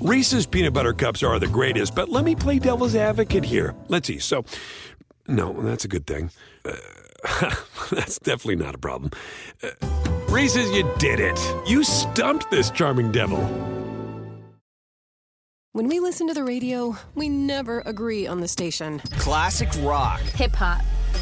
Reese's 0.00 0.46
peanut 0.46 0.72
butter 0.72 0.92
cups 0.92 1.24
are 1.24 1.40
the 1.40 1.48
greatest, 1.48 1.94
but 1.94 2.08
let 2.08 2.24
me 2.24 2.36
play 2.36 2.60
devil's 2.60 2.94
advocate 2.94 3.44
here. 3.44 3.74
Let's 3.88 4.06
see. 4.06 4.20
So, 4.20 4.44
no, 5.26 5.52
that's 5.52 5.84
a 5.84 5.88
good 5.88 6.06
thing. 6.06 6.30
Uh, 6.64 6.76
that's 7.90 8.20
definitely 8.20 8.64
not 8.64 8.76
a 8.76 8.78
problem. 8.78 9.10
Uh, 9.60 9.70
Reese's, 10.28 10.70
you 10.70 10.88
did 10.98 11.18
it. 11.18 11.38
You 11.66 11.82
stumped 11.82 12.48
this 12.48 12.70
charming 12.70 13.10
devil. 13.10 13.38
When 15.72 15.88
we 15.88 15.98
listen 15.98 16.28
to 16.28 16.34
the 16.34 16.44
radio, 16.44 16.96
we 17.16 17.28
never 17.28 17.80
agree 17.80 18.26
on 18.26 18.40
the 18.40 18.48
station. 18.48 19.00
Classic 19.18 19.68
rock. 19.80 20.20
Hip 20.20 20.54
hop. 20.54 20.80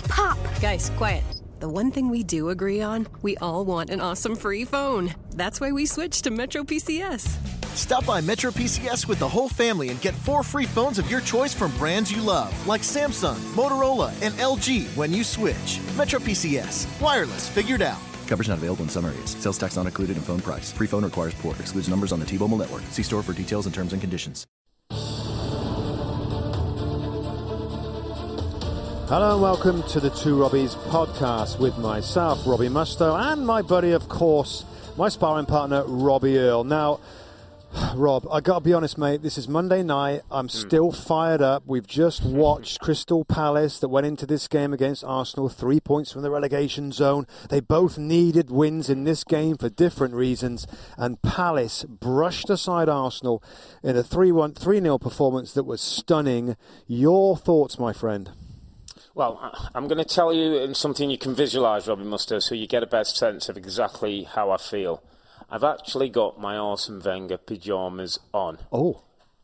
Pop. 0.08 0.38
Guys, 0.60 0.90
quiet. 0.98 1.24
The 1.60 1.68
one 1.68 1.90
thing 1.90 2.10
we 2.10 2.22
do 2.22 2.50
agree 2.50 2.82
on, 2.82 3.06
we 3.22 3.38
all 3.38 3.64
want 3.64 3.88
an 3.88 4.02
awesome 4.02 4.36
free 4.36 4.66
phone. 4.66 5.14
That's 5.30 5.62
why 5.62 5.72
we 5.72 5.86
switched 5.86 6.24
to 6.24 6.30
Metro 6.30 6.62
PCS. 6.62 7.55
Stop 7.76 8.06
by 8.06 8.22
Metro 8.22 8.50
PCS 8.50 9.06
with 9.06 9.18
the 9.18 9.28
whole 9.28 9.50
family 9.50 9.90
and 9.90 10.00
get 10.00 10.14
four 10.14 10.42
free 10.42 10.64
phones 10.64 10.98
of 10.98 11.10
your 11.10 11.20
choice 11.20 11.52
from 11.52 11.76
brands 11.76 12.10
you 12.10 12.22
love, 12.22 12.66
like 12.66 12.80
Samsung, 12.80 13.36
Motorola, 13.54 14.14
and 14.22 14.34
LG 14.36 14.86
when 14.96 15.12
you 15.12 15.22
switch. 15.22 15.78
Metro 15.94 16.18
PCS. 16.18 16.86
Wireless 17.02 17.50
figured 17.50 17.82
out. 17.82 18.00
Coverage 18.28 18.48
not 18.48 18.56
available 18.56 18.84
in 18.84 18.88
some 18.88 19.04
areas. 19.04 19.32
Sales 19.32 19.58
tax 19.58 19.76
not 19.76 19.84
included 19.84 20.16
in 20.16 20.22
phone 20.22 20.40
price. 20.40 20.72
Free 20.72 20.86
phone 20.86 21.04
requires 21.04 21.34
port. 21.34 21.60
Excludes 21.60 21.86
numbers 21.86 22.12
on 22.12 22.18
the 22.18 22.24
T-Mobile 22.24 22.56
network. 22.56 22.80
See 22.84 23.02
store 23.02 23.22
for 23.22 23.34
details 23.34 23.66
and 23.66 23.74
terms 23.74 23.92
and 23.92 24.00
conditions. 24.00 24.46
Hello 29.08 29.34
and 29.34 29.42
welcome 29.42 29.82
to 29.90 30.00
the 30.00 30.08
Two 30.10 30.36
Robbies 30.36 30.74
podcast 30.88 31.60
with 31.60 31.76
myself, 31.76 32.44
Robbie 32.46 32.68
Mustoe, 32.68 33.32
and 33.32 33.46
my 33.46 33.60
buddy, 33.60 33.92
of 33.92 34.08
course, 34.08 34.64
my 34.96 35.10
sparring 35.10 35.44
partner, 35.46 35.84
Robbie 35.84 36.38
Earle. 36.38 36.64
Now, 36.64 37.00
Rob, 37.94 38.26
I 38.30 38.40
got 38.40 38.60
to 38.60 38.60
be 38.60 38.72
honest, 38.72 38.96
mate. 38.96 39.22
This 39.22 39.36
is 39.36 39.48
Monday 39.48 39.82
night. 39.82 40.22
I'm 40.30 40.46
hmm. 40.46 40.48
still 40.48 40.92
fired 40.92 41.42
up. 41.42 41.64
We've 41.66 41.86
just 41.86 42.22
watched 42.24 42.80
Crystal 42.80 43.24
Palace 43.24 43.78
that 43.80 43.88
went 43.88 44.06
into 44.06 44.26
this 44.26 44.48
game 44.48 44.72
against 44.72 45.04
Arsenal, 45.04 45.48
three 45.48 45.80
points 45.80 46.12
from 46.12 46.22
the 46.22 46.30
relegation 46.30 46.90
zone. 46.90 47.26
They 47.50 47.60
both 47.60 47.98
needed 47.98 48.50
wins 48.50 48.88
in 48.88 49.04
this 49.04 49.24
game 49.24 49.56
for 49.56 49.68
different 49.68 50.14
reasons, 50.14 50.66
and 50.96 51.20
Palace 51.22 51.84
brushed 51.84 52.48
aside 52.48 52.88
Arsenal 52.88 53.42
in 53.82 53.96
a 53.96 54.02
3-1, 54.02 54.56
3 54.56 54.80
0 54.80 54.98
performance 54.98 55.52
that 55.52 55.64
was 55.64 55.80
stunning. 55.80 56.56
Your 56.86 57.36
thoughts, 57.36 57.78
my 57.78 57.92
friend? 57.92 58.30
Well, 59.14 59.70
I'm 59.74 59.88
going 59.88 59.98
to 59.98 60.04
tell 60.04 60.32
you 60.32 60.58
in 60.58 60.74
something 60.74 61.10
you 61.10 61.18
can 61.18 61.34
visualise, 61.34 61.88
Robbie 61.88 62.04
Mustoe, 62.04 62.42
so 62.42 62.54
you 62.54 62.66
get 62.66 62.82
a 62.82 62.86
better 62.86 63.04
sense 63.04 63.48
of 63.48 63.56
exactly 63.56 64.24
how 64.24 64.50
I 64.50 64.56
feel. 64.56 65.02
I've 65.48 65.64
actually 65.64 66.08
got 66.08 66.40
my 66.40 66.56
Arsene 66.56 67.00
Wenger 67.00 67.38
pyjamas 67.38 68.18
on. 68.32 68.58
Oh. 68.72 69.02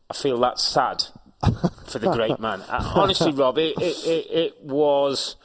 I 0.09 0.13
feel 0.13 0.39
that 0.39 0.59
sad 0.59 1.03
for 1.87 1.99
the 1.99 2.11
great 2.11 2.39
man. 2.39 2.61
Uh, 2.61 2.93
honestly, 2.95 3.31
Rob, 3.31 3.57
it, 3.57 3.75
it, 3.79 4.05
it, 4.05 4.27
it 4.31 4.63
was 4.63 5.35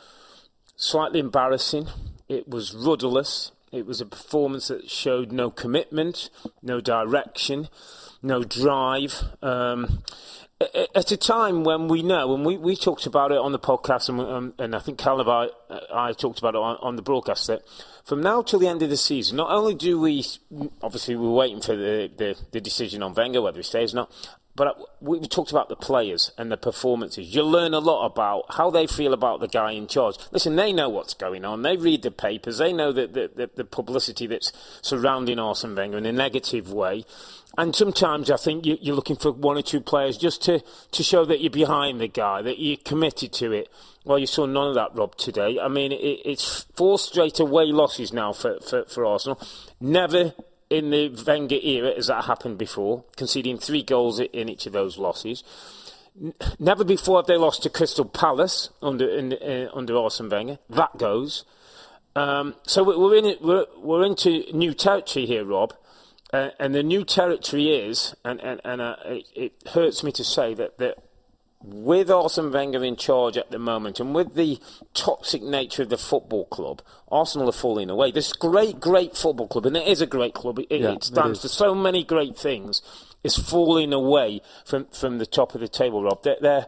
slightly 0.76 1.20
embarrassing. 1.20 1.88
It 2.28 2.48
was 2.48 2.74
rudderless. 2.74 3.52
It 3.70 3.86
was 3.86 4.00
a 4.00 4.06
performance 4.06 4.68
that 4.68 4.90
showed 4.90 5.30
no 5.30 5.50
commitment, 5.50 6.30
no 6.62 6.80
direction, 6.80 7.68
no 8.22 8.42
drive. 8.42 9.22
Um, 9.42 10.02
at 10.60 11.12
a 11.12 11.16
time 11.16 11.62
when 11.62 11.86
we 11.86 12.02
know, 12.02 12.34
and 12.34 12.44
we, 12.44 12.56
we 12.56 12.74
talked 12.74 13.06
about 13.06 13.30
it 13.30 13.38
on 13.38 13.52
the 13.52 13.58
podcast, 13.58 14.08
and, 14.08 14.20
um, 14.20 14.54
and 14.58 14.74
I 14.74 14.80
think 14.80 14.98
Cal 14.98 15.20
I, 15.30 15.50
I 15.92 16.12
talked 16.12 16.40
about 16.40 16.54
it 16.54 16.58
on, 16.58 16.76
on 16.82 16.96
the 16.96 17.02
broadcast, 17.02 17.46
that 17.46 17.62
from 18.04 18.22
now 18.22 18.42
till 18.42 18.58
the 18.58 18.66
end 18.66 18.82
of 18.82 18.90
the 18.90 18.96
season, 18.96 19.36
not 19.36 19.50
only 19.50 19.74
do 19.74 20.00
we, 20.00 20.24
obviously 20.82 21.14
we're 21.14 21.30
waiting 21.30 21.60
for 21.60 21.76
the, 21.76 22.10
the, 22.16 22.36
the 22.50 22.60
decision 22.60 23.02
on 23.04 23.14
Wenger, 23.14 23.40
whether 23.40 23.58
he 23.58 23.62
stays 23.62 23.94
or 23.94 23.98
not, 23.98 24.36
but 24.56 24.76
we 25.00 25.20
talked 25.20 25.52
about 25.52 25.68
the 25.68 25.76
players 25.76 26.32
and 26.36 26.50
the 26.50 26.56
performances. 26.56 27.32
You 27.32 27.44
learn 27.44 27.74
a 27.74 27.78
lot 27.78 28.04
about 28.04 28.46
how 28.54 28.70
they 28.70 28.88
feel 28.88 29.12
about 29.12 29.38
the 29.38 29.46
guy 29.46 29.70
in 29.70 29.86
charge. 29.86 30.16
Listen, 30.32 30.56
they 30.56 30.72
know 30.72 30.88
what's 30.88 31.14
going 31.14 31.44
on. 31.44 31.62
They 31.62 31.76
read 31.76 32.02
the 32.02 32.10
papers. 32.10 32.58
They 32.58 32.72
know 32.72 32.90
that 32.90 33.12
the, 33.12 33.30
the, 33.32 33.50
the 33.54 33.64
publicity 33.64 34.26
that's 34.26 34.52
surrounding 34.82 35.38
Arsene 35.38 35.76
Wenger 35.76 35.98
in 35.98 36.06
a 36.06 36.12
negative 36.12 36.72
way. 36.72 37.04
And 37.56 37.74
sometimes 37.74 38.30
I 38.30 38.36
think 38.36 38.66
you, 38.66 38.78
you're 38.80 38.94
looking 38.94 39.16
for 39.16 39.32
one 39.32 39.56
or 39.56 39.62
two 39.62 39.80
players 39.80 40.16
just 40.16 40.42
to, 40.44 40.62
to 40.92 41.02
show 41.02 41.24
that 41.24 41.40
you're 41.40 41.50
behind 41.50 42.00
the 42.00 42.06
guy, 42.08 42.42
that 42.42 42.58
you're 42.60 42.76
committed 42.76 43.32
to 43.34 43.52
it. 43.52 43.68
Well, 44.04 44.18
you 44.18 44.26
saw 44.26 44.46
none 44.46 44.68
of 44.68 44.74
that, 44.74 44.94
Rob, 44.94 45.16
today. 45.16 45.58
I 45.58 45.68
mean, 45.68 45.90
it, 45.92 45.96
it's 45.96 46.66
four 46.76 46.98
straight 46.98 47.40
away 47.40 47.66
losses 47.66 48.12
now 48.12 48.32
for, 48.32 48.60
for, 48.60 48.84
for 48.84 49.04
Arsenal. 49.04 49.40
Never 49.80 50.34
in 50.70 50.90
the 50.90 51.08
Wenger 51.26 51.58
era 51.62 51.94
has 51.94 52.06
that 52.06 52.26
happened 52.26 52.58
before, 52.58 53.04
conceding 53.16 53.58
three 53.58 53.82
goals 53.82 54.20
in 54.20 54.48
each 54.48 54.66
of 54.66 54.72
those 54.72 54.98
losses. 54.98 55.42
Never 56.58 56.84
before 56.84 57.18
have 57.18 57.26
they 57.26 57.36
lost 57.36 57.62
to 57.62 57.70
Crystal 57.70 58.04
Palace 58.04 58.70
under 58.82 59.08
in, 59.08 59.32
uh, 59.32 59.70
under 59.72 59.96
Arsene 59.96 60.28
Wenger. 60.28 60.58
That 60.68 60.96
goes. 60.98 61.44
Um, 62.14 62.54
so 62.66 62.82
we- 62.82 62.96
we're 62.96 63.16
in 63.16 63.36
we're, 63.40 63.66
we're 63.78 64.04
into 64.04 64.44
new 64.52 64.74
territory 64.74 65.26
here, 65.26 65.44
Rob. 65.44 65.74
Uh, 66.32 66.50
and 66.58 66.74
the 66.74 66.82
new 66.82 67.04
territory 67.04 67.68
is, 67.70 68.14
and 68.24 68.40
and, 68.40 68.60
and 68.64 68.80
uh, 68.80 68.96
it, 69.06 69.26
it 69.34 69.52
hurts 69.70 70.02
me 70.02 70.12
to 70.12 70.24
say 70.24 70.54
that 70.54 70.78
that 70.78 70.98
with 71.62 72.10
Arsene 72.10 72.52
Wenger 72.52 72.84
in 72.84 72.96
charge 72.96 73.36
at 73.36 73.50
the 73.50 73.58
moment, 73.58 73.98
and 73.98 74.14
with 74.14 74.34
the 74.34 74.60
toxic 74.94 75.42
nature 75.42 75.82
of 75.82 75.88
the 75.88 75.98
football 75.98 76.44
club, 76.46 76.82
Arsenal 77.10 77.48
are 77.48 77.52
falling 77.52 77.90
away. 77.90 78.12
This 78.12 78.32
great, 78.32 78.78
great 78.78 79.16
football 79.16 79.48
club, 79.48 79.66
and 79.66 79.76
it 79.76 79.88
is 79.88 80.00
a 80.00 80.06
great 80.06 80.34
club. 80.34 80.58
It, 80.58 80.66
Yeah, 80.70 80.92
it 80.92 81.04
stands 81.04 81.38
it 81.40 81.42
for 81.42 81.48
so 81.48 81.74
many 81.74 82.04
great 82.04 82.36
things. 82.36 82.82
Is 83.24 83.36
falling 83.36 83.92
away 83.92 84.42
from 84.64 84.86
from 84.86 85.18
the 85.18 85.26
top 85.26 85.54
of 85.54 85.60
the 85.60 85.66
table, 85.66 86.04
Rob. 86.04 86.22
They're, 86.22 86.36
they're 86.40 86.66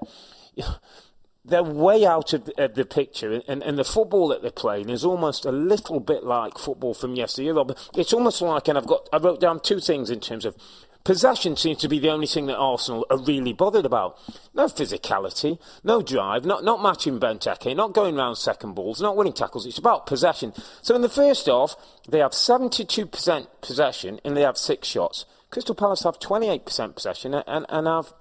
they're 1.44 1.62
way 1.62 2.04
out 2.04 2.32
of 2.32 2.44
the, 2.44 2.64
of 2.64 2.74
the 2.74 2.84
picture, 2.84 3.40
and, 3.48 3.62
and 3.62 3.78
the 3.78 3.84
football 3.84 4.28
that 4.28 4.42
they're 4.42 4.50
playing 4.50 4.90
is 4.90 5.04
almost 5.04 5.44
a 5.44 5.52
little 5.52 6.00
bit 6.00 6.24
like 6.24 6.58
football 6.58 6.94
from 6.94 7.14
yesteryear. 7.14 7.54
It's 7.96 8.12
almost 8.12 8.42
like, 8.42 8.68
and 8.68 8.76
I've 8.76 8.86
got, 8.86 9.08
I 9.12 9.18
wrote 9.18 9.40
down 9.40 9.60
two 9.60 9.80
things 9.80 10.10
in 10.10 10.20
terms 10.20 10.44
of 10.44 10.56
possession 11.04 11.56
seems 11.56 11.78
to 11.78 11.88
be 11.88 11.98
the 11.98 12.10
only 12.10 12.26
thing 12.26 12.46
that 12.46 12.56
Arsenal 12.56 13.06
are 13.10 13.18
really 13.18 13.52
bothered 13.52 13.86
about. 13.86 14.18
No 14.54 14.66
physicality, 14.66 15.58
no 15.82 16.02
drive, 16.02 16.44
not 16.44 16.64
not 16.64 16.82
matching 16.82 17.18
Benteke, 17.18 17.74
not 17.74 17.94
going 17.94 18.16
round 18.16 18.36
second 18.38 18.74
balls, 18.74 19.00
not 19.00 19.16
winning 19.16 19.32
tackles. 19.32 19.66
It's 19.66 19.78
about 19.78 20.06
possession. 20.06 20.52
So 20.82 20.94
in 20.94 21.02
the 21.02 21.08
first 21.08 21.46
half, 21.46 21.74
they 22.08 22.18
have 22.18 22.32
72% 22.32 23.46
possession 23.60 24.20
and 24.24 24.36
they 24.36 24.42
have 24.42 24.58
six 24.58 24.88
shots. 24.88 25.24
Crystal 25.50 25.74
Palace 25.74 26.04
have 26.04 26.18
28% 26.18 26.94
possession 26.94 27.34
and, 27.34 27.66
and 27.68 27.86
have 27.86 28.12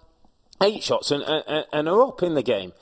eight 0.62 0.84
shots 0.84 1.12
and, 1.12 1.24
and, 1.24 1.66
and 1.72 1.88
are 1.88 2.02
up 2.02 2.24
in 2.24 2.34
the 2.34 2.44
game. 2.44 2.74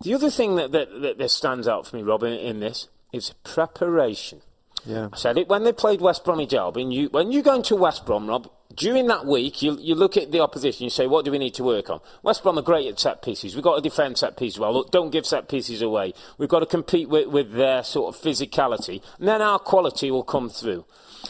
The 0.00 0.14
other 0.14 0.30
thing 0.30 0.56
that, 0.56 0.72
that, 0.72 1.00
that, 1.00 1.18
that 1.18 1.30
stands 1.30 1.66
out 1.66 1.86
for 1.86 1.96
me, 1.96 2.02
Robin, 2.02 2.32
in 2.32 2.60
this 2.60 2.88
is 3.12 3.34
preparation. 3.42 4.42
Yeah. 4.84 5.08
I 5.12 5.16
said 5.16 5.38
it 5.38 5.48
when 5.48 5.64
they 5.64 5.72
played 5.72 6.00
West 6.00 6.24
Bromwich 6.24 6.54
Albion. 6.54 6.92
You, 6.92 7.08
when 7.08 7.32
you 7.32 7.42
go 7.42 7.54
into 7.54 7.74
West 7.74 8.06
Brom, 8.06 8.28
Rob, 8.28 8.48
during 8.74 9.06
that 9.08 9.26
week, 9.26 9.60
you, 9.60 9.76
you 9.80 9.94
look 9.94 10.16
at 10.16 10.30
the 10.30 10.40
opposition, 10.40 10.84
you 10.84 10.90
say, 10.90 11.06
what 11.06 11.24
do 11.24 11.32
we 11.32 11.38
need 11.38 11.54
to 11.54 11.64
work 11.64 11.90
on? 11.90 12.00
West 12.22 12.42
Brom 12.42 12.58
are 12.58 12.62
great 12.62 12.86
at 12.86 13.00
set 13.00 13.22
pieces. 13.22 13.54
We've 13.54 13.64
got 13.64 13.76
to 13.76 13.80
defend 13.80 14.18
set 14.18 14.36
pieces 14.36 14.60
well. 14.60 14.72
Look, 14.72 14.90
don't 14.92 15.10
give 15.10 15.26
set 15.26 15.48
pieces 15.48 15.82
away. 15.82 16.14
We've 16.36 16.48
got 16.48 16.60
to 16.60 16.66
compete 16.66 17.08
with, 17.08 17.26
with 17.28 17.52
their 17.52 17.82
sort 17.82 18.14
of 18.14 18.22
physicality, 18.22 19.02
and 19.18 19.26
then 19.26 19.42
our 19.42 19.58
quality 19.58 20.10
will 20.10 20.22
come 20.22 20.48
through. 20.48 20.84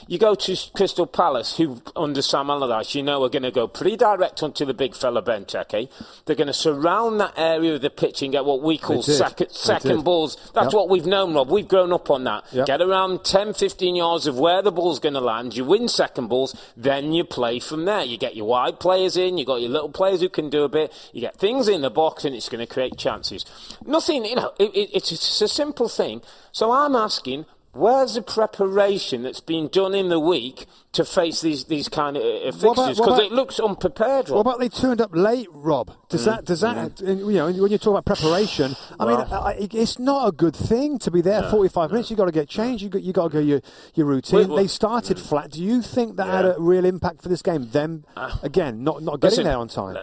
You 0.07 0.19
go 0.19 0.35
to 0.35 0.57
Crystal 0.75 1.07
Palace, 1.07 1.57
who 1.57 1.83
under 1.97 2.23
Sam 2.23 2.51
Allardyce, 2.51 2.95
you 2.95 3.03
know, 3.03 3.23
are 3.25 3.29
going 3.29 3.43
to 3.43 3.51
go 3.51 3.67
pretty 3.69 3.97
direct 3.97 4.43
onto 4.43 4.65
the 4.65 4.75
big 4.75 4.95
fella 4.95 5.23
Benteke. 5.23 5.89
They're 6.25 6.37
going 6.37 6.47
to 6.47 6.53
surround 6.53 7.21
that 7.21 7.35
area 7.37 7.75
of 7.75 7.81
the 7.83 7.91
pitch 7.91 8.23
and 8.23 8.33
get 8.33 8.45
what 8.45 8.63
we 8.63 8.79
call 8.79 9.03
second 9.03 10.05
balls. 10.05 10.37
That's 10.55 10.67
Yep. 10.67 10.73
what 10.75 10.89
we've 10.89 11.07
known, 11.07 11.35
Rob. 11.35 11.51
We've 11.51 11.69
grown 11.69 11.93
up 11.93 12.11
on 12.11 12.25
that. 12.25 12.45
Yep. 12.53 12.67
Get 12.67 12.81
around 12.83 13.25
10, 13.25 13.55
15 13.55 13.97
yards 13.97 14.27
of 14.27 14.39
where 14.39 14.63
the 14.63 14.73
ball's 14.73 14.99
going 14.99 15.15
to 15.15 15.21
land. 15.21 15.57
You 15.57 15.65
win 15.65 15.89
second 15.89 16.29
balls, 16.29 16.55
then 16.77 17.13
you 17.13 17.25
play 17.25 17.59
from 17.59 17.85
there. 17.85 18.03
You 18.03 18.17
get 18.19 18.37
your 18.37 18.47
wide 18.47 18.81
players 18.81 19.17
in, 19.17 19.39
you 19.39 19.45
got 19.45 19.61
your 19.61 19.71
little 19.71 19.91
players 19.91 20.21
who 20.21 20.29
can 20.29 20.49
do 20.51 20.65
a 20.65 20.69
bit. 20.69 20.93
You 21.13 21.21
get 21.21 21.37
things 21.37 21.69
in 21.69 21.81
the 21.83 21.91
box, 21.91 22.25
and 22.25 22.35
it's 22.35 22.49
going 22.49 22.67
to 22.67 22.73
create 22.73 22.97
chances. 22.97 23.45
Nothing, 23.85 24.25
you 24.25 24.37
know, 24.37 24.53
it, 24.59 24.75
it, 24.75 24.91
it's, 24.95 25.13
it's 25.13 25.41
a 25.41 25.49
simple 25.49 25.89
thing. 25.89 26.23
So 26.53 26.73
I'm 26.73 26.97
asking. 26.97 27.47
Where's 27.73 28.15
the 28.15 28.23
preparation 28.23 29.23
that's 29.23 29.41
been 29.41 29.69
done 29.69 29.95
in 29.95 30.09
the 30.09 30.19
week 30.19 30.67
to 30.93 31.05
face 31.05 31.43
these, 31.43 31.67
these 31.67 31.89
kind 31.89 32.17
of 32.17 32.23
uh, 32.23 32.49
uh 32.49 32.53
fixtures? 32.53 32.99
Because 32.99 33.21
it 33.21 33.31
looks 33.31 33.61
unprepared, 33.61 34.31
Rob. 34.31 34.37
What 34.37 34.41
about 34.41 34.61
they 34.61 34.69
turned 34.69 35.01
up 35.01 35.11
late, 35.13 35.49
Rob? 35.53 35.93
Does 36.09 36.25
that 36.25 36.45
does 36.45 36.63
that 36.63 36.97
mm-hmm. 36.97 37.31
you 37.31 37.37
know 37.37 37.47
when 37.53 37.71
you 37.71 37.79
talk 37.79 37.99
about 37.99 38.07
preparation? 38.07 38.75
I 38.99 39.07
mean, 39.07 39.17
I, 39.19 39.37
I- 39.37 39.69
it's 39.71 39.99
not 39.99 40.29
a 40.29 40.33
good 40.33 40.57
thing 40.57 40.99
to 41.01 41.11
be 41.11 41.21
there 41.21 41.43
45 41.51 41.91
minutes. 41.91 42.11
You've 42.11 42.19
got 42.19 42.25
to 42.25 42.33
get 42.33 42.49
changed. 42.49 42.83
You 42.83 42.89
got 42.89 43.03
you 43.03 43.13
got 43.13 43.25
to 43.25 43.29
go 43.31 43.39
your 43.39 43.61
your 43.95 44.07
routine. 44.07 44.39
Wait, 44.39 44.49
what- 44.49 44.57
they 44.57 44.67
started 44.67 45.19
mm. 45.19 45.29
flat. 45.29 45.51
Do 45.51 45.63
you 45.63 45.83
think 45.83 46.17
that 46.17 46.27
had 46.27 46.47
a 46.47 46.57
real 46.59 46.85
impact 46.85 47.23
for 47.23 47.29
this 47.29 47.43
game? 47.43 47.69
Them 47.69 48.05
ah. 48.17 48.41
again, 48.43 48.83
not 48.83 49.03
not 49.03 49.21
getting 49.21 49.39
Listen, 49.39 49.45
there 49.45 49.59
on 49.59 49.69
time. 49.69 49.97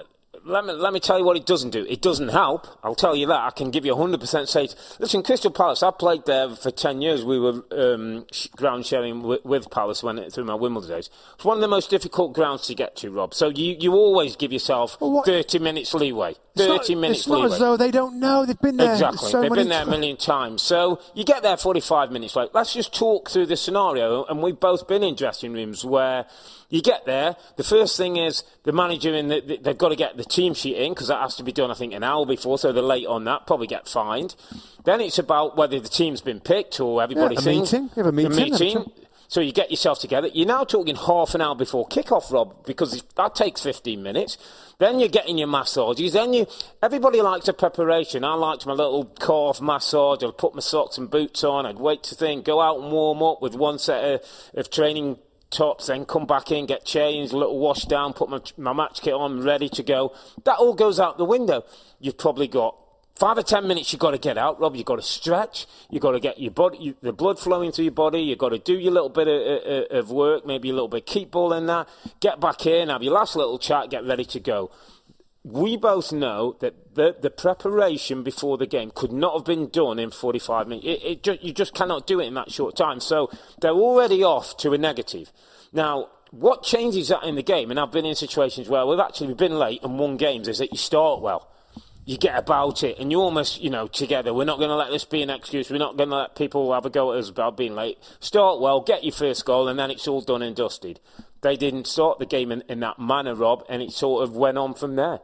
Let- 0.45 0.65
me 0.65 0.73
let 0.73 0.93
me 0.93 0.99
tell 0.99 1.17
you 1.17 1.25
what 1.25 1.35
it 1.37 1.45
doesn't 1.45 1.71
do. 1.71 1.85
It 1.89 2.01
doesn't 2.01 2.29
help. 2.29 2.67
I'll 2.83 2.95
tell 2.95 3.15
you 3.15 3.27
that. 3.27 3.39
I 3.41 3.49
can 3.49 3.71
give 3.71 3.85
you 3.85 3.93
100% 3.95 4.47
say. 4.47 4.69
Listen, 4.99 5.23
Crystal 5.23 5.51
Palace. 5.51 5.81
I 5.83 5.91
played 5.91 6.25
there 6.25 6.49
for 6.49 6.71
10 6.71 7.01
years. 7.01 7.23
We 7.25 7.39
were 7.39 7.63
um, 7.71 8.25
ground 8.55 8.85
sharing 8.85 9.23
with, 9.23 9.43
with 9.43 9.69
Palace 9.71 10.03
when 10.03 10.29
through 10.29 10.45
my 10.45 10.53
Wimbledon 10.53 10.89
days. 10.91 11.09
It's 11.35 11.45
one 11.45 11.57
of 11.57 11.61
the 11.61 11.67
most 11.67 11.89
difficult 11.89 12.33
grounds 12.33 12.67
to 12.67 12.75
get 12.75 12.95
to, 12.97 13.09
Rob. 13.09 13.33
So 13.33 13.49
you, 13.49 13.75
you 13.79 13.93
always 13.93 14.35
give 14.35 14.53
yourself 14.53 14.97
Well, 15.01 15.23
30 15.23 15.59
minutes 15.59 15.93
leeway. 15.93 16.35
It's 16.55 16.63
30 16.65 16.93
not, 16.95 17.01
minutes 17.01 17.19
It's 17.21 17.27
not 17.27 17.35
leeway. 17.41 17.53
as 17.53 17.59
though 17.59 17.77
they 17.77 17.91
don't 17.91 18.19
know. 18.19 18.45
They've 18.45 18.59
been 18.59 18.77
there 18.77 18.93
Exactly. 18.93 19.29
so 19.29 19.41
They've 19.41 19.49
many 19.49 19.63
been 19.63 19.69
there 19.69 19.83
a 19.83 19.89
million 19.89 20.15
times. 20.15 20.61
So 20.61 21.01
you 21.13 21.23
get 21.25 21.43
there 21.43 21.57
45 21.57 22.11
minutes 22.11 22.35
late. 22.35 22.49
Let's 22.53 22.73
just 22.73 22.93
talk 22.93 23.29
through 23.29 23.47
the 23.47 23.57
scenario. 23.57 24.23
And 24.25 24.41
we've 24.41 24.59
both 24.59 24.87
been 24.87 25.03
in 25.03 25.15
dressing 25.15 25.53
rooms 25.53 25.83
where 25.83 26.27
you 26.69 26.81
get 26.81 27.05
there. 27.05 27.35
The 27.57 27.63
first 27.63 27.97
thing 27.97 28.17
is 28.17 28.43
the 28.63 28.71
manager 28.71 29.13
in 29.13 29.27
the, 29.27 29.41
the- 29.41 29.57
they've 29.57 29.77
got 29.77 29.89
to 29.89 29.95
get 29.95 30.17
the 30.17 30.23
team 30.23 30.53
sheet 30.53 30.77
in 30.77 30.93
because 30.93 31.07
that 31.09 31.21
has 31.21 31.35
to 31.35 31.43
be 31.43 31.51
done, 31.51 31.71
I 31.71 31.75
think, 31.75 31.93
an 31.93 32.03
hour 32.03 32.25
before. 32.25 32.57
So 32.57 32.71
they're 32.71 32.83
late 32.83 33.07
on 33.07 33.23
that. 33.25 33.47
Probably 33.47 33.67
get 33.67 33.87
fined. 33.87 34.35
Then 34.83 35.01
it's 35.01 35.19
about 35.19 35.57
whether 35.57 35.79
the 35.79 35.89
team's 35.89 36.21
been 36.21 36.39
picked 36.39 36.79
or 36.79 37.01
everybody's 37.01 37.45
Yeah, 37.45 37.51
a 37.51 37.55
meeting. 37.61 37.83
You 37.95 38.03
have 38.03 38.05
a 38.07 38.11
meeting, 38.11 38.31
a 38.31 38.35
meeting. 38.35 38.91
So 39.27 39.41
you 39.41 39.51
get 39.51 39.71
yourself 39.71 39.99
together. 39.99 40.27
You're 40.27 40.45
now 40.47 40.63
talking 40.63 40.95
half 40.95 41.33
an 41.33 41.41
hour 41.41 41.55
before 41.55 41.87
kick-off, 41.87 42.31
Rob, 42.31 42.63
because 42.67 43.01
that 43.15 43.33
takes 43.33 43.59
15 43.63 44.01
minutes. 44.03 44.37
Then 44.77 44.99
you're 44.99 45.09
getting 45.09 45.39
your 45.39 45.47
massages. 45.47 46.13
Then 46.13 46.33
you, 46.33 46.45
everybody 46.83 47.21
likes 47.23 47.47
a 47.47 47.53
preparation. 47.53 48.23
I 48.23 48.35
liked 48.35 48.67
my 48.67 48.73
little 48.73 49.05
calf 49.05 49.61
massage. 49.61 50.23
I'd 50.23 50.37
put 50.37 50.53
my 50.53 50.61
socks 50.61 50.99
and 50.99 51.09
boots 51.09 51.43
on. 51.43 51.65
I'd 51.65 51.79
wait 51.79 52.03
to 52.03 52.15
think, 52.15 52.45
go 52.45 52.61
out 52.61 52.79
and 52.79 52.91
warm 52.91 53.23
up 53.23 53.41
with 53.41 53.55
one 53.55 53.79
set 53.79 54.03
of, 54.03 54.21
of 54.53 54.69
training 54.69 55.17
tops, 55.55 55.87
then 55.87 56.05
come 56.05 56.25
back 56.25 56.51
in, 56.51 56.65
get 56.65 56.85
changed, 56.85 57.33
a 57.33 57.37
little 57.37 57.59
wash 57.59 57.85
down, 57.85 58.13
put 58.13 58.29
my, 58.29 58.39
my 58.57 58.73
match 58.73 59.01
kit 59.01 59.13
on, 59.13 59.41
ready 59.41 59.69
to 59.69 59.83
go. 59.83 60.13
That 60.43 60.57
all 60.57 60.73
goes 60.73 60.99
out 60.99 61.17
the 61.17 61.25
window. 61.25 61.63
You've 61.99 62.17
probably 62.17 62.47
got 62.47 62.75
Five 63.15 63.37
or 63.37 63.43
ten 63.43 63.65
minutes, 63.65 63.93
you've 63.93 64.01
got 64.01 64.11
to 64.11 64.17
get 64.17 64.37
out, 64.37 64.59
Rob. 64.59 64.75
You've 64.75 64.85
got 64.85 64.97
to 64.97 65.01
stretch. 65.01 65.67
You've 65.89 66.01
got 66.01 66.11
to 66.11 66.19
get 66.19 66.37
your 66.37 66.51
body, 66.51 66.77
you, 66.81 66.95
the 67.01 67.13
blood 67.13 67.39
flowing 67.39 67.71
through 67.71 67.85
your 67.85 67.93
body. 67.93 68.19
You've 68.19 68.39
got 68.39 68.49
to 68.49 68.59
do 68.59 68.77
your 68.77 68.91
little 68.91 69.07
bit 69.07 69.29
of, 69.29 69.65
of, 69.65 69.97
of 69.99 70.11
work, 70.11 70.45
maybe 70.45 70.69
a 70.69 70.73
little 70.73 70.89
bit 70.89 71.03
of 71.03 71.05
keep 71.05 71.31
ball 71.31 71.53
in 71.53 71.65
that. 71.67 71.87
Get 72.19 72.41
back 72.41 72.65
in, 72.65 72.89
have 72.89 73.03
your 73.03 73.13
last 73.13 73.37
little 73.37 73.57
chat, 73.57 73.89
get 73.89 74.03
ready 74.05 74.25
to 74.25 74.39
go. 74.41 74.69
We 75.45 75.77
both 75.77 76.11
know 76.11 76.55
that 76.59 76.95
the, 76.95 77.15
the 77.21 77.29
preparation 77.29 78.23
before 78.23 78.57
the 78.57 78.65
game 78.65 78.91
could 78.93 79.11
not 79.11 79.35
have 79.35 79.45
been 79.45 79.69
done 79.69 79.99
in 79.99 80.09
45 80.09 80.67
minutes. 80.67 80.87
It, 80.87 81.03
it 81.03 81.23
ju- 81.23 81.37
you 81.39 81.53
just 81.53 81.75
cannot 81.75 82.07
do 82.07 82.19
it 82.19 82.25
in 82.25 82.33
that 82.33 82.51
short 82.51 82.75
time. 82.75 82.99
So 82.99 83.29
they're 83.61 83.69
already 83.71 84.23
off 84.23 84.57
to 84.57 84.73
a 84.73 84.77
negative. 84.79 85.31
Now, 85.71 86.09
what 86.31 86.63
changes 86.63 87.09
that 87.09 87.23
in 87.23 87.35
the 87.35 87.43
game, 87.43 87.69
and 87.69 87.79
I've 87.79 87.91
been 87.91 88.05
in 88.05 88.15
situations 88.15 88.67
where 88.69 88.87
we've 88.87 88.99
actually 88.99 89.35
been 89.35 89.59
late 89.59 89.83
and 89.83 89.99
won 89.99 90.17
games, 90.17 90.47
is 90.47 90.57
that 90.57 90.71
you 90.71 90.79
start 90.79 91.21
well 91.21 91.47
you 92.05 92.17
get 92.17 92.37
about 92.37 92.83
it 92.83 92.99
and 92.99 93.11
you 93.11 93.19
almost, 93.19 93.61
you 93.61 93.69
know, 93.69 93.87
together. 93.87 94.31
We're 94.33 94.45
not 94.45 94.59
going 94.59 94.69
to 94.69 94.75
let 94.75 94.91
this 94.91 95.05
be 95.05 95.23
an 95.23 95.31
excuse. 95.31 95.71
We're 95.71 95.79
not 95.79 95.97
going 95.97 96.09
to 96.09 96.17
let 96.17 96.35
people 96.35 96.71
have 96.73 96.85
a 96.85 96.89
go 96.89 97.11
at 97.11 97.19
us 97.19 97.29
about 97.29 97.57
being 97.57 97.73
late. 97.73 97.97
Start 98.19 98.61
well, 98.61 98.79
get 98.79 99.03
your 99.03 99.11
first 99.11 99.43
goal, 99.43 99.67
and 99.67 99.77
then 99.77 99.89
it's 99.89 100.07
all 100.07 100.21
done 100.21 100.43
and 100.43 100.55
dusted. 100.55 100.99
They 101.41 101.55
didn't 101.57 101.85
start 101.87 102.19
the 102.19 102.25
game 102.25 102.51
in, 102.51 102.63
in 102.67 102.79
that 102.79 102.97
manner, 102.99 103.35
Rob, 103.35 103.63
and 103.69 103.81
it 103.81 103.91
sort 103.91 104.23
of 104.23 104.35
went 104.35 104.57
on 104.57 104.73
from 104.73 104.95
there. 104.95 105.19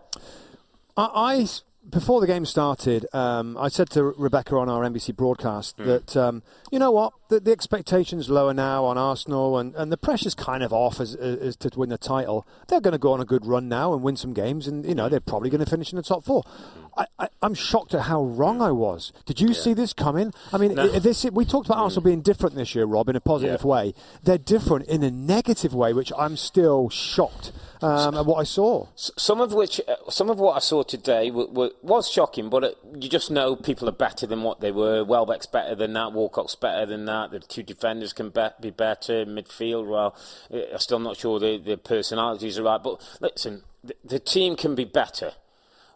I, 0.95 1.09
I 1.13 1.47
before 1.89 2.21
the 2.21 2.27
game 2.27 2.45
started, 2.45 3.07
um, 3.13 3.57
I 3.57 3.67
said 3.69 3.89
to 3.91 4.03
Rebecca 4.03 4.55
on 4.55 4.69
our 4.69 4.83
NBC 4.83 5.15
broadcast 5.15 5.77
Hmm. 5.77 5.85
that 5.87 6.15
um, 6.17 6.43
you 6.71 6.77
know 6.79 6.91
what, 6.91 7.13
the, 7.31 7.39
the 7.39 7.51
expectations 7.51 8.29
lower 8.29 8.53
now 8.53 8.85
on 8.85 8.97
Arsenal, 8.97 9.57
and, 9.57 9.73
and 9.75 9.91
the 9.91 9.97
pressure's 9.97 10.35
kind 10.35 10.61
of 10.61 10.71
off 10.71 10.99
as, 10.99 11.15
as 11.15 11.55
to 11.55 11.71
win 11.75 11.89
the 11.89 11.97
title. 11.97 12.45
They're 12.67 12.81
going 12.81 12.91
to 12.91 12.97
go 12.99 13.13
on 13.13 13.21
a 13.21 13.25
good 13.25 13.45
run 13.45 13.67
now 13.69 13.93
and 13.93 14.03
win 14.03 14.15
some 14.17 14.33
games, 14.33 14.67
and 14.67 14.85
you 14.85 14.93
know 14.93 15.09
they're 15.09 15.19
probably 15.19 15.49
going 15.49 15.63
to 15.63 15.69
finish 15.69 15.91
in 15.91 15.95
the 15.97 16.03
top 16.03 16.23
four. 16.23 16.43
I, 16.97 17.05
I, 17.17 17.27
I'm 17.41 17.53
shocked 17.53 17.93
at 17.93 18.01
how 18.01 18.21
wrong 18.21 18.61
I 18.61 18.71
was. 18.71 19.13
Did 19.25 19.39
you 19.39 19.53
see 19.53 19.73
this 19.73 19.93
coming? 19.93 20.33
I 20.51 20.57
mean, 20.57 20.77
i- 20.77 20.99
this 20.99 21.23
we 21.31 21.45
talked 21.45 21.67
about 21.67 21.77
Arsenal 21.77 22.03
being 22.03 22.21
different 22.21 22.55
this 22.55 22.75
year, 22.75 22.85
Rob, 22.85 23.07
in 23.07 23.15
a 23.15 23.21
positive 23.21 23.61
Yeah. 23.61 23.67
way. 23.67 23.93
They're 24.23 24.37
different 24.37 24.87
in 24.87 25.01
a 25.01 25.09
negative 25.09 25.73
way, 25.73 25.93
which 25.93 26.11
I'm 26.17 26.35
still 26.35 26.89
shocked 26.89 27.53
um, 27.81 28.15
at 28.17 28.25
what 28.25 28.35
I 28.35 28.43
saw. 28.43 28.87
Some 28.95 29.39
of 29.39 29.53
which, 29.53 29.79
uh, 29.87 29.95
some 30.09 30.29
of 30.29 30.37
what 30.39 30.55
I 30.57 30.59
saw 30.59 30.83
today 30.83 31.29
w- 31.29 31.47
w- 31.47 31.71
was 31.81 32.09
shocking, 32.09 32.49
but 32.49 32.63
it, 32.65 32.77
you 32.99 33.07
just 33.09 33.31
know 33.31 33.55
people 33.55 33.87
are 33.87 33.93
better 33.93 34.27
than 34.27 34.43
what 34.43 34.59
they 34.59 34.71
were. 34.71 35.03
Welbeck's 35.05 35.45
better 35.47 35.73
than 35.75 35.93
that. 35.93 36.11
Walcott's 36.11 36.55
better 36.55 36.85
than 36.85 37.05
that. 37.05 37.20
The 37.29 37.39
two 37.39 37.63
defenders 37.63 38.13
can 38.13 38.29
be, 38.29 38.47
be 38.59 38.71
better. 38.71 39.25
Midfield, 39.25 39.87
well, 39.87 40.15
uh, 40.51 40.73
I'm 40.73 40.79
still 40.79 40.99
not 40.99 41.17
sure 41.17 41.39
the, 41.39 41.57
the 41.57 41.77
personalities 41.77 42.57
are 42.57 42.63
right. 42.63 42.81
But 42.81 43.01
listen, 43.19 43.63
the, 43.83 43.95
the 44.03 44.19
team 44.19 44.55
can 44.55 44.73
be 44.75 44.85
better. 44.85 45.33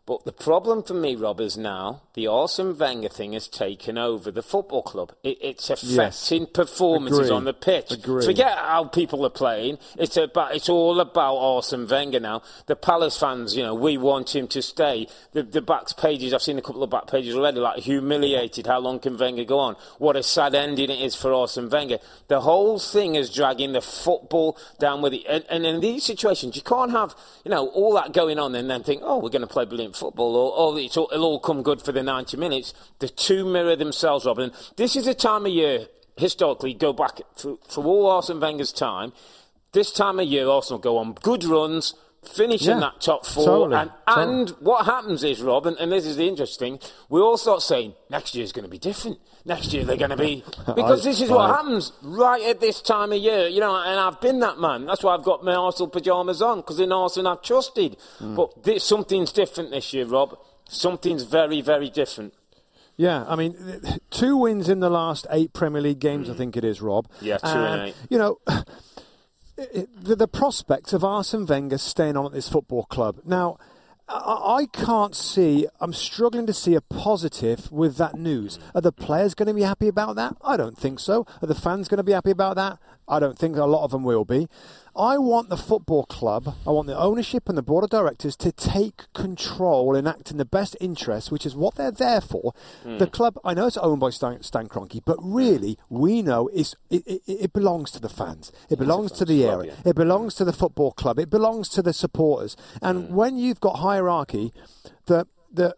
But 0.07 0.23
the 0.23 0.31
problem 0.31 0.83
for 0.83 0.93
me, 0.93 1.15
Rob, 1.15 1.41
is 1.41 1.57
now 1.57 2.03
the 2.13 2.27
Arsene 2.27 2.77
Wenger 2.77 3.09
thing 3.09 3.33
has 3.33 3.47
taken 3.47 3.97
over 3.97 4.29
the 4.29 4.43
football 4.43 4.83
club. 4.83 5.13
It, 5.23 5.39
it's 5.41 5.71
affecting 5.71 6.45
performances 6.45 7.21
Agree. 7.21 7.35
on 7.35 7.45
the 7.45 7.53
pitch. 7.53 7.91
Agree. 7.91 8.23
Forget 8.23 8.55
how 8.55 8.85
people 8.85 9.25
are 9.25 9.31
playing. 9.31 9.79
It's 9.97 10.15
about. 10.15 10.55
It's 10.55 10.69
all 10.69 10.99
about 10.99 11.37
Arsene 11.37 11.87
Wenger 11.87 12.19
now. 12.19 12.43
The 12.67 12.75
Palace 12.75 13.19
fans, 13.19 13.55
you 13.55 13.63
know, 13.63 13.73
we 13.73 13.97
want 13.97 14.35
him 14.35 14.47
to 14.49 14.61
stay. 14.61 15.07
The, 15.31 15.41
the 15.41 15.61
back 15.63 15.97
pages, 15.97 16.35
I've 16.35 16.43
seen 16.43 16.59
a 16.59 16.61
couple 16.61 16.83
of 16.83 16.91
back 16.91 17.07
pages 17.07 17.35
already, 17.35 17.59
like 17.59 17.79
humiliated. 17.79 18.67
How 18.67 18.79
long 18.79 18.99
can 18.99 19.17
Wenger 19.17 19.43
go 19.43 19.57
on? 19.57 19.75
What 19.97 20.15
a 20.15 20.21
sad 20.21 20.53
ending 20.53 20.91
it 20.91 21.01
is 21.01 21.15
for 21.15 21.33
Arsene 21.33 21.67
Wenger. 21.67 21.97
The 22.27 22.41
whole 22.41 22.77
thing 22.77 23.15
is 23.15 23.33
dragging 23.33 23.73
the 23.73 23.81
football 23.81 24.55
down 24.77 25.01
with 25.01 25.13
it. 25.13 25.25
And, 25.27 25.43
and 25.49 25.65
in 25.65 25.79
these 25.79 26.03
situations, 26.03 26.55
you 26.55 26.61
can't 26.61 26.91
have, 26.91 27.15
you 27.43 27.49
know, 27.49 27.69
all 27.69 27.95
that 27.95 28.13
going 28.13 28.37
on 28.37 28.53
and 28.53 28.69
then 28.69 28.83
think, 28.83 29.01
oh, 29.03 29.17
we're 29.17 29.29
going 29.29 29.41
to 29.41 29.47
play 29.47 29.65
brilliant 29.65 29.94
football, 29.95 30.35
or 30.35 30.79
it's 30.79 30.97
all, 30.97 31.09
it'll 31.11 31.25
all 31.25 31.39
come 31.39 31.63
good 31.63 31.81
for 31.81 31.91
the 31.91 32.03
90 32.03 32.37
minutes. 32.37 32.73
The 32.99 33.09
two 33.09 33.45
mirror 33.45 33.75
themselves, 33.75 34.25
Robin. 34.25 34.51
This 34.75 34.95
is 34.95 35.07
a 35.07 35.13
time 35.13 35.45
of 35.45 35.51
year, 35.51 35.87
historically, 36.17 36.73
go 36.73 36.93
back 36.93 37.21
through, 37.35 37.59
through 37.67 37.83
all 37.83 38.07
Arsene 38.07 38.39
Wenger's 38.39 38.71
time. 38.71 39.13
This 39.71 39.91
time 39.91 40.19
of 40.19 40.27
year, 40.27 40.47
Arsenal 40.47 40.79
go 40.79 40.97
on 40.97 41.13
good 41.13 41.43
runs, 41.43 41.95
finish 42.27 42.63
in 42.63 42.75
Yeah, 42.75 42.79
that 42.79 43.01
top 43.01 43.25
four, 43.25 43.45
totally, 43.45 43.75
and, 43.77 43.91
totally. 44.07 44.33
and 44.39 44.49
what 44.61 44.85
happens 44.85 45.23
is, 45.23 45.41
Rob, 45.41 45.65
and, 45.65 45.77
and 45.77 45.91
this 45.91 46.05
is 46.05 46.17
the 46.17 46.27
interesting, 46.27 46.79
we 47.09 47.19
all 47.21 47.37
start 47.37 47.61
saying 47.61 47.93
next 48.09 48.35
year's 48.35 48.51
going 48.51 48.65
to 48.65 48.69
be 48.71 48.77
different. 48.77 49.19
Next 49.47 49.73
year 49.73 49.85
they're 49.85 49.95
going 49.97 50.09
to 50.09 50.17
be 50.17 50.43
because 50.75 51.05
I- 51.05 51.09
this 51.09 51.21
is 51.21 51.29
what 51.29 51.49
I- 51.51 51.55
happens 51.57 51.91
right 52.01 52.41
at 52.43 52.59
this 52.59 52.81
time 52.81 53.11
of 53.11 53.19
year, 53.19 53.47
you 53.47 53.59
know. 53.59 53.75
And 53.75 53.99
I've 53.99 54.19
been 54.19 54.39
that 54.39 54.59
man. 54.59 54.85
That's 54.85 55.03
why 55.03 55.13
I've 55.13 55.23
got 55.23 55.43
my 55.43 55.53
Arsenal 55.53 55.87
pajamas 55.89 56.41
on 56.41 56.57
because 56.57 56.79
in 56.79 56.91
Arsenal 56.91 57.33
I've 57.33 57.41
trusted. 57.43 57.97
Hmm. 58.17 58.35
But 58.35 58.63
this, 58.63 58.83
something's 58.83 59.31
different 59.31 59.69
this 59.71 59.93
year, 59.93 60.05
Rob. 60.05 60.37
Something's 60.67 61.23
very, 61.23 61.61
very 61.61 61.89
different. 61.91 62.33
Yeah, 62.97 63.25
I 63.27 63.35
mean, 63.35 63.55
two 64.09 64.37
wins 64.37 64.69
in 64.69 64.79
the 64.79 64.89
last 64.89 65.27
eight 65.29 65.51
Premier 65.53 65.81
League 65.81 65.99
games, 65.99 66.29
I 66.29 66.33
think 66.33 66.55
it 66.55 66.63
is, 66.63 66.81
Rob. 66.81 67.07
Yeah, 67.21 67.37
two 67.37 67.47
and 67.47 67.81
eight. 67.89 67.95
You 68.09 68.17
know, 68.17 68.39
the, 69.55 70.15
the 70.15 70.27
prospect 70.27 70.93
of 70.93 71.03
Arsene 71.03 71.45
Wenger 71.45 71.77
staying 71.77 72.17
on 72.17 72.25
at 72.25 72.31
this 72.31 72.49
football 72.49 72.83
club. 72.83 73.21
Now, 73.25 73.57
I 74.07 74.67
can't 74.71 75.15
see, 75.15 75.67
I'm 75.81 75.93
struggling 75.93 76.45
to 76.45 76.53
see 76.53 76.75
a 76.75 76.81
positive 76.81 77.71
with 77.71 77.97
that 77.97 78.15
news. 78.15 78.59
Are 78.75 78.81
the 78.81 78.91
players 78.91 79.33
going 79.33 79.47
to 79.47 79.53
be 79.53 79.63
happy 79.63 79.87
about 79.87 80.15
that? 80.17 80.37
I 80.43 80.57
don't 80.57 80.77
think 80.77 80.99
so. 80.99 81.25
Are 81.41 81.47
the 81.47 81.55
fans 81.55 81.87
going 81.87 81.97
to 81.97 82.03
be 82.03 82.11
happy 82.11 82.29
about 82.29 82.55
that? 82.55 82.77
I 83.07 83.19
don't 83.19 83.37
think 83.37 83.57
a 83.57 83.65
lot 83.65 83.83
of 83.83 83.91
them 83.91 84.03
will 84.03 84.25
be. 84.25 84.47
I 84.97 85.17
want 85.17 85.49
the 85.49 85.57
football 85.57 86.05
club, 86.05 86.55
I 86.65 86.71
want 86.71 86.87
the 86.87 86.97
ownership 86.97 87.49
and 87.49 87.57
the 87.57 87.61
board 87.61 87.83
of 87.83 87.89
directors 87.89 88.35
to 88.37 88.51
take 88.51 89.11
control 89.13 89.95
and 89.95 90.07
act 90.07 90.31
in 90.31 90.37
the 90.37 90.45
best 90.45 90.77
interest, 90.79 91.31
which 91.31 91.45
is 91.45 91.55
what 91.55 91.75
they're 91.75 91.91
there 91.91 92.21
for. 92.21 92.53
Hmm. 92.83 92.97
The 92.97 93.07
club, 93.07 93.37
I 93.43 93.53
know 93.53 93.67
it's 93.67 93.77
owned 93.77 93.99
by 93.99 94.09
Stan, 94.09 94.41
Stan 94.43 94.67
Kroenke, 94.67 95.01
but 95.05 95.17
really, 95.21 95.77
we 95.89 96.21
know 96.21 96.49
it's, 96.53 96.75
it, 96.89 97.05
it, 97.05 97.21
it 97.27 97.53
belongs 97.53 97.91
to 97.91 97.99
the 97.99 98.09
fans. 98.09 98.51
It 98.69 98.79
belongs 98.79 99.11
to 99.13 99.25
the 99.25 99.43
club, 99.43 99.59
area. 99.59 99.73
yeah. 99.83 99.89
It 99.89 99.95
belongs 99.95 100.35
to 100.35 100.45
the 100.45 100.53
football 100.53 100.91
club. 100.91 101.19
It 101.19 101.29
belongs 101.29 101.67
to 101.69 101.81
the 101.81 101.93
supporters. 101.93 102.55
And 102.81 103.13
when 103.15 103.37
you've 103.37 103.59
got 103.59 103.79
hierarchy 103.79 104.53
that, 105.07 105.27
that 105.53 105.75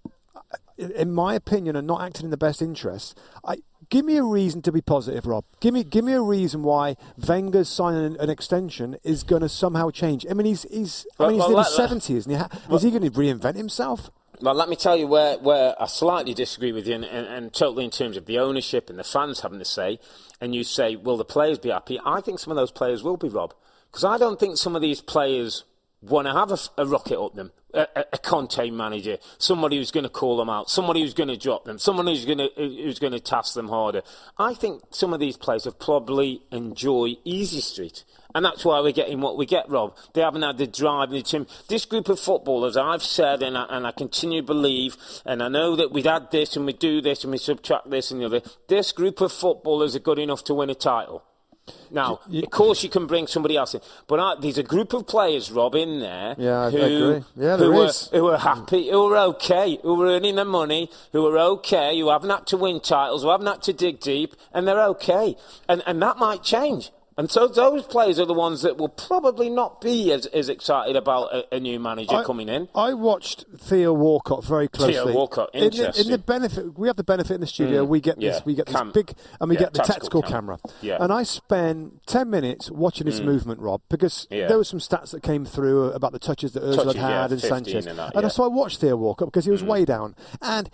in 0.77 1.11
my 1.11 1.33
opinion, 1.33 1.75
are 1.75 1.81
not 1.81 2.01
acting 2.01 2.25
in 2.25 2.31
the 2.31 2.37
best 2.37 2.61
interests. 2.61 3.15
I, 3.43 3.57
give 3.89 4.05
me 4.05 4.17
a 4.17 4.23
reason 4.23 4.61
to 4.63 4.71
be 4.71 4.81
positive, 4.81 5.25
Rob. 5.25 5.45
Give 5.59 5.73
me 5.73 5.83
give 5.83 6.05
me 6.05 6.13
a 6.13 6.21
reason 6.21 6.63
why 6.63 6.95
Wenger's 7.27 7.69
signing 7.69 8.17
an, 8.19 8.29
extension 8.29 8.97
is 9.03 9.23
going 9.23 9.41
to 9.41 9.49
somehow 9.49 9.89
change. 9.89 10.25
I 10.29 10.33
mean, 10.33 10.45
he's 10.45 10.63
he's 10.63 11.07
I 11.19 11.23
Well, 11.23 11.31
mean, 11.31 11.39
he's 11.39 11.49
well, 11.49 11.57
in 11.59 11.65
his 11.65 11.75
seventies, 11.75 12.17
isn't 12.17 12.31
he? 12.31 12.37
Ha- 12.37 12.75
Is 12.75 12.83
he 12.83 12.91
going 12.91 13.03
to 13.03 13.11
reinvent 13.11 13.55
himself? 13.55 14.09
Well, 14.39 14.53
let 14.53 14.69
me 14.69 14.75
tell 14.75 14.95
you 14.95 15.07
where, 15.07 15.39
where 15.39 15.73
I 15.81 15.87
slightly 15.87 16.35
disagree 16.35 16.71
with 16.71 16.87
you, 16.87 16.93
and, 16.93 17.03
and, 17.03 17.25
and 17.27 17.51
totally 17.53 17.85
in 17.85 17.89
terms 17.89 18.17
of 18.17 18.27
the 18.27 18.37
ownership 18.37 18.87
and 18.87 18.99
the 18.99 19.03
fans 19.03 19.39
having 19.39 19.57
to 19.57 19.65
say. 19.65 19.99
And 20.39 20.53
you 20.53 20.63
say, 20.63 20.95
will 20.95 21.17
the 21.17 21.25
players 21.25 21.57
be 21.57 21.69
happy? 21.69 21.99
I 22.05 22.21
think 22.21 22.37
some 22.37 22.51
of 22.51 22.57
those 22.57 22.69
players 22.69 23.01
will 23.01 23.17
be, 23.17 23.29
Rob, 23.29 23.55
because 23.89 24.03
I 24.03 24.19
don't 24.19 24.39
think 24.39 24.57
some 24.57 24.75
of 24.75 24.83
these 24.83 25.01
players 25.01 25.63
want 26.03 26.27
to 26.27 26.33
have 26.33 26.51
a, 26.51 26.59
a, 26.77 26.85
rocket 26.85 27.19
up 27.19 27.33
them, 27.33 27.51
a, 27.73 28.05
a, 28.13 28.17
Conte 28.17 28.69
manager, 28.69 29.17
somebody 29.37 29.77
who's 29.77 29.91
going 29.91 30.03
to 30.03 30.09
call 30.09 30.37
them 30.37 30.49
out, 30.49 30.69
somebody 30.69 31.01
who's 31.01 31.13
going 31.13 31.29
to 31.29 31.37
drop 31.37 31.65
them, 31.65 31.77
someone 31.77 32.07
who's 32.07 32.25
going 32.25 32.37
to 32.37 32.49
who's 32.55 32.99
going 32.99 33.13
to 33.13 33.19
task 33.19 33.53
them 33.53 33.69
harder. 33.69 34.01
I 34.37 34.53
think 34.53 34.83
some 34.91 35.13
of 35.13 35.19
these 35.19 35.37
players 35.37 35.65
have 35.65 35.79
probably 35.79 36.41
enjoy 36.51 37.15
easy 37.23 37.61
street. 37.61 38.03
And 38.35 38.45
that's 38.45 38.63
why 38.63 38.79
we're 38.81 38.91
getting 38.91 39.21
what 39.21 39.37
we 39.37 39.45
get, 39.45 39.69
Rob. 39.69 39.95
They 40.13 40.21
haven't 40.21 40.43
had 40.43 40.57
the 40.57 40.67
drive 40.67 41.09
and 41.09 41.17
the 41.17 41.23
team. 41.23 41.47
This 41.69 41.85
group 41.85 42.07
of 42.07 42.19
footballers, 42.19 42.77
I've 42.77 43.01
said, 43.01 43.41
and 43.41 43.57
I, 43.57 43.65
and 43.69 43.87
I 43.87 43.91
continue 43.91 44.41
to 44.41 44.45
believe, 44.45 44.95
and 45.25 45.41
I 45.41 45.47
know 45.47 45.75
that 45.75 45.91
we've 45.91 46.05
had 46.05 46.29
this 46.29 46.55
and 46.55 46.65
we 46.65 46.73
do 46.73 47.01
this 47.01 47.23
and 47.23 47.31
we 47.31 47.39
subtract 47.39 47.89
this 47.89 48.11
and 48.11 48.21
the 48.21 48.25
other. 48.25 48.41
This 48.67 48.91
group 48.91 49.21
of 49.21 49.31
footballers 49.31 49.95
are 49.95 49.99
good 49.99 50.19
enough 50.19 50.43
to 50.43 50.53
win 50.53 50.69
a 50.69 50.75
title. 50.75 51.23
Now, 51.91 52.19
you, 52.27 52.43
of 52.43 52.49
course, 52.49 52.83
you 52.83 52.89
can 52.89 53.07
bring 53.07 53.27
somebody 53.27 53.57
else 53.57 53.73
in, 53.73 53.81
but 54.07 54.19
I, 54.19 54.35
there's 54.39 54.57
a 54.57 54.63
group 54.63 54.93
of 54.93 55.07
players, 55.07 55.51
Rob, 55.51 55.75
in 55.75 55.99
there 55.99 56.35
yeah, 56.37 56.69
who, 56.69 56.77
agree. 56.77 57.25
Yeah, 57.35 57.57
who, 57.57 57.81
are, 57.81 57.91
who 58.11 58.27
are 58.27 58.37
happy, 58.37 58.89
who 58.89 59.13
are 59.13 59.17
okay, 59.29 59.79
who 59.81 60.01
are 60.01 60.07
earning 60.07 60.35
their 60.35 60.45
money, 60.45 60.89
who 61.11 61.25
are 61.27 61.37
okay, 61.37 61.97
who 61.99 62.09
haven't 62.09 62.29
had 62.29 62.47
to 62.47 62.57
win 62.57 62.79
titles, 62.79 63.23
who 63.23 63.29
haven't 63.29 63.47
had 63.47 63.61
to 63.63 63.73
dig 63.73 63.99
deep, 63.99 64.35
and 64.53 64.67
they're 64.67 64.83
okay. 64.83 65.35
And, 65.67 65.81
and 65.85 66.01
that 66.01 66.17
might 66.17 66.43
change. 66.43 66.91
And 67.17 67.31
so 67.31 67.47
those 67.47 67.83
players 67.83 68.19
are 68.19 68.25
the 68.27 68.33
ones 68.33 68.61
that 68.61 68.77
will 68.77 68.89
probably 68.89 69.49
not 69.49 69.81
be 69.81 70.11
as, 70.11 70.27
as 70.27 70.49
excited 70.49 70.95
about 70.95 71.33
a, 71.33 71.55
a 71.55 71.59
new 71.59 71.79
manager 71.79 72.15
I, 72.17 72.23
coming 72.23 72.47
in. 72.47 72.69
I 72.75 72.93
watched 72.93 73.45
Theo 73.57 73.91
Walcott 73.91 74.45
very 74.45 74.67
closely. 74.67 74.93
Theo 74.93 75.11
Walcott, 75.13 75.49
interesting. 75.53 75.85
In 75.87 75.93
the, 75.93 76.01
in 76.01 76.11
the 76.11 76.17
benefit, 76.19 76.77
we 76.77 76.87
have 76.87 76.95
the 76.95 77.03
benefit 77.03 77.33
in 77.33 77.41
the 77.41 77.47
studio. 77.47 77.85
Mm, 77.85 77.87
we 77.89 78.01
get 78.01 78.21
yeah. 78.21 78.33
this, 78.33 78.45
we 78.45 78.53
get 78.53 78.67
Cam, 78.67 78.87
this 78.87 78.93
big, 78.93 79.13
and 79.41 79.49
we 79.49 79.55
yeah, 79.55 79.61
get 79.61 79.73
the 79.73 79.79
tactical 79.79 80.21
tactical 80.21 80.21
camera. 80.21 80.57
camera. 80.57 80.77
Yeah. 80.81 80.97
And 81.03 81.11
I 81.11 81.23
spent 81.23 82.05
ten 82.05 82.29
minutes 82.29 82.69
watching 82.69 83.07
his 83.07 83.19
Mm. 83.19 83.25
movement, 83.25 83.59
Rob, 83.61 83.81
because 83.89 84.27
Yeah. 84.29 84.47
there 84.47 84.57
were 84.57 84.63
some 84.63 84.79
stats 84.79 85.09
that 85.11 85.23
came 85.23 85.43
through 85.43 85.85
about 85.93 86.11
the 86.11 86.19
touches 86.19 86.51
that 86.53 86.61
Özil 86.61 86.93
had 86.95 87.31
and 87.31 87.41
Sanchez. 87.41 87.87
and 87.87 87.97
that, 87.97 88.15
and 88.15 88.31
so 88.31 88.43
I 88.43 88.47
watched 88.47 88.79
Theo 88.79 88.95
Walcott 88.95 89.29
because 89.29 89.45
he 89.45 89.51
was 89.51 89.63
Mm. 89.63 89.67
way 89.67 89.85
down 89.85 90.15
and. 90.41 90.69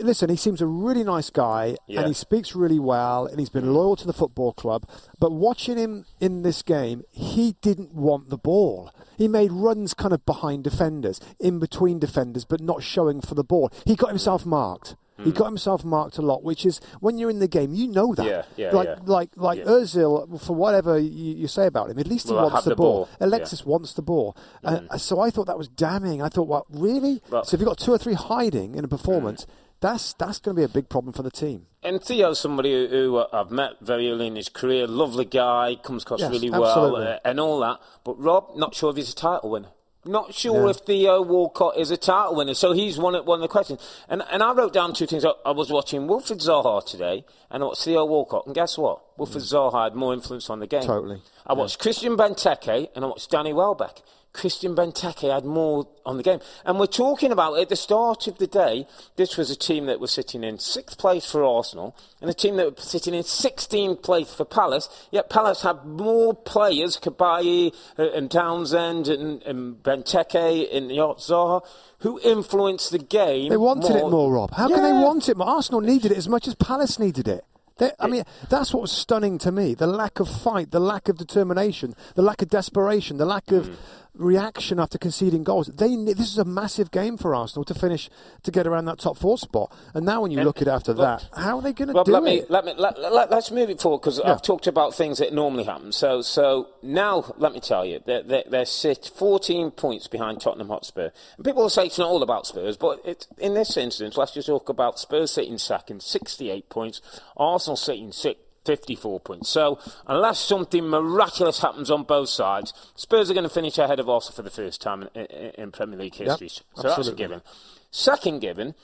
Listen, 0.00 0.30
he 0.30 0.36
seems 0.36 0.62
a 0.62 0.66
really 0.66 1.04
nice 1.04 1.28
guy, 1.28 1.76
Yeah. 1.86 2.00
and 2.00 2.08
he 2.08 2.14
speaks 2.14 2.54
really 2.56 2.78
well, 2.78 3.26
and 3.26 3.38
he's 3.38 3.50
been 3.50 3.64
mm. 3.64 3.74
loyal 3.74 3.96
to 3.96 4.06
the 4.06 4.14
football 4.14 4.52
club. 4.54 4.88
But 5.18 5.32
watching 5.32 5.76
him 5.76 6.06
in 6.20 6.42
this 6.42 6.62
game, 6.62 7.02
he 7.10 7.56
didn't 7.60 7.94
want 7.94 8.30
the 8.30 8.38
ball. 8.38 8.90
He 9.18 9.28
made 9.28 9.52
runs 9.52 9.92
kind 9.92 10.14
of 10.14 10.24
behind 10.24 10.64
defenders, 10.64 11.20
in 11.38 11.58
between 11.58 11.98
defenders, 11.98 12.44
but 12.46 12.60
not 12.60 12.82
showing 12.82 13.20
for 13.20 13.34
the 13.34 13.44
ball. 13.44 13.70
He 13.84 13.94
got 13.94 14.08
himself 14.08 14.46
marked. 14.46 14.96
He 15.22 15.30
mm. 15.30 15.34
got 15.34 15.44
himself 15.44 15.84
marked 15.84 16.18
a 16.18 16.22
lot, 16.22 16.42
which 16.42 16.66
is 16.66 16.80
when 16.98 17.18
you're 17.18 17.30
in 17.30 17.38
the 17.38 17.46
game, 17.46 17.72
you 17.72 17.86
know 17.86 18.14
that. 18.14 18.26
Yeah, 18.26 18.42
yeah, 18.56 18.70
like, 18.72 18.88
yeah. 18.88 18.96
like, 19.04 19.30
like 19.36 19.58
Yeah. 19.58 19.64
Özil, 19.66 20.40
for 20.40 20.56
whatever 20.56 20.98
you, 20.98 21.34
you 21.34 21.46
say 21.46 21.66
about 21.66 21.88
him, 21.90 22.00
at 22.00 22.08
least 22.08 22.26
he 22.26 22.34
Well, 22.34 22.50
wants 22.50 22.64
the, 22.64 22.70
the 22.70 22.76
ball. 22.76 23.04
ball. 23.04 23.08
Alexis 23.20 23.64
wants 23.64 23.92
the 23.92 24.02
ball. 24.02 24.36
Mm. 24.64 24.88
Uh, 24.90 24.98
so 24.98 25.20
I 25.20 25.30
thought 25.30 25.46
that 25.46 25.58
was 25.58 25.68
damning. 25.68 26.20
I 26.20 26.28
thought, 26.28 26.48
what, 26.48 26.64
really? 26.68 27.22
Well- 27.30 27.44
so 27.44 27.54
if 27.54 27.60
you've 27.60 27.68
got 27.68 27.78
two 27.78 27.92
or 27.92 27.98
three 27.98 28.14
hiding 28.14 28.74
in 28.74 28.84
a 28.84 28.88
performance, 28.88 29.46
that's 29.84 30.14
that's 30.14 30.38
going 30.38 30.56
to 30.56 30.60
be 30.60 30.64
a 30.64 30.68
big 30.68 30.88
problem 30.88 31.12
for 31.12 31.22
the 31.22 31.30
team. 31.30 31.66
And 31.82 32.02
Theo's 32.02 32.40
somebody 32.40 32.72
who, 32.72 32.88
who 32.88 33.24
I've 33.32 33.50
met 33.50 33.72
very 33.82 34.10
early 34.10 34.28
in 34.28 34.36
his 34.36 34.48
career, 34.48 34.86
lovely 34.86 35.26
guy, 35.26 35.76
comes 35.82 36.02
across 36.04 36.20
Yes, 36.20 36.30
really 36.30 36.48
well, 36.50 36.96
uh, 36.96 37.18
and 37.24 37.38
all 37.38 37.60
that. 37.60 37.80
But 38.04 38.18
Rob, 38.18 38.56
not 38.56 38.74
sure 38.74 38.90
if 38.90 38.96
he's 38.96 39.12
a 39.12 39.14
title 39.14 39.50
winner. 39.50 39.68
Not 40.06 40.34
sure 40.34 40.64
Yeah. 40.64 40.70
if 40.70 40.76
Theo 40.78 41.22
Walcott 41.22 41.76
is 41.78 41.90
a 41.90 41.96
title 41.96 42.36
winner. 42.36 42.54
So 42.54 42.72
he's 42.72 42.98
one 42.98 43.14
of, 43.14 43.26
one 43.26 43.38
of 43.38 43.42
the 43.42 43.48
questions. 43.48 43.80
And, 44.08 44.22
and 44.30 44.42
I 44.42 44.52
wrote 44.52 44.72
down 44.72 44.92
two 44.94 45.06
things. 45.06 45.24
I, 45.24 45.32
I 45.46 45.52
was 45.52 45.70
watching 45.70 46.06
Wilfred 46.06 46.40
Zaha 46.40 46.84
today, 46.84 47.24
and 47.50 47.62
I 47.62 47.66
watched 47.66 47.84
Theo 47.84 48.04
Walcott. 48.04 48.44
And 48.46 48.54
guess 48.54 48.76
what? 48.76 49.02
Wilfred 49.18 49.44
Zaha 49.44 49.84
had 49.84 49.94
more 49.94 50.12
influence 50.12 50.50
on 50.50 50.60
the 50.60 50.66
game. 50.66 50.82
Mm. 50.82 50.86
Totally. 50.86 51.22
I 51.46 51.54
watched 51.54 51.78
Christian 51.78 52.16
Benteke, 52.16 52.88
and 52.94 53.04
I 53.04 53.08
watched 53.08 53.30
Danny 53.30 53.52
Welbeck. 53.52 54.02
Christian 54.34 54.74
Benteke 54.74 55.32
had 55.32 55.44
more 55.44 55.86
on 56.04 56.16
the 56.16 56.22
game. 56.22 56.40
And 56.64 56.78
we're 56.78 56.86
talking 56.86 57.30
about 57.30 57.56
at 57.56 57.68
the 57.68 57.76
start 57.76 58.26
of 58.26 58.38
the 58.38 58.48
day, 58.48 58.86
this 59.14 59.36
was 59.36 59.48
a 59.48 59.56
team 59.56 59.86
that 59.86 60.00
was 60.00 60.10
sitting 60.10 60.42
in 60.42 60.58
sixth 60.58 60.98
place 60.98 61.30
for 61.30 61.44
Arsenal 61.44 61.96
and 62.20 62.28
a 62.28 62.34
team 62.34 62.56
that 62.56 62.76
was 62.76 62.84
sitting 62.84 63.14
in 63.14 63.22
16th 63.22 64.02
place 64.02 64.34
for 64.34 64.44
Palace. 64.44 64.88
Yet 65.12 65.30
Palace 65.30 65.62
had 65.62 65.84
more 65.86 66.34
players, 66.34 66.98
Cabaye 66.98 67.72
uh, 67.96 68.10
and 68.10 68.28
Townsend 68.28 69.06
and, 69.06 69.40
and 69.44 69.76
Benteke 69.82 70.76
and 70.76 70.90
Zaha, 70.90 71.64
who 72.00 72.20
influenced 72.20 72.90
the 72.90 72.98
game. 72.98 73.50
They 73.50 73.56
wanted 73.56 73.94
it 73.94 74.10
more, 74.10 74.32
Rob. 74.32 74.52
How 74.52 74.68
can 74.68 74.82
they 74.82 74.92
want 74.92 75.28
it 75.28 75.36
more? 75.36 75.48
Arsenal 75.48 75.80
needed 75.80 76.10
it 76.10 76.18
as 76.18 76.28
much 76.28 76.48
as 76.48 76.56
Palace 76.56 76.98
needed 76.98 77.28
it. 77.28 77.44
They, 77.76 77.90
I 77.98 78.06
mean, 78.06 78.22
that's 78.48 78.72
what 78.72 78.82
was 78.82 78.92
stunning 78.92 79.36
to 79.38 79.50
me: 79.50 79.74
the 79.74 79.88
lack 79.88 80.20
of 80.20 80.28
fight, 80.28 80.70
the 80.70 80.78
lack 80.78 81.08
of 81.08 81.18
determination, 81.18 81.96
the 82.14 82.22
lack 82.22 82.40
of 82.40 82.48
desperation, 82.48 83.16
the 83.16 83.24
lack 83.24 83.46
Mm. 83.46 83.76
Reaction 84.16 84.78
after 84.78 84.98
conceding 84.98 85.42
goals. 85.44 85.66
They 85.66 85.94
this 85.96 86.20
is 86.30 86.38
a 86.38 86.44
massive 86.44 86.90
game 86.90 87.16
for 87.16 87.34
Arsenal 87.34 87.64
to 87.64 87.74
finish 87.74 88.08
to 88.42 88.50
get 88.50 88.66
around 88.66 88.84
that 88.86 88.98
top 88.98 89.16
four 89.16 89.38
spot. 89.38 89.72
And 89.92 90.06
now, 90.06 90.22
when 90.22 90.30
you 90.30 90.42
look 90.42 90.58
at 90.62 90.68
it 90.68 90.70
after 90.70 90.92
that, 90.94 91.28
how 91.36 91.56
are 91.56 91.62
they 91.62 91.72
going 91.72 91.88
to 91.88 91.94
Rob, 91.94 92.06
do 92.06 92.12
let 92.12 92.22
it? 92.22 92.24
me 92.24 92.42
let 92.48 92.64
me 92.64 92.74
let, 92.76 93.00
let, 93.00 93.32
us 93.32 93.50
move 93.50 93.70
it 93.70 93.80
forward 93.80 93.98
because 93.98 94.18
Yeah. 94.18 94.32
I've 94.32 94.42
talked 94.42 94.66
about 94.66 94.94
things 94.94 95.18
that 95.18 95.32
normally 95.32 95.64
happen. 95.64 95.92
So 95.92 96.22
so 96.22 96.68
now 96.82 97.34
let 97.38 97.52
me 97.52 97.60
tell 97.60 97.84
you, 97.84 98.00
they're, 98.04 98.22
they're, 98.22 98.44
they're 98.48 98.64
sit 98.66 99.10
14 99.14 99.70
points 99.72 100.06
behind 100.06 100.40
Tottenham 100.40 100.68
Hotspur. 100.68 101.10
And 101.36 101.44
people 101.44 101.62
will 101.62 101.70
say 101.70 101.86
it's 101.86 101.98
not 101.98 102.08
all 102.08 102.22
about 102.22 102.46
Spurs, 102.46 102.76
but 102.76 103.00
it's, 103.04 103.26
in 103.38 103.54
this 103.54 103.76
instance, 103.76 104.16
let's 104.16 104.32
just 104.32 104.48
talk 104.48 104.68
about 104.68 104.98
Spurs 104.98 105.30
sitting 105.32 105.58
second, 105.58 106.02
68 106.02 106.68
points, 106.68 107.00
Arsenal 107.36 107.76
sitting 107.76 108.12
sixth. 108.12 108.43
54 108.64 109.20
points. 109.20 109.48
So, 109.48 109.78
unless 110.06 110.38
something 110.38 110.88
miraculous 110.88 111.60
happens 111.60 111.90
on 111.90 112.04
both 112.04 112.28
sides, 112.28 112.72
Spurs 112.94 113.30
are 113.30 113.34
going 113.34 113.44
to 113.44 113.50
finish 113.50 113.78
ahead 113.78 114.00
of 114.00 114.08
Arsenal 114.08 114.36
for 114.36 114.42
the 114.42 114.50
first 114.50 114.80
time 114.80 115.08
in, 115.14 115.26
in, 115.26 115.50
in 115.50 115.72
Premier 115.72 115.98
League 115.98 116.14
history. 116.14 116.48
so 116.48 116.64
that's 116.82 117.08
a 117.08 117.14
given. 117.14 117.42
Second 117.90 118.40
given, 118.40 118.74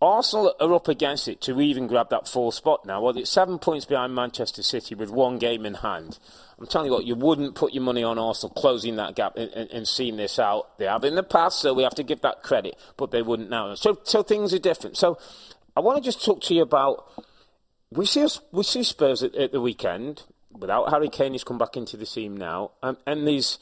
Arsenal 0.00 0.54
are 0.60 0.74
up 0.74 0.88
against 0.88 1.26
it 1.26 1.40
to 1.42 1.58
even 1.60 1.86
grab 1.86 2.10
that 2.10 2.28
fourth 2.28 2.54
spot 2.54 2.84
now. 2.84 3.00
Well, 3.00 3.16
it's 3.16 3.30
seven 3.30 3.58
points 3.58 3.86
behind 3.86 4.14
Manchester 4.14 4.62
City 4.62 4.94
with 4.94 5.10
one 5.10 5.38
game 5.38 5.64
in 5.64 5.74
hand. 5.74 6.18
I'm 6.58 6.66
telling 6.66 6.86
you 6.86 6.92
what, 6.92 7.06
you 7.06 7.14
wouldn't 7.14 7.54
put 7.54 7.72
your 7.72 7.82
money 7.82 8.02
on 8.02 8.18
Arsenal 8.18 8.52
closing 8.54 8.96
that 8.96 9.14
gap 9.14 9.36
and, 9.36 9.50
and, 9.52 9.70
and 9.70 9.88
seeing 9.88 10.16
this 10.16 10.38
out. 10.38 10.76
They 10.78 10.84
have 10.84 11.04
in 11.04 11.14
the 11.14 11.22
past, 11.22 11.60
so 11.60 11.72
we 11.72 11.82
have 11.82 11.94
to 11.94 12.02
give 12.02 12.20
that 12.22 12.42
credit, 12.42 12.76
but 12.98 13.10
they 13.10 13.22
wouldn't 13.22 13.48
now. 13.48 13.74
So, 13.74 13.98
so 14.04 14.22
things 14.22 14.52
are 14.52 14.58
different. 14.58 14.98
So 14.98 15.18
I 15.76 15.80
want 15.80 15.96
to 15.96 16.04
just 16.04 16.24
talk 16.24 16.42
to 16.42 16.54
you 16.54 16.62
about 16.62 17.06
we 17.96 18.06
see 18.06 18.22
us, 18.24 18.40
we 18.52 18.62
see 18.62 18.82
Spurs 18.82 19.22
at, 19.22 19.34
at 19.34 19.52
the 19.52 19.60
weekend 19.60 20.24
without 20.52 20.90
Harry 20.90 21.08
Kane. 21.08 21.32
He's 21.32 21.44
come 21.44 21.58
back 21.58 21.76
into 21.76 21.96
the 21.96 22.06
team 22.06 22.36
now, 22.36 22.72
um, 22.82 22.96
and 23.06 23.26
there's 23.26 23.58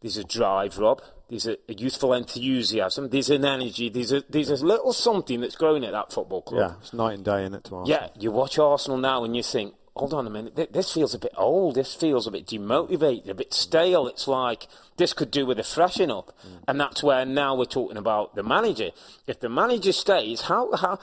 there's 0.00 0.16
a 0.16 0.24
drive, 0.24 0.78
Rob. 0.78 1.02
There's 1.28 1.46
a, 1.46 1.56
a 1.68 1.74
youthful 1.74 2.12
enthusiasm. 2.12 3.08
There's 3.08 3.30
an 3.30 3.44
energy. 3.44 3.88
There's 3.88 4.12
a 4.12 4.22
there's 4.28 4.50
a 4.50 4.66
little 4.66 4.92
something 4.92 5.40
that's 5.40 5.56
growing 5.56 5.84
at 5.84 5.92
that 5.92 6.12
football 6.12 6.42
club. 6.42 6.60
yeah, 6.60 6.76
it's 6.80 6.92
night 6.92 7.14
and 7.14 7.24
day 7.24 7.44
in 7.44 7.54
it 7.54 7.64
to 7.64 7.76
Arsenal. 7.76 7.88
Yeah, 7.88 8.08
you 8.18 8.30
watch 8.30 8.58
Arsenal 8.58 8.98
now 8.98 9.24
and 9.24 9.34
you 9.34 9.42
think, 9.42 9.74
hold 9.96 10.12
on 10.12 10.26
a 10.26 10.30
minute, 10.30 10.72
this 10.72 10.92
feels 10.92 11.14
a 11.14 11.18
bit 11.18 11.32
old. 11.36 11.76
This 11.76 11.94
feels 11.94 12.26
a 12.26 12.30
bit 12.30 12.46
demotivated, 12.46 13.28
a 13.28 13.34
bit 13.34 13.54
stale. 13.54 14.06
It's 14.08 14.28
like 14.28 14.66
this 14.98 15.14
could 15.14 15.30
do 15.30 15.46
with 15.46 15.58
a 15.58 15.64
freshen 15.64 16.10
up, 16.10 16.36
and 16.68 16.78
that's 16.78 17.02
where 17.02 17.24
now 17.24 17.54
we're 17.54 17.64
talking 17.64 17.96
about 17.96 18.34
the 18.34 18.42
manager. 18.42 18.90
If 19.26 19.40
the 19.40 19.48
manager 19.48 19.92
stays, 19.92 20.42
how 20.42 20.76
how. 20.76 20.98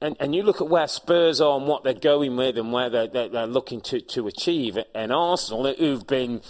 And, 0.00 0.16
and 0.20 0.34
you 0.34 0.42
look 0.42 0.60
at 0.60 0.68
where 0.68 0.88
Spurs 0.88 1.40
are 1.40 1.58
and 1.58 1.66
what 1.66 1.84
they're 1.84 1.94
going 1.94 2.36
with 2.36 2.56
and 2.58 2.72
where 2.72 2.90
they're, 2.90 3.08
they're, 3.08 3.28
they're 3.28 3.46
looking 3.46 3.80
to, 3.82 4.00
to 4.00 4.26
achieve, 4.26 4.78
and 4.94 5.12
Arsenal, 5.12 5.72
who've 5.74 6.06
been 6.06 6.40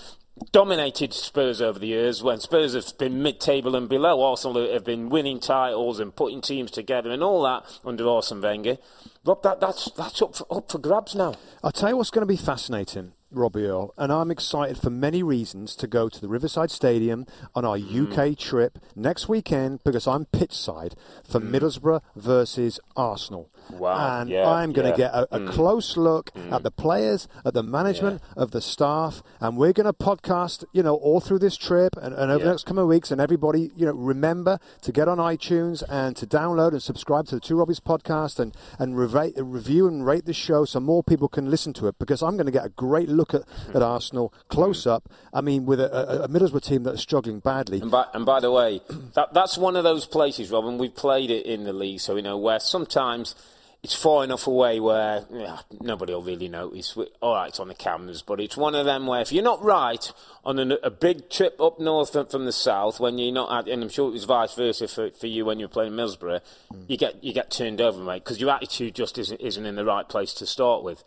dominated 0.52 1.12
Spurs 1.12 1.60
over 1.60 1.78
the 1.78 1.88
years. 1.88 2.22
When 2.22 2.38
Spurs 2.40 2.74
have 2.74 2.96
been 2.98 3.22
mid-table 3.22 3.74
and 3.74 3.88
below, 3.88 4.22
Arsenal 4.22 4.72
have 4.72 4.84
been 4.84 5.08
winning 5.08 5.40
titles 5.40 5.98
and 5.98 6.14
putting 6.14 6.40
teams 6.40 6.70
together 6.70 7.10
and 7.10 7.22
all 7.22 7.42
that 7.42 7.64
under 7.84 8.08
Arsene 8.08 8.40
Wenger. 8.40 8.78
Rob, 9.24 9.42
that, 9.42 9.60
that's 9.60 9.90
that's 9.96 10.22
up 10.22 10.36
for, 10.36 10.46
up 10.50 10.70
for 10.70 10.78
grabs 10.78 11.14
now. 11.14 11.34
I'll 11.64 11.72
tell 11.72 11.88
you 11.88 11.96
what's 11.96 12.10
going 12.10 12.22
to 12.22 12.26
be 12.26 12.36
fascinating, 12.36 13.14
Robbie 13.30 13.66
Earle, 13.66 13.92
and 13.98 14.10
I'm 14.10 14.30
excited 14.30 14.78
for 14.78 14.88
many 14.88 15.22
reasons 15.22 15.76
to 15.76 15.86
go 15.86 16.08
to 16.08 16.20
the 16.20 16.28
Riverside 16.28 16.70
Stadium 16.70 17.26
on 17.54 17.64
our 17.64 17.76
mm. 17.76 18.32
UK 18.32 18.38
trip 18.38 18.78
next 18.96 19.28
weekend 19.28 19.84
because 19.84 20.06
I'm 20.06 20.24
pitch 20.26 20.54
side 20.54 20.94
for 21.24 21.38
mm. 21.38 21.50
Middlesbrough 21.50 22.00
versus 22.16 22.80
Arsenal. 22.96 23.50
Wow, 23.70 24.20
And 24.20 24.30
yeah, 24.30 24.48
I'm 24.48 24.72
going 24.72 24.92
to 24.92 24.98
yeah. 25.00 25.10
get 25.10 25.14
a, 25.14 25.36
a 25.36 25.40
mm. 25.40 25.50
close 25.50 25.96
look 25.96 26.32
mm. 26.32 26.52
at 26.52 26.62
the 26.62 26.70
players, 26.70 27.28
at 27.44 27.54
the 27.54 27.62
management, 27.62 28.22
of 28.36 28.50
the 28.50 28.60
staff, 28.60 29.22
and 29.40 29.56
we're 29.56 29.72
going 29.72 29.86
to 29.86 29.92
podcast, 29.92 30.64
you 30.72 30.82
know, 30.82 30.94
all 30.94 31.20
through 31.20 31.38
this 31.40 31.56
trip 31.56 31.96
and, 32.00 32.14
and 32.14 32.30
over 32.30 32.38
Yeah. 32.38 32.44
the 32.44 32.50
next 32.50 32.66
coming 32.66 32.86
weeks. 32.86 33.10
And 33.10 33.20
everybody, 33.20 33.70
you 33.76 33.86
know, 33.86 33.92
remember 33.92 34.58
to 34.82 34.92
get 34.92 35.08
on 35.08 35.18
iTunes 35.18 35.82
and 35.88 36.16
to 36.16 36.26
download 36.26 36.72
and 36.72 36.82
subscribe 36.82 37.26
to 37.26 37.34
the 37.34 37.40
Two 37.40 37.54
Robbies 37.56 37.80
podcast 37.80 38.38
and 38.38 38.54
and 38.78 38.96
revate, 38.96 39.34
review 39.36 39.86
and 39.86 40.04
rate 40.04 40.24
the 40.24 40.32
show 40.32 40.64
so 40.64 40.80
more 40.80 41.02
people 41.02 41.28
can 41.28 41.50
listen 41.50 41.72
to 41.74 41.86
it. 41.86 41.98
Because 41.98 42.22
I'm 42.22 42.36
going 42.36 42.46
to 42.46 42.52
get 42.52 42.64
a 42.64 42.70
great 42.70 43.08
look 43.08 43.34
at, 43.34 43.42
hmm. 43.48 43.76
at 43.76 43.82
Arsenal 43.82 44.32
close 44.48 44.84
hmm. 44.84 44.90
up. 44.90 45.08
I 45.32 45.40
mean, 45.40 45.66
with 45.66 45.80
a, 45.80 46.22
a, 46.22 46.24
a 46.24 46.28
Middlesbrough 46.28 46.62
team 46.62 46.82
that's 46.82 47.00
struggling 47.00 47.40
badly. 47.40 47.80
And 47.80 47.90
by, 47.90 48.06
and 48.14 48.24
by 48.24 48.40
the 48.40 48.50
way, 48.50 48.80
that, 49.14 49.34
that's 49.34 49.58
one 49.58 49.76
of 49.76 49.84
those 49.84 50.06
places, 50.06 50.50
Robin, 50.50 50.78
we've 50.78 50.94
played 50.94 51.30
it 51.30 51.46
in 51.46 51.64
the 51.64 51.72
league, 51.72 52.00
so 52.00 52.16
you 52.16 52.22
know 52.22 52.38
where 52.38 52.60
sometimes 52.60 53.34
it's 53.82 53.94
far 53.94 54.24
enough 54.24 54.46
away 54.48 54.80
where 54.80 55.24
yeah, 55.32 55.58
nobody 55.80 56.12
will 56.12 56.22
really 56.22 56.48
notice. 56.48 56.96
All 57.20 57.34
right, 57.34 57.48
it's 57.48 57.60
on 57.60 57.68
the 57.68 57.74
cameras, 57.74 58.22
but 58.22 58.40
it's 58.40 58.56
one 58.56 58.74
of 58.74 58.84
them 58.84 59.06
where 59.06 59.20
if 59.20 59.30
you're 59.30 59.44
not 59.44 59.62
right 59.62 60.12
on 60.44 60.58
a, 60.58 60.74
a 60.82 60.90
big 60.90 61.30
trip 61.30 61.60
up 61.60 61.78
north 61.78 62.12
from, 62.12 62.26
from, 62.26 62.44
the 62.44 62.52
south, 62.52 62.98
when 62.98 63.18
you're 63.18 63.32
not, 63.32 63.66
at, 63.66 63.72
and 63.72 63.84
I'm 63.84 63.88
sure 63.88 64.08
it 64.08 64.12
was 64.12 64.24
vice 64.24 64.54
versa 64.54 64.88
for, 64.88 65.10
for 65.10 65.28
you 65.28 65.44
when 65.44 65.60
you 65.60 65.66
were 65.66 65.72
playing 65.72 65.92
Middlesbrough, 65.92 66.40
mm. 66.72 66.84
you 66.88 66.96
get 66.96 67.22
you 67.22 67.32
get 67.32 67.52
turned 67.52 67.80
over, 67.80 68.02
mate, 68.02 68.24
because 68.24 68.40
your 68.40 68.50
attitude 68.50 68.96
just 68.96 69.16
isn't, 69.16 69.40
isn't 69.40 69.64
in 69.64 69.76
the 69.76 69.84
right 69.84 70.08
place 70.08 70.34
to 70.34 70.46
start 70.46 70.82
with 70.82 71.04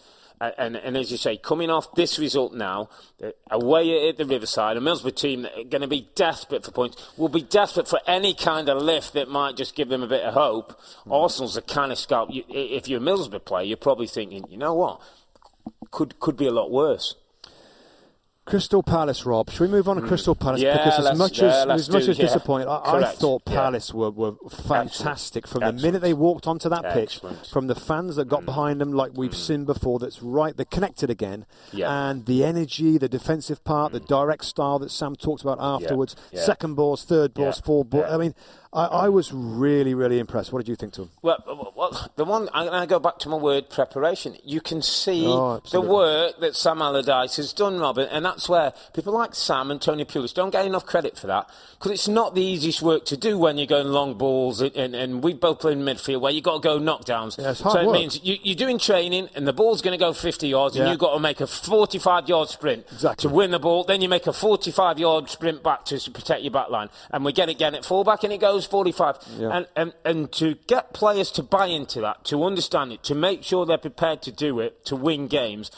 and, 0.58 0.76
and 0.76 0.98
as 0.98 1.12
you 1.12 1.18
say, 1.18 1.38
coming 1.38 1.70
off 1.70 1.94
this 1.94 2.18
result 2.18 2.54
now, 2.54 2.90
uh, 3.24 3.30
away 3.52 4.10
at 4.10 4.18
the 4.18 4.26
Riverside, 4.26 4.78
a 4.78 4.80
Middlesbrough 4.80 5.16
team 5.16 5.44
that 5.44 5.58
are 5.58 5.64
going 5.64 5.82
to 5.82 5.88
be 5.88 6.10
desperate 6.16 6.66
for 6.66 6.72
points, 6.72 7.12
will 7.18 7.30
be 7.30 7.42
desperate 7.42 7.88
for 7.88 8.00
any 8.08 8.34
kind 8.34 8.68
of 8.68 8.82
lift 8.82 9.14
that 9.14 9.30
might 9.30 9.56
just 9.56 9.76
give 9.76 9.90
them 9.90 10.02
a 10.02 10.08
bit 10.08 10.24
of 10.24 10.34
hope. 10.34 10.80
Mm. 11.06 11.22
Arsenal's 11.22 11.56
the 11.56 11.62
kind 11.62 11.92
of 11.92 11.98
scout. 11.98 12.30
if 12.32 12.88
you're 12.88 13.02
a 13.02 13.04
Middlesbrough 13.04 13.46
player, 13.46 13.66
you're 13.66 13.78
probably 13.78 14.08
thinking, 14.08 14.46
you 14.50 14.58
know 14.58 14.74
what, 14.74 15.02
could 15.92 16.20
could 16.20 16.38
be 16.38 16.48
a 16.48 16.52
lot 16.52 16.72
worse. 16.72 17.16
Crystal 18.52 18.84
Palace, 18.84 19.26
Rob. 19.26 19.50
Should 19.50 19.62
we 19.62 19.68
move 19.70 19.88
on 19.88 19.96
to 19.96 20.02
mm. 20.02 20.10
Crystal 20.10 20.36
Palace? 20.36 20.60
Yeah, 20.60 20.76
because 20.76 21.08
as 21.08 21.18
much 21.18 21.42
as 21.42 21.66
yeah, 21.66 21.74
as 21.74 21.90
much 21.90 22.04
do, 22.04 22.12
as 22.12 22.20
yeah. 22.20 22.26
disappointed, 22.26 22.68
I, 22.68 22.98
I, 22.98 23.06
thought 23.06 23.46
Palace 23.46 23.94
were, 23.94 24.12
were 24.12 24.34
fantastic 24.50 25.46
Excellent. 25.46 25.48
from 25.48 25.64
Excellent. 25.64 25.78
the 25.78 25.88
minute 25.88 26.02
they 26.02 26.14
walked 26.14 26.48
onto 26.48 26.68
that 26.68 26.84
Excellent. 26.84 27.40
pitch. 27.40 27.50
From 27.50 27.68
the 27.68 27.76
fans 27.76 28.18
that 28.18 28.28
got 28.28 28.42
mm. 28.42 28.48
behind 28.48 28.82
them, 28.82 28.92
like 28.92 29.14
we've 29.16 29.32
mm. 29.32 29.36
seen 29.36 29.64
before. 29.64 30.00
That's 30.00 30.22
right. 30.22 30.54
They're 30.54 30.66
connected 30.66 31.10
again, 31.10 31.46
and 31.72 32.26
the 32.26 32.44
energy, 32.44 32.98
the 32.98 33.08
defensive 33.08 33.64
part, 33.64 33.94
the 33.94 34.02
mm. 34.02 34.08
direct 34.08 34.44
style 34.44 34.80
that 34.80 34.92
Sam 34.92 35.16
talked 35.16 35.44
about 35.44 35.58
afterwards. 35.62 36.18
Second 36.34 36.76
balls, 36.76 37.06
third 37.06 37.34
balls, 37.34 37.62
fourth 37.62 37.90
ball. 37.90 38.04
I 38.04 38.18
mean, 38.18 38.36
I, 38.74 38.86
I, 38.86 39.10
was 39.10 39.34
really, 39.34 39.94
really 39.94 40.18
impressed. 40.18 40.54
What 40.54 40.60
did 40.60 40.70
you 40.70 40.78
think, 40.78 40.94
Tom? 40.94 41.10
Well, 41.22 41.74
well 41.76 42.10
the 42.16 42.24
one 42.24 42.48
I, 42.54 42.86
go 42.86 43.00
back 43.00 43.20
to 43.20 43.30
my 43.30 43.36
word 43.36 43.70
preparation. 43.70 44.38
You 44.46 44.62
can 44.62 44.82
see 44.82 45.26
oh, 45.28 45.62
the 45.72 45.82
work 45.82 46.40
that 46.40 46.56
Sam 46.56 46.82
Allardyce 46.82 47.36
has 47.36 47.52
done, 47.52 47.80
Robin, 47.80 48.08
and 48.10 48.24
that's 48.24 48.48
where 48.48 48.72
people 48.94 49.14
like 49.14 49.36
Sam 49.36 49.72
and 49.72 49.82
Tony 49.82 50.06
Pulis 50.06 50.34
don't 50.34 50.52
get 50.52 50.66
enough 50.66 50.86
credit 50.86 51.18
for 51.18 51.28
that 51.28 51.50
because 51.82 51.92
it's 51.92 52.08
not 52.08 52.36
the 52.36 52.44
easiest 52.44 52.82
work 52.84 53.06
to 53.06 53.18
do 53.18 53.40
when 53.40 53.58
you're 53.58 53.66
going 53.66 53.88
long 53.88 54.14
balls, 54.14 54.62
and, 54.62 54.76
and, 54.76 54.96
and 54.96 55.24
we 55.24 55.34
both 55.34 55.60
play 55.60 55.72
in 55.72 55.80
midfield 55.80 56.22
where 56.22 56.32
you've 56.32 56.44
got 56.44 56.62
to 56.62 56.68
go 56.68 56.80
knockdowns. 56.80 57.42
Yeah, 57.42 57.54
so 57.54 57.76
it 57.78 57.92
means 57.92 58.24
you, 58.24 58.54
are 58.54 58.56
doing 58.56 58.78
training, 58.78 59.30
and 59.36 59.48
the 59.48 59.54
ball's 59.54 59.82
going 59.82 59.98
to 59.98 60.04
go 60.04 60.14
50 60.14 60.48
yards, 60.48 60.76
and 60.76 60.88
you've 60.88 61.00
got 61.00 61.14
to 61.14 61.20
make 61.20 61.42
a 61.42 61.48
45 61.48 62.30
yard 62.30 62.50
sprint 62.50 62.86
exactly. 62.92 63.28
to 63.28 63.34
win 63.34 63.52
the 63.52 63.60
ball. 63.60 63.84
Then 63.84 64.02
you 64.02 64.08
make 64.08 64.28
a 64.28 64.34
45 64.34 65.00
yard 65.00 65.30
sprint 65.30 65.64
back 65.64 65.84
to 65.86 66.00
protect 66.12 66.44
your 66.44 66.52
back 66.52 66.70
line, 66.70 66.90
and 67.10 67.26
we 67.26 67.34
get 67.34 67.50
it 67.50 67.54
again 67.54 67.76
at 67.76 67.84
fullback, 67.84 68.24
and 68.24 68.32
it 68.32 68.40
goes 68.40 68.61
45. 68.66 69.18
Yeah. 69.38 69.50
And, 69.50 69.68
and, 69.76 69.94
and 70.06 70.32
to 70.34 70.56
get 70.68 70.94
players 70.94 71.32
to 71.32 71.44
buy 71.44 71.68
into 71.68 72.02
that, 72.02 72.26
to 72.26 72.44
understand 72.44 72.92
it, 72.92 73.04
to 73.04 73.16
make 73.16 73.44
sure 73.44 73.66
they're 73.66 73.78
prepared 73.78 74.22
to 74.24 74.32
do 74.32 74.60
it, 74.60 74.86
to 74.86 74.96
win 74.96 75.28
games, 75.28 75.72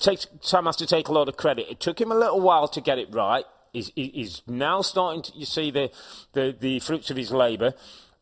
takes, 0.00 0.26
Sam 0.40 0.66
has 0.66 0.76
to 0.76 0.86
take 0.86 1.08
a 1.08 1.12
lot 1.12 1.28
of 1.28 1.36
credit. 1.36 1.66
It 1.70 1.80
took 1.80 2.00
him 2.00 2.12
a 2.12 2.14
little 2.14 2.40
while 2.40 2.68
to 2.68 2.80
get 2.80 2.98
it 2.98 3.08
right. 3.12 3.44
He's, 3.72 3.90
he's 3.94 4.42
now 4.46 4.80
starting 4.80 5.22
to 5.22 5.32
you 5.36 5.44
see 5.44 5.70
the, 5.70 5.90
the, 6.32 6.56
the 6.58 6.80
fruits 6.80 7.10
of 7.10 7.16
his 7.16 7.30
labour. 7.30 7.74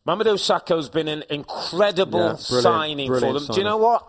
Mamadou 0.05 0.37
Sakho's 0.37 0.89
been 0.89 1.07
an 1.07 1.23
incredible 1.29 2.19
yeah, 2.19 2.35
brilliant, 2.47 2.63
signing 2.63 3.07
brilliant 3.07 3.27
for 3.27 3.33
them. 3.33 3.39
Signing. 3.39 3.55
Do 3.55 3.59
you 3.59 3.63
know 3.63 3.77
what? 3.77 4.07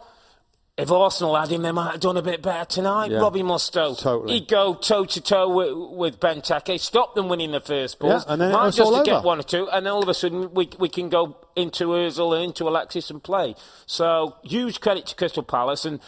If 0.79 0.93
Arsenal 0.93 1.35
had 1.37 1.49
him, 1.49 1.63
they 1.63 1.73
might 1.73 1.93
have 1.93 2.01
done 2.01 2.19
a 2.19 2.23
bit 2.23 2.43
better 2.43 2.67
tonight. 2.67 3.11
Yeah. 3.11 3.19
Robbie 3.19 3.43
Mustoe. 3.43 3.99
Totally. 3.99 4.35
He'd 4.35 4.49
go 4.49 4.75
toe 4.75 5.07
to 5.07 5.21
toe 5.23 5.49
with, 5.49 5.97
with 5.97 6.21
Benteke, 6.21 6.79
stop 6.79 7.15
them 7.15 7.29
winning 7.29 7.53
the 7.53 7.61
first 7.61 7.99
balls. 7.99 8.25
Yeah, 8.27 8.33
and 8.33 8.43
then 8.43 8.53
might 8.53 8.75
just 8.75 8.93
to 8.93 9.03
get 9.03 9.25
one 9.25 9.41
or 9.41 9.43
two, 9.43 9.69
and 9.71 9.87
then 9.87 9.93
all 9.93 10.03
of 10.03 10.09
a 10.09 10.15
sudden 10.15 10.53
we, 10.53 10.69
we 10.79 10.91
can 10.91 11.09
go 11.09 11.39
into 11.57 11.87
Ozil 11.87 12.35
and 12.35 12.45
into 12.45 12.69
Alexis 12.69 13.11
and 13.11 13.23
play. 13.23 13.55
So 13.87 14.37
huge 14.45 14.81
credit 14.81 15.07
to 15.07 15.15
Crystal 15.15 15.43
Palace 15.43 15.85
and. 15.85 16.01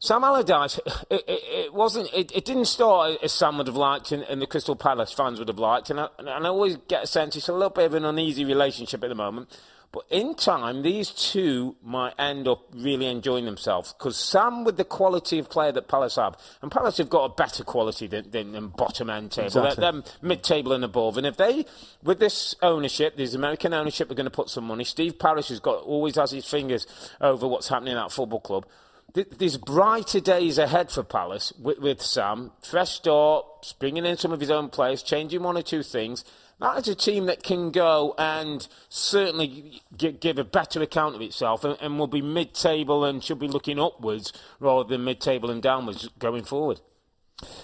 Sam 0.00 0.22
Allardyce, 0.22 0.78
it, 1.10 1.24
it, 1.26 1.42
it 1.66 1.74
wasn't. 1.74 2.08
It, 2.14 2.30
it, 2.30 2.44
didn't 2.44 2.66
start 2.66 3.18
as 3.20 3.32
Sam 3.32 3.58
would 3.58 3.66
have 3.66 3.74
liked, 3.74 4.12
and, 4.12 4.22
and, 4.22 4.40
the 4.40 4.46
Crystal 4.46 4.76
Palace 4.76 5.12
fans 5.12 5.40
would 5.40 5.48
have 5.48 5.58
liked. 5.58 5.90
And 5.90 5.98
I, 5.98 6.06
and 6.18 6.28
I 6.28 6.48
always 6.48 6.76
get 6.86 7.02
a 7.02 7.06
sense 7.08 7.34
it's 7.34 7.48
a 7.48 7.52
little 7.52 7.70
bit 7.70 7.86
of 7.86 7.94
an 7.94 8.04
uneasy 8.04 8.44
relationship 8.44 9.02
at 9.02 9.08
the 9.08 9.16
moment. 9.16 9.48
But 9.90 10.04
in 10.10 10.34
time, 10.34 10.82
these 10.82 11.10
two 11.10 11.76
might 11.82 12.12
end 12.18 12.46
up 12.46 12.60
really 12.74 13.06
enjoying 13.06 13.46
themselves 13.46 13.94
because 13.94 14.18
Sam, 14.18 14.64
with 14.64 14.76
the 14.76 14.84
quality 14.84 15.38
of 15.38 15.48
player 15.48 15.72
that 15.72 15.88
Palace 15.88 16.16
have, 16.16 16.36
and 16.60 16.70
Palace 16.70 16.98
have 16.98 17.08
got 17.08 17.24
a 17.24 17.34
better 17.34 17.64
quality 17.64 18.06
than, 18.06 18.30
than, 18.30 18.52
than 18.52 18.68
bottom 18.68 19.08
end 19.08 19.32
table. 19.32 19.46
Exactly. 19.46 19.80
They're, 19.80 19.92
they're 19.92 20.02
mid 20.20 20.42
table 20.42 20.74
and 20.74 20.84
above. 20.84 21.16
And 21.16 21.26
if 21.26 21.38
they, 21.38 21.64
with 22.02 22.18
this 22.18 22.54
ownership, 22.60 23.16
this 23.16 23.32
American 23.32 23.72
ownership, 23.72 24.10
are 24.10 24.14
going 24.14 24.24
to 24.24 24.30
put 24.30 24.50
some 24.50 24.64
money. 24.64 24.84
Steve 24.84 25.18
Parish 25.18 25.48
has 25.48 25.60
got 25.60 25.82
always 25.84 26.16
has 26.16 26.32
his 26.32 26.44
fingers 26.44 26.86
over 27.22 27.48
what's 27.48 27.68
happening 27.68 27.94
at 27.94 28.02
that 28.02 28.12
football 28.12 28.40
club. 28.40 28.66
There's 29.14 29.56
brighter 29.56 30.20
days 30.20 30.58
ahead 30.58 30.90
for 30.90 31.02
Palace 31.02 31.54
with, 31.58 31.78
with 31.78 32.02
Sam. 32.02 32.52
Fresh 32.60 32.90
start, 32.90 33.74
bringing 33.78 34.04
in 34.04 34.18
some 34.18 34.32
of 34.32 34.40
his 34.40 34.50
own 34.50 34.68
players, 34.68 35.02
changing 35.02 35.42
one 35.42 35.56
or 35.56 35.62
two 35.62 35.82
things 35.82 36.24
that 36.60 36.78
is 36.78 36.88
a 36.88 36.94
team 36.94 37.26
that 37.26 37.42
can 37.42 37.70
go 37.70 38.14
and 38.18 38.66
certainly 38.88 39.82
give 39.96 40.38
a 40.38 40.44
better 40.44 40.82
account 40.82 41.14
of 41.14 41.20
itself 41.20 41.64
and, 41.64 41.76
and 41.80 41.98
will 41.98 42.08
be 42.08 42.22
mid-table 42.22 43.04
and 43.04 43.22
should 43.22 43.38
be 43.38 43.48
looking 43.48 43.78
upwards 43.78 44.32
rather 44.58 44.88
than 44.88 45.04
mid-table 45.04 45.50
and 45.50 45.62
downwards 45.62 46.08
going 46.18 46.44
forward. 46.44 46.80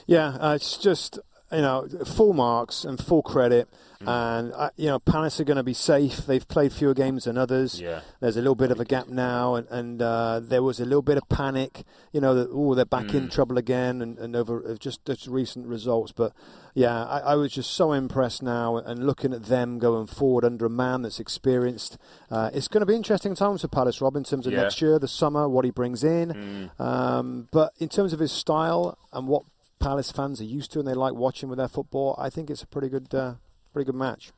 Yeah, 0.07 0.37
uh, 0.41 0.55
it's 0.55 0.77
just 0.77 1.19
you 1.51 1.61
know 1.61 1.89
full 2.05 2.33
marks 2.33 2.85
and 2.85 3.03
full 3.03 3.23
credit. 3.23 3.69
Mm. 4.01 4.09
And 4.09 4.53
uh, 4.55 4.71
you 4.77 4.87
know, 4.87 4.99
Palace 4.99 5.41
are 5.41 5.45
going 5.45 5.57
to 5.57 5.63
be 5.63 5.75
safe. 5.75 6.19
They've 6.27 6.47
played 6.47 6.73
fewer 6.73 6.95
games 6.95 7.25
than 7.25 7.39
others. 7.39 7.81
Yeah. 7.81 8.01
There's 8.21 8.37
a 8.37 8.41
little 8.41 8.55
bit 8.55 8.71
of 8.71 8.81
a 8.81 8.85
gap 8.85 9.09
now, 9.09 9.55
and, 9.55 9.69
and 9.69 10.03
uh, 10.03 10.41
there 10.41 10.63
was 10.63 10.81
a 10.81 10.85
little 10.85 11.03
bit 11.03 11.17
of 11.17 11.29
panic. 11.29 11.85
You 12.13 12.21
know, 12.21 12.35
that 12.35 12.49
oh, 12.53 12.75
they're 12.75 12.85
back 12.85 13.07
mm. 13.07 13.15
in 13.15 13.29
trouble 13.29 13.59
again, 13.59 14.03
and, 14.03 14.19
and 14.19 14.37
over 14.37 14.67
uh, 14.67 14.75
just 14.75 15.05
just 15.05 15.27
recent 15.27 15.67
results. 15.67 16.13
But 16.13 16.33
yeah, 16.75 17.05
I, 17.05 17.19
I, 17.21 17.35
was 17.37 17.53
just 17.53 17.71
so 17.71 17.93
impressed 17.93 18.43
now, 18.43 18.77
and 18.77 19.07
looking 19.07 19.33
at 19.33 19.45
them 19.45 19.79
going 19.79 20.09
forward 20.09 20.45
under 20.45 20.67
a 20.67 20.71
man 20.71 21.03
that's 21.03 21.21
experienced. 21.21 21.97
Uh, 22.31 22.51
it's 22.53 22.67
going 22.67 22.81
to 22.81 22.87
be 22.87 22.97
interesting 22.97 23.37
times 23.37 23.61
for 23.61 23.69
Palace, 23.69 24.01
Rob, 24.01 24.17
in 24.17 24.25
terms 24.25 24.47
of 24.47 24.53
yeah. 24.53 24.63
next 24.63 24.83
year, 24.83 24.99
the 24.99 25.07
summer, 25.07 25.49
what 25.49 25.65
he 25.65 25.71
brings 25.71 26.03
in. 26.03 26.71
Mm. 26.79 26.81
Um, 26.81 27.49
but 27.53 27.73
in 27.79 27.89
terms 27.89 28.13
of 28.13 28.19
his 28.19 28.33
style 28.33 28.99
and 29.13 29.29
what 29.29 29.45
Palace 29.79 30.11
fans 30.11 30.41
are 30.41 30.45
used 30.45 30.73
to 30.73 30.81
and 30.81 30.89
they 30.89 30.95
like 30.95 31.15
watching 31.15 31.49
with 31.49 31.59
their 31.59 31.69
football, 31.69 32.17
I 32.19 32.29
think 32.29 32.51
it's 32.51 32.63
a 32.63 32.67
pretty 32.67 32.89
good, 32.89 33.15
uh, 33.15 33.35
pretty 33.75 33.87
good 33.87 33.99
match. 33.99 34.31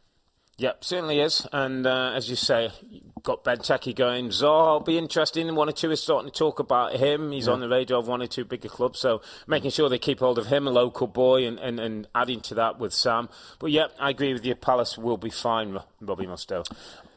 Yep, 0.59 0.85
certainly 0.85 1.21
is. 1.21 1.47
And 1.53 1.87
uh, 1.87 2.13
as 2.15 2.31
you 2.31 2.37
say, 2.37 2.73
got 3.23 3.45
Benteke 3.45 3.95
going. 3.95 4.31
Zaha 4.31 4.79
will 4.79 4.81
be 4.81 4.97
interesting. 4.97 5.55
One 5.55 5.69
or 5.69 5.73
two 5.73 5.91
is 5.91 6.03
starting 6.03 6.31
to 6.31 6.37
talk 6.37 6.59
about 6.59 6.97
him. 6.97 7.31
He's 7.31 7.47
yeah. 7.47 7.53
on 7.53 7.61
the 7.61 7.69
radar 7.69 7.99
of 7.99 8.09
one 8.09 8.23
or 8.23 8.27
two 8.27 8.47
bigger 8.47 8.71
clubs. 8.71 8.99
So 8.99 9.21
making 9.47 9.73
sure 9.73 9.91
they 9.91 9.99
keep 9.99 10.21
hold 10.21 10.39
of 10.39 10.47
him, 10.47 10.67
a 10.67 10.71
local 10.71 11.09
boy, 11.09 11.47
and, 11.47 11.59
and, 11.59 11.79
and 11.79 12.09
adding 12.15 12.41
to 12.43 12.55
that 12.55 12.79
with 12.79 12.95
Sam. 12.95 13.29
But 13.59 13.71
yeah, 13.71 13.89
I 14.01 14.09
agree 14.09 14.33
with 14.33 14.47
you. 14.47 14.55
Palace 14.55 14.97
will 14.97 15.19
be 15.19 15.29
fine, 15.29 15.79
Robbie 16.01 16.27
Mustoe. 16.27 16.65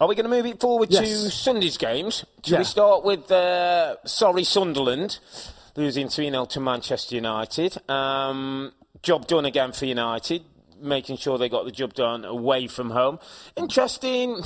Are 0.01 0.07
we 0.09 0.15
going 0.15 0.25
to 0.25 0.29
move 0.29 0.45
it 0.45 0.59
forward 0.59 0.91
yes. 0.91 1.03
to 1.03 1.31
Sunday's 1.31 1.77
games? 1.77 2.25
Shall 2.43 2.55
yeah. 2.55 2.59
we 2.59 2.65
start 2.65 3.05
with, 3.05 3.31
uh, 3.31 3.95
sorry, 4.05 4.43
Sunderland 4.43 5.19
losing 5.77 6.09
3 6.09 6.29
0 6.29 6.45
to 6.47 6.59
Manchester 6.59 7.15
United? 7.15 7.89
Um, 7.89 8.73
job 9.01 9.27
done 9.27 9.45
again 9.45 9.71
for 9.71 9.85
United 9.85 10.43
making 10.81 11.17
sure 11.17 11.37
they 11.37 11.49
got 11.49 11.65
the 11.65 11.71
job 11.71 11.93
done 11.93 12.25
away 12.25 12.67
from 12.67 12.91
home. 12.91 13.19
Interesting. 13.55 14.43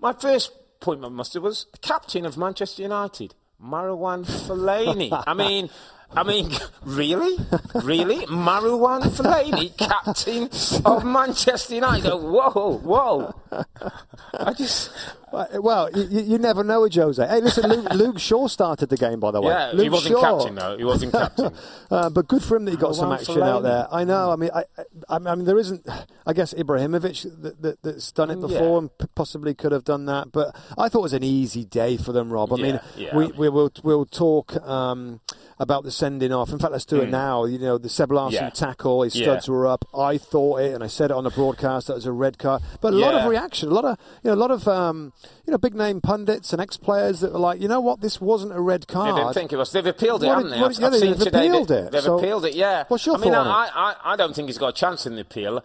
My 0.00 0.12
first 0.12 0.52
point, 0.80 1.00
my 1.00 1.08
Muster, 1.08 1.40
was 1.40 1.66
the 1.72 1.78
captain 1.78 2.24
of 2.24 2.36
Manchester 2.36 2.82
United, 2.82 3.34
Marouane 3.62 4.24
Fellaini. 4.24 5.24
I 5.26 5.34
mean, 5.34 5.70
I 6.12 6.22
mean, 6.22 6.50
really? 6.82 7.36
Really? 7.82 8.24
Marouane 8.26 9.02
Fellaini, 9.02 9.76
captain 9.76 10.48
of 10.84 11.04
Manchester 11.04 11.74
United. 11.74 12.16
Whoa, 12.16 12.78
whoa. 12.78 13.34
I 14.34 14.52
just. 14.54 14.90
Well, 15.32 15.90
you, 15.94 16.20
you 16.22 16.38
never 16.38 16.64
know 16.64 16.82
with 16.82 16.94
Jose. 16.94 17.26
Hey, 17.26 17.40
listen, 17.40 17.68
Luke, 17.68 17.86
Luke, 17.94 18.18
Shaw 18.18 18.46
started 18.48 18.88
the 18.88 18.96
game, 18.96 19.20
by 19.20 19.30
the 19.30 19.40
way. 19.40 19.48
Yeah, 19.52 19.70
Luke 19.72 19.82
he 19.82 19.88
wasn't 19.90 20.14
Shaw. 20.14 20.20
captain, 20.38 20.54
though. 20.54 20.76
He 20.78 20.84
wasn't 20.84 21.12
captain. 21.20 21.52
uh, 21.90 22.10
but 22.10 22.28
good 22.28 22.42
for 22.42 22.56
him 22.56 22.64
that 22.64 22.70
he 22.72 22.76
got 22.76 22.94
some 22.94 23.12
action 23.12 23.42
out 23.42 23.62
there. 23.62 23.86
I 23.92 24.04
know. 24.04 24.30
I 24.30 24.36
mean, 24.36 24.50
I, 24.54 24.64
I, 25.08 25.16
I, 25.16 25.34
mean, 25.34 25.44
there 25.44 25.58
isn't. 25.58 25.86
I 26.26 26.32
guess 26.32 26.54
Ibrahimovic 26.54 27.42
that, 27.42 27.62
that, 27.62 27.82
that's 27.82 28.12
done 28.12 28.30
it 28.30 28.40
before 28.40 28.72
Yeah. 28.72 28.78
and 28.78 28.98
p- 28.98 29.06
possibly 29.14 29.54
could 29.54 29.72
have 29.72 29.84
done 29.84 30.06
that. 30.06 30.32
But 30.32 30.54
I 30.76 30.88
thought 30.88 31.00
it 31.00 31.02
was 31.02 31.12
an 31.12 31.24
easy 31.24 31.64
day 31.64 31.96
for 31.96 32.12
them, 32.12 32.30
Rob. 32.32 32.52
I 32.52 32.56
Yeah, 32.56 32.62
mean, 32.62 32.80
yeah. 32.96 33.16
we, 33.16 33.26
we 33.32 33.48
will 33.48 33.70
we'll 33.82 34.06
talk. 34.06 34.56
Um, 34.66 35.20
about 35.60 35.82
the 35.82 35.90
sending 35.90 36.32
off. 36.32 36.50
In 36.52 36.58
fact, 36.60 36.70
let's 36.70 36.84
do 36.84 37.00
it 37.00 37.08
now. 37.10 37.44
You 37.44 37.58
know, 37.58 37.78
the 37.78 37.88
Seb 37.88 38.12
Larsson. 38.12 38.44
Yeah. 38.44 38.50
tackle, 38.50 39.02
his 39.02 39.16
Yeah. 39.16 39.24
studs 39.24 39.48
were 39.48 39.66
up. 39.66 39.84
I 39.92 40.16
thought 40.16 40.60
it, 40.60 40.72
and 40.72 40.84
I 40.84 40.86
said 40.86 41.10
it 41.10 41.14
on 41.16 41.24
the 41.24 41.30
broadcast 41.30 41.88
that 41.88 41.94
was 41.96 42.06
a 42.06 42.12
red 42.12 42.38
card. 42.38 42.62
But 42.80 42.92
a 42.92 42.96
lot 42.96 43.14
of 43.16 43.28
reaction, 43.28 43.68
a 43.68 43.74
lot 43.74 43.84
of 43.84 43.98
you 44.22 44.30
know, 44.30 44.34
a 44.34 44.38
lot 44.38 44.52
of 44.52 44.68
um, 44.68 45.12
you 45.46 45.50
know, 45.52 45.58
big 45.58 45.74
name 45.74 46.00
pundits 46.00 46.52
and 46.52 46.60
ex 46.62 46.76
players 46.76 47.20
that 47.20 47.32
were 47.32 47.38
like, 47.38 47.60
you 47.60 47.68
know 47.68 47.80
what, 47.80 48.00
this 48.00 48.20
wasn't 48.20 48.52
a 48.52 48.60
red 48.60 48.82
They 48.82 48.92
card. 48.94 49.16
didn't 49.16 49.34
think 49.34 49.52
it 49.52 49.56
was. 49.56 49.72
They've 49.72 49.84
appealed 49.86 50.22
it, 50.22 50.26
What 50.26 50.36
haven't 50.36 50.50
did- 50.52 50.60
they? 50.60 50.64
I've, 50.64 50.78
yeah, 50.80 50.86
I've 50.86 50.94
seen 50.94 51.18
they've 51.18 51.26
appealed 51.34 51.70
it. 51.70 51.92
They've 51.92 52.02
So 52.02 52.18
appealed 52.18 52.44
it, 52.44 52.54
yeah. 52.54 52.84
what's 52.88 53.04
your 53.06 53.16
I 53.16 53.18
mean, 53.18 53.34
I, 53.34 53.68
I, 53.74 53.94
I 54.12 54.16
don't 54.16 54.34
think 54.34 54.48
he's 54.48 54.58
got 54.58 54.68
a 54.68 54.72
chance 54.72 55.06
in 55.06 55.14
the 55.16 55.22
appeal. 55.22 55.64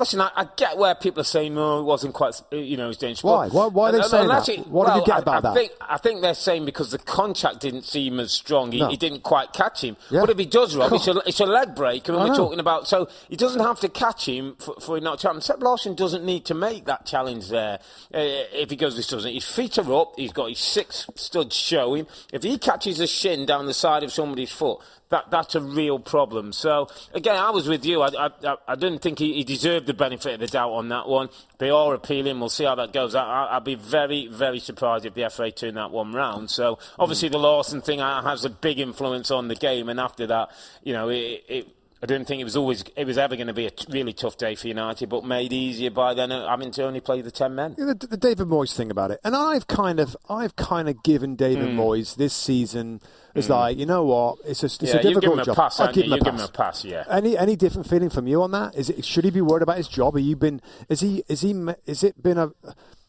Listen, 0.00 0.22
I, 0.22 0.30
I, 0.34 0.48
get 0.56 0.78
where 0.78 0.94
people 0.94 1.20
are 1.20 1.24
saying, 1.24 1.54
"No, 1.54 1.80
it 1.80 1.82
wasn't 1.82 2.14
quite, 2.14 2.40
you 2.50 2.78
know, 2.78 2.86
it 2.86 2.88
was 2.88 2.96
dangerous." 2.96 3.22
Why? 3.22 3.48
Why? 3.48 3.66
Why 3.66 3.90
are 3.90 3.92
they 3.92 4.00
saying 4.00 4.28
that? 4.28 4.48
What 4.66 4.86
well, 4.86 4.94
did 4.94 5.06
you 5.06 5.12
get 5.12 5.22
about 5.22 5.36
I, 5.36 5.40
that? 5.40 5.54
Think, 5.54 5.72
I 5.78 5.98
think 5.98 6.22
they're 6.22 6.32
saying 6.32 6.64
because 6.64 6.90
the 6.90 6.96
contact 6.96 7.60
didn't 7.60 7.82
seem 7.82 8.18
as 8.18 8.32
strong. 8.32 8.72
He, 8.72 8.80
no. 8.80 8.88
he 8.88 8.96
didn't 8.96 9.22
quite 9.22 9.52
catch 9.52 9.84
him. 9.84 9.98
Yeah. 10.08 10.20
But 10.22 10.30
if 10.30 10.38
he 10.38 10.46
does, 10.46 10.74
Rob, 10.74 10.90
it's 10.94 11.06
a, 11.06 11.18
it's 11.26 11.40
a, 11.40 11.44
leg 11.44 11.74
break, 11.74 12.08
and 12.08 12.16
we're 12.16 12.34
talking 12.34 12.60
about. 12.60 12.88
So 12.88 13.10
he 13.28 13.36
doesn't 13.36 13.60
have 13.60 13.78
to 13.80 13.90
catch 13.90 14.26
him 14.26 14.56
for, 14.58 14.80
for 14.80 15.00
not 15.00 15.18
to 15.18 15.28
happen. 15.28 15.42
Seb 15.42 15.62
Larsson 15.62 15.94
doesn't 15.94 16.24
need 16.24 16.46
to 16.46 16.54
make 16.54 16.86
that 16.86 17.04
challenge 17.04 17.50
there. 17.50 17.78
Uh, 18.14 18.48
if 18.54 18.70
he 18.70 18.76
goes, 18.76 18.96
this 18.96 19.06
doesn't. 19.06 19.34
His 19.34 19.46
feet 19.46 19.76
are 19.76 19.92
up. 19.92 20.14
He's 20.16 20.32
got 20.32 20.48
his 20.48 20.60
six 20.60 21.08
studs 21.14 21.54
showing. 21.54 22.06
If 22.32 22.42
he 22.42 22.56
catches 22.56 23.00
a 23.00 23.06
shin 23.06 23.44
down 23.44 23.66
the 23.66 23.74
side 23.74 24.02
of 24.02 24.12
somebody's 24.12 24.50
foot, 24.50 24.80
that 25.10 25.30
that's 25.30 25.54
a 25.54 25.60
real 25.60 25.98
problem. 25.98 26.52
So 26.52 26.88
again, 27.12 27.36
I 27.36 27.50
was 27.50 27.68
with 27.68 27.84
you. 27.84 28.02
I 28.02 28.30
I, 28.44 28.56
I 28.66 28.74
didn't 28.74 29.02
think 29.02 29.18
he, 29.18 29.34
he, 29.34 29.44
deserved 29.44 29.86
the 29.86 29.94
benefit 29.94 30.34
of 30.34 30.40
the 30.40 30.46
doubt 30.46 30.70
on 30.70 30.88
that 30.88 31.08
one. 31.08 31.28
They 31.58 31.70
are 31.70 31.94
appealing. 31.94 32.38
We'll 32.40 32.48
see 32.48 32.64
how 32.64 32.76
that 32.76 32.92
goes. 32.92 33.14
I, 33.14 33.54
would 33.54 33.64
be 33.64 33.74
very 33.74 34.28
very 34.28 34.60
surprised 34.60 35.04
if 35.04 35.14
the 35.14 35.28
FA 35.28 35.50
turn 35.50 35.74
that 35.74 35.90
one 35.90 36.12
round. 36.12 36.50
So 36.50 36.78
obviously 36.98 37.28
mm. 37.28 37.32
the 37.32 37.38
Larsson 37.38 37.80
thing 37.80 37.98
has 37.98 38.44
a 38.44 38.50
big 38.50 38.78
influence 38.78 39.30
on 39.30 39.48
the 39.48 39.56
game, 39.56 39.88
and 39.88 40.00
after 40.00 40.26
that, 40.28 40.50
you 40.82 40.92
know, 40.92 41.08
it, 41.08 41.44
it 41.48 41.68
I 42.02 42.06
didn't 42.06 42.26
think 42.26 42.40
it 42.40 42.44
was 42.44 42.56
always 42.56 42.82
it 42.96 43.06
was 43.06 43.18
ever 43.18 43.36
going 43.36 43.48
to 43.48 43.52
be 43.52 43.66
a 43.66 43.70
really 43.90 44.14
tough 44.14 44.38
day 44.38 44.54
for 44.54 44.68
United, 44.68 45.08
but 45.10 45.22
made 45.22 45.52
easier 45.52 45.90
by 45.90 46.14
then 46.14 46.32
uh, 46.32 46.48
having 46.48 46.70
to 46.72 46.84
only 46.84 47.00
play 47.00 47.20
the 47.20 47.30
ten 47.30 47.54
men. 47.54 47.74
Yeah, 47.76 47.92
the, 47.98 48.06
the, 48.06 48.16
David 48.16 48.46
Moyes 48.46 48.74
thing 48.74 48.90
about 48.90 49.10
it, 49.10 49.20
and 49.22 49.36
I've 49.36 49.66
kind 49.66 50.00
of 50.00 50.16
I've 50.28 50.56
kind 50.56 50.88
of 50.88 51.02
given 51.02 51.36
David 51.36 51.68
mm. 51.68 51.76
Moyes 51.76 52.16
this 52.16 52.32
season 52.32 53.02
as 53.34 53.48
mm. 53.48 53.50
like 53.50 53.76
you 53.76 53.84
know 53.84 54.04
what 54.04 54.38
it's 54.46 54.62
a, 54.62 54.66
it's 54.66 54.82
yeah, 54.82 54.96
a 54.96 55.02
difficult 55.02 55.44
job. 55.44 55.56
Pass, 55.56 55.78
I'll 55.78 55.92
give 55.92 56.06
him, 56.06 56.14
a 56.14 56.18
pass. 56.18 56.32
him 56.32 56.40
a 56.40 56.48
pass. 56.48 56.84
Yeah. 56.86 57.04
Any 57.10 57.36
any 57.36 57.54
different 57.54 57.86
feeling 57.86 58.08
from 58.08 58.26
you 58.26 58.42
on 58.42 58.50
that? 58.52 58.74
Is 58.74 58.88
it 58.88 59.04
should 59.04 59.24
he 59.24 59.30
be 59.30 59.42
worried 59.42 59.62
about 59.62 59.76
his 59.76 59.88
job? 59.88 60.16
Are 60.16 60.20
you 60.20 60.36
been 60.36 60.62
is 60.88 61.00
he 61.00 61.22
is 61.28 61.42
he 61.42 61.54
is 61.84 62.02
it 62.02 62.22
been 62.22 62.38
a 62.38 62.50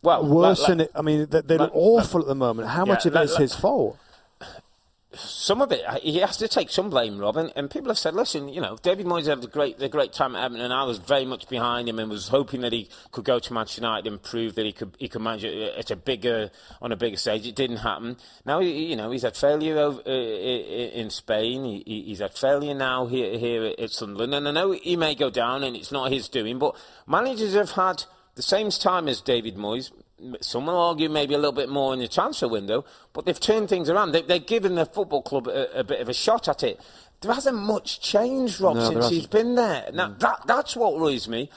well 0.02 0.28
worse 0.28 0.60
let, 0.62 0.68
than 0.68 0.80
it? 0.82 0.92
I 0.94 1.02
mean 1.02 1.28
they're, 1.30 1.42
they're 1.42 1.70
awful 1.72 2.20
at 2.20 2.28
the 2.28 2.36
moment. 2.36 2.68
How 2.68 2.86
yeah, 2.86 2.92
much 2.92 3.06
of 3.06 3.16
it 3.16 3.22
is 3.22 3.38
his 3.38 3.56
fault? 3.56 3.98
Some 5.14 5.62
of 5.62 5.72
it, 5.74 5.84
he 6.02 6.20
has 6.20 6.38
to 6.38 6.48
take 6.48 6.70
some 6.70 6.90
blame, 6.90 7.18
Robin. 7.18 7.52
And 7.56 7.70
people 7.70 7.90
have 7.90 7.98
said, 7.98 8.14
listen, 8.14 8.48
you 8.48 8.62
know, 8.62 8.78
David 8.82 9.06
Moyes 9.06 9.26
had 9.26 9.44
a 9.44 9.48
great, 9.48 9.82
a 9.82 9.90
great 9.90 10.14
time 10.14 10.36
at 10.36 10.46
Everton, 10.46 10.64
and 10.64 10.74
I 10.74 10.84
was 10.84 11.00
very 11.00 11.26
much 11.26 11.50
behind 11.50 11.90
him 11.90 12.00
and 12.00 12.10
was 12.10 12.30
hoping 12.30 12.62
that 12.62 12.72
he 12.72 12.90
could 13.12 13.26
go 13.26 13.38
to 13.38 13.54
Manchester 13.54 13.82
United 13.82 14.08
and 14.08 14.22
prove 14.22 14.56
that 14.56 14.66
he 14.66 14.72
could, 14.72 14.96
he 15.00 15.10
could 15.10 15.22
manage 15.22 15.44
it 15.44 15.78
at 15.78 15.92
a 15.92 15.98
bigger, 15.98 16.50
on 16.82 16.92
a 16.92 16.96
bigger 16.96 17.18
stage. 17.18 17.46
It 17.46 17.56
didn't 17.56 17.78
happen. 17.78 18.18
Now, 18.46 18.60
you 18.60 18.96
know, 18.96 19.12
he's 19.12 19.24
had 19.24 19.36
failure 19.36 19.78
over, 19.78 20.02
uh, 20.06 20.10
in 20.10 21.10
Spain. 21.10 21.84
He, 21.86 22.04
he's 22.04 22.20
had 22.20 22.34
failure 22.34 22.74
now 22.74 23.08
here, 23.08 23.38
here 23.38 23.74
at 23.78 23.92
Sunderland. 23.92 24.34
And 24.34 24.48
I 24.48 24.52
know 24.52 24.72
he 24.72 24.96
may 24.96 25.16
go 25.16 25.30
down, 25.30 25.64
and 25.64 25.76
it's 25.76 25.92
not 25.92 26.12
his 26.12 26.30
doing, 26.30 26.58
but 26.58 26.76
managers 27.06 27.54
have 27.54 27.72
had 27.72 28.06
the 28.36 28.42
same 28.42 28.70
time 28.70 29.10
as 29.10 29.20
David 29.20 29.58
Moyes 29.58 29.92
some 30.42 30.66
will 30.66 30.78
argue 30.78 31.10
maybe 31.10 31.34
a 31.34 31.38
little 31.38 31.52
bit 31.52 31.70
more 31.70 31.94
in 31.94 32.00
the 32.00 32.08
transfer 32.08 32.48
window, 32.48 32.86
but 33.14 33.26
they've 33.26 33.40
turned 33.40 33.70
things 33.70 33.90
around. 33.90 34.12
They, 34.12 34.22
have 34.34 34.46
given 34.46 34.76
the 34.76 34.86
football 34.86 35.22
club 35.22 35.48
a, 35.48 35.80
a, 35.80 35.84
bit 35.84 36.00
of 36.00 36.10
a 36.10 36.14
shot 36.14 36.48
at 36.48 36.64
it. 36.64 36.80
There 37.22 37.34
hasn't 37.34 37.58
much 37.58 38.02
changed, 38.02 38.60
Rob, 38.62 38.76
no, 38.76 38.90
since 38.90 39.10
he's 39.10 39.28
been 39.28 39.56
there. 39.56 39.90
Now, 39.94 40.10
mm. 40.10 40.20
that, 40.20 40.42
that's 40.46 40.76
what 40.76 41.00
worries 41.00 41.28
me. 41.28 41.50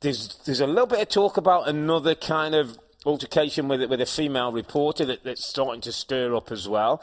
There's, 0.00 0.36
there's 0.44 0.60
a 0.60 0.66
little 0.66 0.86
bit 0.86 1.00
of 1.00 1.08
talk 1.08 1.36
about 1.36 1.68
another 1.68 2.14
kind 2.14 2.54
of 2.54 2.78
altercation 3.04 3.68
with, 3.68 3.88
with 3.88 4.00
a 4.00 4.06
female 4.06 4.52
reporter 4.52 5.04
that, 5.04 5.24
that's 5.24 5.44
starting 5.44 5.80
to 5.82 5.92
stir 5.92 6.34
up 6.34 6.50
as 6.50 6.68
well. 6.68 7.02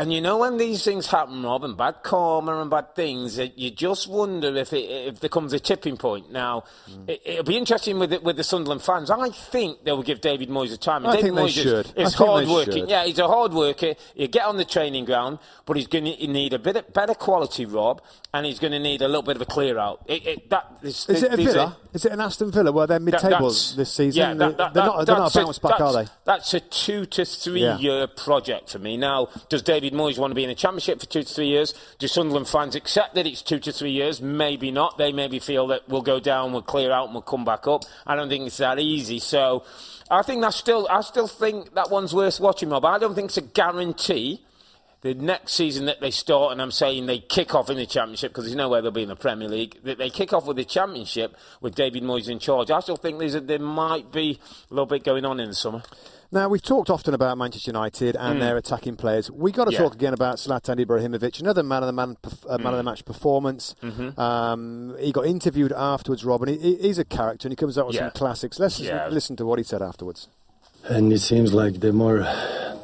And 0.00 0.14
you 0.14 0.22
know 0.22 0.38
when 0.38 0.56
these 0.56 0.82
things 0.82 1.08
happen, 1.08 1.42
Rob, 1.42 1.62
and 1.62 1.76
bad 1.76 2.02
karma 2.02 2.58
and 2.58 2.70
bad 2.70 2.94
things, 2.94 3.38
you 3.38 3.70
just 3.70 4.08
wonder 4.08 4.56
if 4.56 4.72
it, 4.72 4.88
if 4.88 5.20
there 5.20 5.28
comes 5.28 5.52
a 5.52 5.60
tipping 5.60 5.98
point. 5.98 6.32
Now, 6.32 6.64
mm. 6.90 7.04
it, 7.06 7.36
will 7.36 7.42
be 7.42 7.58
interesting 7.58 7.98
with 7.98 8.08
the, 8.08 8.18
with 8.18 8.38
the 8.38 8.42
Sunderland 8.42 8.80
fans. 8.80 9.10
I 9.10 9.28
think 9.28 9.84
they 9.84 9.92
will 9.92 10.02
give 10.02 10.22
David 10.22 10.48
Moyes 10.48 10.72
a 10.72 10.78
time. 10.78 11.04
I 11.04 11.16
David 11.16 11.34
think 11.34 11.38
Moyes 11.38 11.54
they 11.54 11.62
should. 11.62 11.92
is, 11.96 12.14
hard 12.14 12.48
working. 12.48 12.88
Yeah, 12.88 13.04
he's 13.04 13.18
a 13.18 13.28
hard 13.28 13.52
worker. 13.52 13.92
He'll 14.14 14.28
get 14.28 14.46
on 14.46 14.56
the 14.56 14.64
training 14.64 15.04
ground, 15.04 15.38
but 15.66 15.76
he's 15.76 15.86
going 15.86 16.06
to 16.06 16.26
need 16.26 16.54
a 16.54 16.58
bit 16.58 16.76
of 16.76 16.90
better 16.94 17.12
quality, 17.12 17.66
Rob, 17.66 18.00
and 18.32 18.46
he's 18.46 18.58
going 18.58 18.72
to 18.72 18.78
need 18.78 19.02
a 19.02 19.06
little 19.06 19.20
bit 19.20 19.36
of 19.36 19.42
a 19.42 19.46
clear 19.46 19.78
out. 19.78 20.02
It, 20.06 20.26
it, 20.26 20.48
that, 20.48 20.80
this, 20.80 21.10
is 21.10 21.22
it 21.24 21.34
a 21.34 21.36
Villa? 21.36 21.76
Is 21.92 22.06
it 22.06 22.12
an 22.12 22.20
Aston 22.20 22.50
Villa 22.52 22.72
where 22.72 22.86
they're 22.86 23.00
mid-table 23.00 23.48
this 23.50 23.92
season? 23.92 24.18
Yeah, 24.18 24.34
that, 24.34 24.56
that, 24.56 24.72
they're, 24.72 24.84
not, 24.84 25.04
they're 25.04 25.16
not 25.16 25.36
a 25.36 25.38
bounce 25.44 25.58
back, 25.58 25.78
are 25.78 25.92
they? 25.92 26.10
That's 26.24 26.54
a 26.54 26.60
two 26.60 27.04
to 27.04 27.26
three 27.26 27.62
yeah. 27.62 27.76
year 27.76 28.06
project 28.06 28.70
for 28.70 28.78
me. 28.78 28.96
Now, 28.96 29.28
does 29.50 29.60
David 29.60 29.89
Moyes 29.92 30.18
want 30.18 30.30
to 30.30 30.34
be 30.34 30.44
in 30.44 30.50
a 30.50 30.54
championship 30.54 31.00
for 31.00 31.06
two 31.06 31.22
to 31.22 31.34
three 31.34 31.48
years? 31.48 31.74
Do 31.98 32.08
Sunderland 32.08 32.48
fans 32.48 32.74
accept 32.74 33.14
that 33.14 33.26
it's 33.26 33.42
two 33.42 33.58
to 33.60 33.72
three 33.72 33.92
years? 33.92 34.20
Maybe 34.20 34.70
not. 34.70 34.98
They 34.98 35.12
maybe 35.12 35.38
feel 35.38 35.66
that 35.68 35.88
we'll 35.88 36.02
go 36.02 36.20
down, 36.20 36.52
we'll 36.52 36.62
clear 36.62 36.92
out, 36.92 37.06
and 37.06 37.14
we'll 37.14 37.22
come 37.22 37.44
back 37.44 37.66
up. 37.66 37.84
I 38.06 38.16
don't 38.16 38.28
think 38.28 38.46
it's 38.46 38.58
that 38.58 38.78
easy. 38.78 39.18
So, 39.18 39.64
I 40.10 40.22
think 40.22 40.42
that's 40.42 40.56
still. 40.56 40.88
I 40.90 41.02
still 41.02 41.28
think 41.28 41.74
that 41.74 41.90
one's 41.90 42.14
worth 42.14 42.40
watching, 42.40 42.70
Rob. 42.70 42.84
I 42.84 42.98
don't 42.98 43.14
think 43.14 43.26
it's 43.26 43.36
a 43.36 43.42
guarantee 43.42 44.42
the 45.02 45.14
next 45.14 45.54
season 45.54 45.86
that 45.86 46.00
they 46.00 46.10
start, 46.10 46.52
and 46.52 46.60
I'm 46.60 46.70
saying 46.70 47.06
they 47.06 47.20
kick 47.20 47.54
off 47.54 47.70
in 47.70 47.76
the 47.76 47.86
Championship 47.86 48.32
because 48.32 48.44
there's 48.44 48.56
nowhere 48.56 48.82
they'll 48.82 48.90
be 48.90 49.02
in 49.02 49.08
the 49.08 49.16
Premier 49.16 49.48
League, 49.48 49.82
that 49.84 49.98
they 49.98 50.10
kick 50.10 50.32
off 50.32 50.46
with 50.46 50.56
the 50.56 50.64
Championship 50.64 51.36
with 51.60 51.74
David 51.74 52.02
Moyes 52.02 52.28
in 52.28 52.38
charge. 52.38 52.70
I 52.70 52.80
still 52.80 52.96
think 52.96 53.18
there's 53.18 53.34
a, 53.34 53.40
there 53.40 53.58
might 53.58 54.12
be 54.12 54.38
a 54.70 54.74
little 54.74 54.86
bit 54.86 55.04
going 55.04 55.24
on 55.24 55.40
in 55.40 55.48
the 55.48 55.54
summer. 55.54 55.82
Now, 56.32 56.48
we've 56.48 56.62
talked 56.62 56.90
often 56.90 57.12
about 57.12 57.36
Manchester 57.38 57.70
United 57.70 58.14
and 58.14 58.36
mm. 58.36 58.40
their 58.40 58.56
attacking 58.56 58.96
players. 58.96 59.30
We've 59.32 59.54
got 59.54 59.64
to 59.64 59.72
yeah. 59.72 59.78
talk 59.78 59.94
again 59.94 60.14
about 60.14 60.36
Zlatan 60.36 60.78
Ibrahimovic, 60.84 61.40
another 61.40 61.64
man 61.64 61.82
of 61.82 61.88
the, 61.88 61.92
man, 61.92 62.16
uh, 62.48 62.58
man 62.58 62.66
mm. 62.66 62.70
of 62.70 62.76
the 62.76 62.82
mm. 62.82 62.84
match 62.84 63.04
performance. 63.04 63.74
Mm-hmm. 63.82 64.20
Um, 64.20 64.96
he 65.00 65.10
got 65.10 65.26
interviewed 65.26 65.72
afterwards, 65.72 66.24
Rob, 66.24 66.42
and 66.42 66.60
he, 66.60 66.76
he's 66.76 66.98
a 66.98 67.04
character 67.04 67.48
and 67.48 67.52
he 67.52 67.56
comes 67.56 67.76
out 67.76 67.88
with 67.88 67.96
yeah. 67.96 68.02
some 68.02 68.10
classics. 68.12 68.60
Let's 68.60 68.78
yeah. 68.78 69.08
listen 69.08 69.34
to 69.36 69.46
what 69.46 69.58
he 69.58 69.64
said 69.64 69.82
afterwards. 69.82 70.28
And 70.84 71.12
it 71.12 71.20
seems 71.20 71.52
like 71.52 71.80
the 71.80 71.92
more 71.92 72.18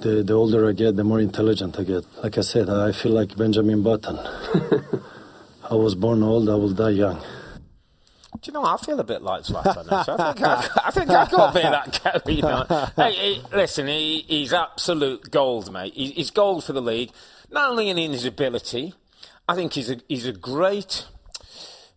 the, 0.03 0.23
the 0.25 0.33
older 0.35 0.69
I 0.69 0.73
get, 0.73 0.97
the 0.97 1.05
more 1.05 1.21
intelligent 1.21 1.79
I 1.79 1.85
get. 1.85 2.05
Like 2.23 2.39
I 2.39 2.43
said, 2.43 2.69
I 2.69 2.93
feel 2.93 3.13
like 3.13 3.37
Benjamin 3.37 3.83
Button. 3.83 4.19
I 5.71 5.75
was 5.75 5.95
born 5.95 6.23
old, 6.23 6.49
I 6.49 6.55
will 6.55 6.73
die 6.73 6.91
young. 6.91 7.19
Do 7.19 8.39
you 8.45 8.53
know, 8.53 8.61
what? 8.61 8.81
I 8.81 8.85
feel 8.85 9.01
a 9.01 9.05
bit 9.05 9.23
like 9.23 9.43
Zlatan. 9.43 9.91
I 9.91 10.33
think 10.33 10.47
I, 10.47 10.69
I 10.85 10.91
think 10.91 11.11
I 11.11 11.27
got 11.27 11.51
a 11.51 11.55
bit 11.55 11.65
of 11.65 12.03
that 12.03 12.25
going 12.25 12.45
on. 12.45 12.93
Hey, 12.95 13.13
he, 13.13 13.43
listen, 13.53 13.87
he, 13.87 14.25
he's 14.29 14.53
absolute 14.53 15.31
gold, 15.31 15.73
mate. 15.73 15.95
He, 15.95 16.11
he's 16.11 16.31
gold 16.31 16.63
for 16.63 16.73
the 16.73 16.83
league. 16.83 17.11
Not 17.51 17.71
only 17.71 17.89
in 17.89 17.97
his 17.97 18.25
ability, 18.25 18.95
I 19.49 19.55
think 19.55 19.73
he's 19.73 19.91
a, 19.91 19.97
he's 20.09 20.27
a 20.27 20.33
great 20.33 21.07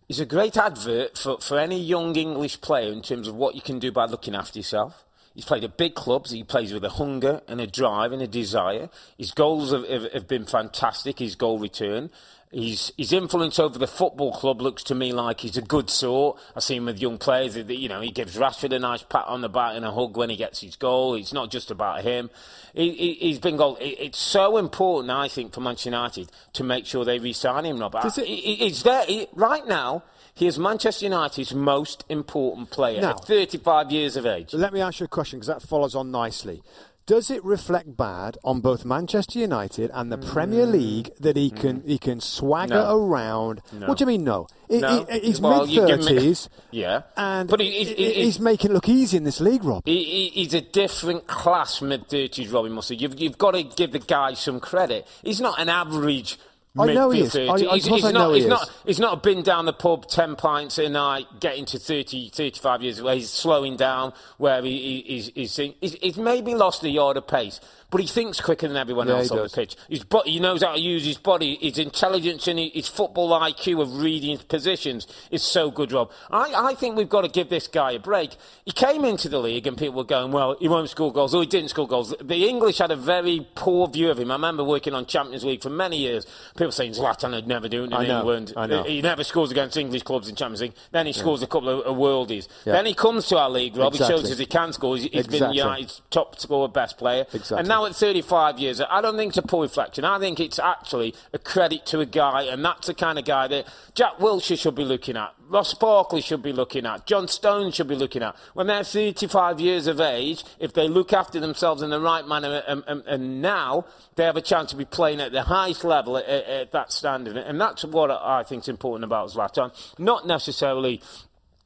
he's 0.08 0.18
a 0.18 0.26
great 0.26 0.56
advert 0.56 1.16
for, 1.16 1.38
for 1.38 1.58
any 1.58 1.78
young 1.78 2.16
English 2.16 2.60
player 2.60 2.90
in 2.90 3.02
terms 3.02 3.28
of 3.28 3.34
what 3.34 3.54
you 3.54 3.60
can 3.60 3.78
do 3.78 3.92
by 3.92 4.06
looking 4.06 4.34
after 4.34 4.58
yourself. 4.58 5.04
He's 5.34 5.44
played 5.44 5.64
at 5.64 5.76
big 5.76 5.94
clubs. 5.94 6.32
He 6.32 6.42
plays 6.42 6.72
with 6.72 6.84
a 6.84 6.90
hunger 6.90 7.40
and 7.46 7.60
a 7.60 7.66
drive 7.66 8.12
and 8.12 8.20
a 8.20 8.26
desire. 8.26 8.88
His 9.16 9.30
goals 9.30 9.72
have, 9.72 9.88
have, 9.88 10.12
have 10.12 10.28
been 10.28 10.44
fantastic. 10.44 11.18
His 11.18 11.36
goal 11.36 11.58
return. 11.58 12.10
His, 12.52 12.92
his 12.98 13.12
influence 13.12 13.60
over 13.60 13.78
the 13.78 13.86
football 13.86 14.32
club 14.32 14.60
looks 14.60 14.82
to 14.84 14.94
me 14.96 15.12
like 15.12 15.38
he's 15.38 15.56
a 15.56 15.62
good 15.62 15.88
sort. 15.88 16.36
I 16.56 16.58
see 16.58 16.76
him 16.76 16.86
with 16.86 17.00
young 17.00 17.16
players. 17.16 17.56
You 17.56 17.88
know, 17.88 18.00
he 18.00 18.10
gives 18.10 18.36
Rashford 18.36 18.74
a 18.74 18.80
nice 18.80 19.04
pat 19.04 19.26
on 19.28 19.40
the 19.40 19.48
back 19.48 19.76
and 19.76 19.84
a 19.84 19.92
hug 19.92 20.16
when 20.16 20.30
he 20.30 20.36
gets 20.36 20.60
his 20.60 20.74
goal. 20.74 21.14
It's 21.14 21.32
not 21.32 21.52
just 21.52 21.70
about 21.70 22.02
him. 22.02 22.28
He, 22.74 22.88
has 23.28 23.36
he, 23.36 23.38
been 23.38 23.56
goal. 23.56 23.78
It's 23.80 24.18
so 24.18 24.56
important, 24.56 25.12
I 25.12 25.28
think, 25.28 25.52
for 25.52 25.60
Manchester 25.60 25.90
United 25.90 26.32
to 26.54 26.64
make 26.64 26.86
sure 26.86 27.04
they 27.04 27.20
re-sign 27.20 27.66
him. 27.66 27.78
Rob, 27.78 27.94
it, 27.94 28.18
it's 28.18 28.82
there 28.82 29.26
right 29.32 29.66
now. 29.68 30.02
He 30.34 30.46
is 30.46 30.58
Manchester 30.58 31.06
United's 31.06 31.54
most 31.54 32.04
important 32.08 32.70
player 32.70 33.00
now, 33.00 33.10
at 33.10 33.24
35 33.24 33.90
years 33.90 34.16
of 34.16 34.26
age. 34.26 34.54
Let 34.54 34.72
me 34.72 34.80
ask 34.80 35.00
you 35.00 35.04
a 35.04 35.08
question 35.08 35.38
because 35.38 35.48
that 35.48 35.62
follows 35.62 35.94
on 35.94 36.10
nicely. 36.10 36.62
Does 37.10 37.28
it 37.28 37.44
reflect 37.44 37.96
bad 37.96 38.38
on 38.44 38.60
both 38.60 38.84
Manchester 38.84 39.40
United 39.40 39.90
and 39.92 40.12
the 40.12 40.18
mm. 40.18 40.32
Premier 40.32 40.64
League 40.64 41.10
that 41.18 41.36
he 41.36 41.50
can 41.50 41.80
mm. 41.80 41.88
he 41.88 41.98
can 41.98 42.20
swagger 42.20 42.74
no. 42.74 42.96
around? 42.96 43.62
No. 43.72 43.88
What 43.88 43.98
do 43.98 44.02
you 44.02 44.06
mean 44.06 44.22
no? 44.22 44.46
no. 44.68 45.06
He, 45.10 45.18
he's 45.18 45.40
well, 45.40 45.66
mid 45.66 46.04
thirties, 46.04 46.48
yeah, 46.70 47.02
and 47.16 47.48
but 47.48 47.58
he, 47.58 47.84
he, 47.84 47.94
he, 47.94 48.12
he's 48.12 48.38
making 48.38 48.70
it 48.70 48.74
look 48.74 48.88
easy 48.88 49.16
in 49.16 49.24
this 49.24 49.40
league, 49.40 49.64
Rob. 49.64 49.82
he's 49.86 50.54
a 50.54 50.60
different 50.60 51.26
class 51.26 51.82
mid 51.82 52.06
thirties, 52.08 52.48
Robbie 52.48 52.68
Mustard. 52.68 53.00
You've, 53.00 53.18
you've 53.18 53.38
got 53.38 53.52
to 53.52 53.64
give 53.64 53.90
the 53.90 53.98
guy 53.98 54.34
some 54.34 54.60
credit. 54.60 55.08
He's 55.24 55.40
not 55.40 55.58
an 55.58 55.68
average 55.68 56.38
I 56.78 56.86
know 56.92 57.10
he 57.10 57.22
is. 57.22 57.34
I, 57.34 57.40
I, 57.42 57.58
he's, 57.74 57.86
he's 57.86 58.12
not, 58.12 58.32
he's 58.34 58.46
not, 58.46 58.70
he's 58.86 59.00
not 59.00 59.22
been 59.24 59.42
down 59.42 59.64
the 59.66 59.72
pub 59.72 60.06
10 60.06 60.36
pints 60.36 60.78
a 60.78 60.88
night, 60.88 61.26
getting 61.40 61.64
to 61.66 61.78
30, 61.78 62.30
35 62.30 62.82
years 62.82 63.02
where 63.02 63.16
he's 63.16 63.30
slowing 63.30 63.76
down, 63.76 64.12
where 64.38 64.62
he, 64.62 65.02
he's, 65.06 65.30
he's, 65.34 65.56
he's, 65.80 65.94
he's 65.94 66.16
maybe 66.16 66.54
lost 66.54 66.84
a 66.84 66.88
yard 66.88 67.16
of 67.16 67.26
pace. 67.26 67.60
But 67.90 68.00
he 68.00 68.06
thinks 68.06 68.40
quicker 68.40 68.68
than 68.68 68.76
everyone 68.76 69.08
Yeah, 69.08 69.16
else 69.16 69.30
on 69.30 69.38
does. 69.38 69.52
the 69.52 69.56
pitch. 69.60 69.76
His 69.88 70.04
body, 70.04 70.30
he 70.32 70.40
knows 70.40 70.62
how 70.62 70.74
to 70.74 70.80
use 70.80 71.04
his 71.04 71.18
body. 71.18 71.58
His 71.60 71.78
intelligence 71.78 72.46
and 72.46 72.58
his 72.58 72.88
football 72.88 73.30
IQ 73.40 73.82
of 73.82 74.00
reading 74.00 74.38
positions 74.38 75.06
is 75.30 75.42
so 75.42 75.70
good, 75.70 75.92
Rob. 75.92 76.10
I, 76.30 76.52
I 76.54 76.74
think 76.74 76.96
we've 76.96 77.08
got 77.08 77.22
to 77.22 77.28
give 77.28 77.48
this 77.48 77.66
guy 77.66 77.92
a 77.92 77.98
break. 77.98 78.36
He 78.64 78.72
came 78.72 79.04
into 79.04 79.28
the 79.28 79.38
league 79.40 79.66
and 79.66 79.76
people 79.76 79.96
were 79.96 80.04
going, 80.04 80.32
well, 80.32 80.56
he 80.60 80.68
won't 80.68 80.88
score 80.88 81.12
goals. 81.12 81.34
Oh, 81.34 81.40
he 81.40 81.46
didn't 81.46 81.70
score 81.70 81.88
goals. 81.88 82.14
The 82.22 82.48
English 82.48 82.78
had 82.78 82.90
a 82.90 82.96
very 82.96 83.46
poor 83.54 83.88
view 83.88 84.10
of 84.10 84.18
him. 84.18 84.30
I 84.30 84.34
remember 84.34 84.62
working 84.64 84.94
on 84.94 85.06
Champions 85.06 85.44
League 85.44 85.62
for 85.62 85.70
many 85.70 85.96
years. 85.98 86.26
People 86.56 86.72
saying 86.72 86.92
Zlatan 86.92 87.32
would 87.32 87.48
never 87.48 87.68
do 87.68 87.82
it 87.82 87.86
in 87.86 87.92
I 87.92 88.06
know, 88.06 88.18
England. 88.20 88.52
I 88.56 88.66
know. 88.66 88.82
He 88.84 89.02
never 89.02 89.24
scores 89.24 89.50
against 89.50 89.76
English 89.76 90.04
clubs 90.04 90.28
in 90.28 90.36
Champions 90.36 90.60
League. 90.62 90.74
Then 90.92 91.06
he 91.06 91.12
scores 91.12 91.42
a 91.42 91.46
couple 91.46 91.68
of, 91.68 91.80
of 91.86 91.96
worldies. 91.96 92.46
Yeah. 92.64 92.74
Then 92.74 92.86
he 92.86 92.94
comes 92.94 93.26
to 93.28 93.38
our 93.38 93.50
league, 93.50 93.76
Rob. 93.76 93.92
Exactly. 93.94 94.16
He 94.16 94.22
shows 94.22 94.32
us 94.32 94.38
he 94.38 94.46
can 94.46 94.72
score. 94.72 94.96
He's, 94.96 95.10
he's 95.10 95.26
been 95.26 95.52
United's 95.52 96.02
top 96.10 96.38
scorer, 96.38 96.68
best 96.68 96.96
player. 96.98 97.26
Exactly. 97.32 97.58
And 97.58 97.68
now 97.68 97.79
at 97.86 97.96
35 97.96 98.58
years, 98.58 98.80
I 98.80 99.00
don't 99.00 99.16
think 99.16 99.30
it's 99.30 99.38
a 99.38 99.42
poor 99.42 99.62
reflection. 99.62 100.04
I 100.04 100.18
think 100.18 100.40
it's 100.40 100.58
actually 100.58 101.14
a 101.32 101.38
credit 101.38 101.86
to 101.86 102.00
a 102.00 102.06
guy, 102.06 102.42
and 102.42 102.64
that's 102.64 102.86
the 102.86 102.94
kind 102.94 103.18
of 103.18 103.24
guy 103.24 103.48
that 103.48 103.66
Jack 103.94 104.18
Wilshere 104.18 104.58
should 104.58 104.74
be 104.74 104.84
looking 104.84 105.16
at, 105.16 105.34
Ross 105.48 105.74
Barkley 105.74 106.20
should 106.20 106.42
be 106.42 106.52
looking 106.52 106.86
at, 106.86 107.06
John 107.06 107.26
Stone 107.26 107.72
should 107.72 107.88
be 107.88 107.96
looking 107.96 108.22
at. 108.22 108.36
When 108.54 108.68
they're 108.68 108.84
35 108.84 109.58
years 109.58 109.88
of 109.88 110.00
age, 110.00 110.44
if 110.60 110.72
they 110.72 110.86
look 110.86 111.12
after 111.12 111.40
themselves 111.40 111.82
in 111.82 111.90
the 111.90 112.00
right 112.00 112.26
manner, 112.26 112.62
and, 112.68 112.84
and, 112.86 113.02
and 113.06 113.42
now 113.42 113.84
they 114.14 114.24
have 114.24 114.36
a 114.36 114.42
chance 114.42 114.70
to 114.70 114.76
be 114.76 114.84
playing 114.84 115.20
at 115.20 115.32
the 115.32 115.42
highest 115.42 115.82
level 115.82 116.16
at, 116.16 116.24
at, 116.26 116.44
at 116.46 116.72
that 116.72 116.92
standard. 116.92 117.36
And 117.36 117.60
that's 117.60 117.84
what 117.84 118.10
I 118.10 118.44
think 118.44 118.62
is 118.62 118.68
important 118.68 119.04
about 119.04 119.30
Zlatan. 119.30 119.72
Not 119.98 120.26
necessarily 120.26 121.02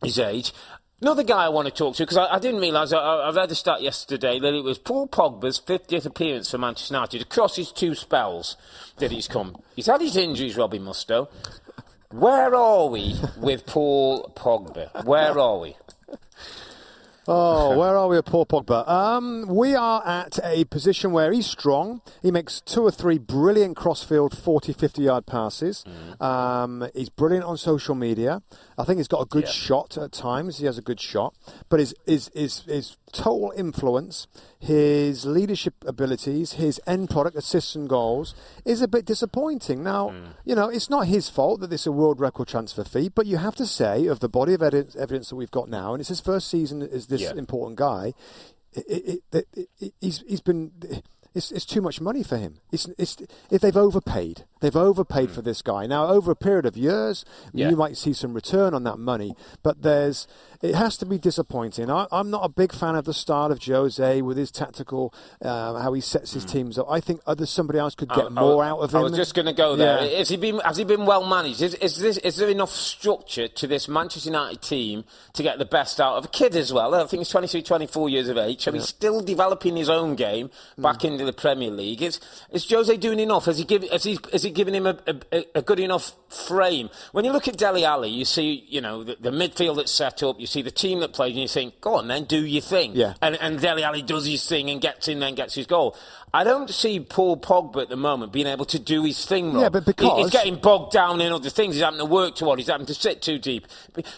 his 0.02 0.18
age. 0.18 0.52
Another 1.04 1.22
guy 1.22 1.44
I 1.44 1.48
want 1.50 1.68
to 1.68 1.74
talk 1.74 1.96
to, 1.96 2.02
because 2.04 2.16
I, 2.16 2.36
I 2.36 2.38
didn't 2.38 2.62
realise, 2.62 2.90
I, 2.90 2.96
I 2.96 3.30
read 3.30 3.50
a 3.50 3.54
stat 3.54 3.82
yesterday 3.82 4.40
that 4.40 4.54
it 4.54 4.64
was 4.64 4.78
Paul 4.78 5.06
Pogba's 5.06 5.60
50th 5.60 6.06
appearance 6.06 6.50
for 6.50 6.56
Manchester 6.56 6.94
United 6.94 7.20
across 7.20 7.56
his 7.56 7.72
two 7.72 7.94
spells 7.94 8.56
that 8.96 9.10
he's 9.10 9.28
come. 9.28 9.54
He's 9.76 9.84
had 9.84 10.00
his 10.00 10.16
injuries, 10.16 10.56
Robbie 10.56 10.78
Mustoe. 10.78 11.28
Where 12.08 12.54
are 12.54 12.86
we 12.86 13.16
with 13.36 13.66
Paul 13.66 14.32
Pogba? 14.34 15.04
Where 15.04 15.38
are 15.38 15.58
we? 15.58 15.76
Oh, 17.26 17.78
where 17.78 17.96
are 17.96 18.08
we 18.08 18.16
at 18.18 18.24
Paul 18.26 18.46
Pogba? 18.46 18.86
Um, 18.88 19.46
we 19.48 19.74
are 19.74 20.06
at 20.06 20.38
a 20.42 20.64
position 20.64 21.12
where 21.12 21.32
he's 21.32 21.46
strong. 21.46 22.02
He 22.22 22.30
makes 22.30 22.60
two 22.60 22.82
or 22.82 22.90
three 22.90 23.18
brilliant 23.18 23.76
crossfield 23.76 24.36
40, 24.36 24.72
50 24.72 25.02
yard 25.02 25.26
passes. 25.26 25.84
Um, 26.20 26.86
he's 26.94 27.08
brilliant 27.08 27.44
on 27.46 27.56
social 27.56 27.94
media. 27.94 28.42
I 28.76 28.84
think 28.84 28.98
he's 28.98 29.08
got 29.08 29.22
a 29.22 29.26
good 29.26 29.44
Yeah. 29.44 29.50
shot 29.50 29.96
at 29.98 30.12
times. 30.12 30.58
He 30.58 30.66
has 30.66 30.78
a 30.78 30.82
good 30.82 31.00
shot. 31.00 31.34
But 31.68 31.80
his, 31.80 31.94
his, 32.06 32.30
his, 32.34 32.60
his 32.62 32.96
total 33.12 33.52
influence, 33.56 34.26
his 34.64 35.26
leadership 35.26 35.74
abilities, 35.86 36.54
his 36.54 36.80
end 36.86 37.10
product, 37.10 37.36
assists 37.36 37.74
and 37.74 37.88
goals, 37.88 38.34
is 38.64 38.80
a 38.80 38.88
bit 38.88 39.04
disappointing. 39.04 39.82
Now, 39.82 40.08
hmm. 40.08 40.24
you 40.44 40.54
know, 40.54 40.68
it's 40.68 40.88
not 40.88 41.06
his 41.06 41.28
fault 41.28 41.60
that 41.60 41.68
this 41.68 41.82
is 41.82 41.88
a 41.88 41.92
world 41.92 42.18
record 42.18 42.48
transfer 42.48 42.82
fee, 42.82 43.10
but 43.14 43.26
you 43.26 43.36
have 43.36 43.54
to 43.56 43.66
say, 43.66 44.06
of 44.06 44.20
the 44.20 44.28
body 44.28 44.54
of 44.54 44.62
evidence, 44.62 44.96
evidence 44.96 45.28
that 45.28 45.36
we've 45.36 45.50
got 45.50 45.68
now, 45.68 45.92
and 45.92 46.00
it's 46.00 46.08
his 46.08 46.20
first 46.20 46.48
season 46.48 46.80
as 46.82 47.08
this 47.08 47.20
Yeah. 47.20 47.34
important 47.36 47.76
guy, 47.78 48.14
it, 48.72 49.20
it, 49.32 49.46
it, 49.54 49.92
he's, 50.00 50.24
he's 50.26 50.40
been. 50.40 50.72
It's, 51.34 51.50
it's 51.50 51.66
too 51.66 51.80
much 51.80 52.00
money 52.00 52.22
for 52.22 52.38
him. 52.38 52.60
It's, 52.70 52.88
it's, 52.96 53.16
if 53.50 53.60
they've 53.60 53.76
overpaid, 53.76 54.44
they've 54.64 54.74
overpaid 54.76 55.30
for 55.30 55.42
this 55.42 55.60
guy. 55.62 55.86
Now, 55.86 56.06
over 56.08 56.30
a 56.30 56.36
period 56.36 56.64
of 56.66 56.76
years, 56.76 57.24
Yeah. 57.52 57.68
you 57.70 57.76
might 57.76 57.96
see 57.96 58.12
some 58.14 58.32
return 58.32 58.72
on 58.74 58.82
that 58.84 58.98
money, 58.98 59.34
but 59.62 59.82
there's 59.82 60.26
it 60.62 60.74
has 60.74 60.96
to 60.96 61.04
be 61.04 61.18
disappointing. 61.18 61.90
I, 61.90 62.06
I'm 62.10 62.30
not 62.30 62.42
a 62.42 62.48
big 62.48 62.72
fan 62.72 62.94
of 62.94 63.04
the 63.04 63.12
style 63.12 63.52
of 63.52 63.62
Jose 63.62 64.22
with 64.22 64.38
his 64.38 64.50
tactical, 64.50 65.12
uh, 65.42 65.78
how 65.78 65.92
he 65.92 66.00
sets 66.00 66.32
his 66.32 66.46
teams 66.46 66.78
up. 66.78 66.86
I 66.88 67.00
think 67.00 67.20
other 67.26 67.44
somebody 67.44 67.78
else 67.78 67.94
could 67.94 68.08
get 68.08 68.24
I- 68.26 68.28
more 68.30 68.64
I, 68.64 68.70
out 68.70 68.78
of 68.78 68.92
him. 68.94 69.00
I 69.00 69.02
was 69.02 69.12
just 69.12 69.34
going 69.34 69.44
to 69.44 69.52
go 69.52 69.76
there. 69.76 70.02
Yeah. 70.06 70.18
Has 70.18 70.30
he 70.30 70.38
been 70.38 70.60
has 70.60 70.78
he 70.78 70.84
been 70.84 71.04
well 71.04 71.26
managed? 71.26 71.60
Is, 71.60 71.74
is 71.74 71.98
this 71.98 72.16
is 72.18 72.36
there 72.36 72.48
enough 72.48 72.70
structure 72.70 73.46
to 73.46 73.66
this 73.66 73.88
Manchester 73.88 74.30
United 74.30 74.62
team 74.62 75.04
to 75.34 75.42
get 75.42 75.58
the 75.58 75.66
best 75.66 76.00
out 76.00 76.16
of 76.16 76.24
a 76.24 76.28
kid 76.28 76.56
as 76.56 76.72
well? 76.72 76.94
I 76.94 77.04
think 77.06 77.20
he's 77.20 77.28
23, 77.28 77.60
24 77.62 78.08
years 78.08 78.28
of 78.28 78.38
age, 78.38 78.62
so 78.64 78.72
he's 78.72 78.88
still 78.88 79.20
developing 79.20 79.76
his 79.76 79.90
own 79.90 80.14
game 80.14 80.48
back 80.78 81.02
Hmm. 81.02 81.08
into 81.08 81.26
the 81.26 81.32
Premier 81.34 81.70
League. 81.70 82.00
Is 82.00 82.20
is 82.50 82.66
Jose 82.70 82.96
doing 82.96 83.20
enough? 83.20 83.44
Has 83.44 83.58
he 83.58 83.64
given 83.64 83.90
has 83.90 84.04
he 84.04 84.18
has 84.32 84.42
he 84.44 84.50
given 84.54 84.74
him 84.74 84.86
a, 84.86 84.96
a, 85.32 85.44
a 85.56 85.62
good 85.62 85.80
enough 85.80 86.12
frame? 86.46 86.88
When 87.12 87.24
you 87.24 87.32
look 87.32 87.48
at 87.48 87.56
Dele 87.58 87.84
Alli, 87.84 88.08
you 88.10 88.24
see 88.24 88.64
you 88.68 88.80
know 88.80 89.04
the, 89.04 89.16
the 89.20 89.30
midfield 89.30 89.76
that's 89.76 89.92
set 89.92 90.22
up, 90.22 90.40
you 90.40 90.46
see 90.46 90.62
the 90.62 90.70
team 90.70 91.00
that 91.00 91.12
plays, 91.12 91.32
and 91.32 91.40
you 91.42 91.48
think, 91.48 91.80
go 91.80 91.96
on 91.96 92.08
then, 92.08 92.24
do 92.24 92.44
your 92.44 92.62
thing. 92.62 92.92
Yeah. 92.94 93.14
And, 93.20 93.36
and 93.40 93.60
Dele 93.60 93.82
Alli 93.82 94.02
does 94.02 94.26
his 94.26 94.46
thing 94.48 94.70
and 94.70 94.80
gets 94.80 95.08
in, 95.08 95.18
then 95.20 95.34
gets 95.34 95.54
his 95.54 95.66
goal. 95.66 95.96
I 96.32 96.42
don't 96.42 96.68
see 96.68 96.98
Paul 96.98 97.36
Pogba 97.36 97.82
at 97.82 97.88
the 97.90 97.96
moment 97.96 98.32
being 98.32 98.48
able 98.48 98.64
to 98.64 98.78
do 98.80 99.04
his 99.04 99.24
thing. 99.24 99.52
Rob. 99.52 99.62
Yeah, 99.62 99.68
but 99.68 99.84
because- 99.84 100.18
he's 100.18 100.30
getting 100.30 100.56
bogged 100.56 100.92
down 100.92 101.20
in 101.20 101.30
other 101.30 101.48
things. 101.50 101.74
He's 101.76 101.84
having 101.84 102.00
to 102.00 102.04
work 102.04 102.34
too 102.34 102.46
hard. 102.46 102.58
He's 102.58 102.68
having 102.68 102.86
to 102.86 102.94
sit 102.94 103.22
too 103.22 103.38
deep. 103.38 103.68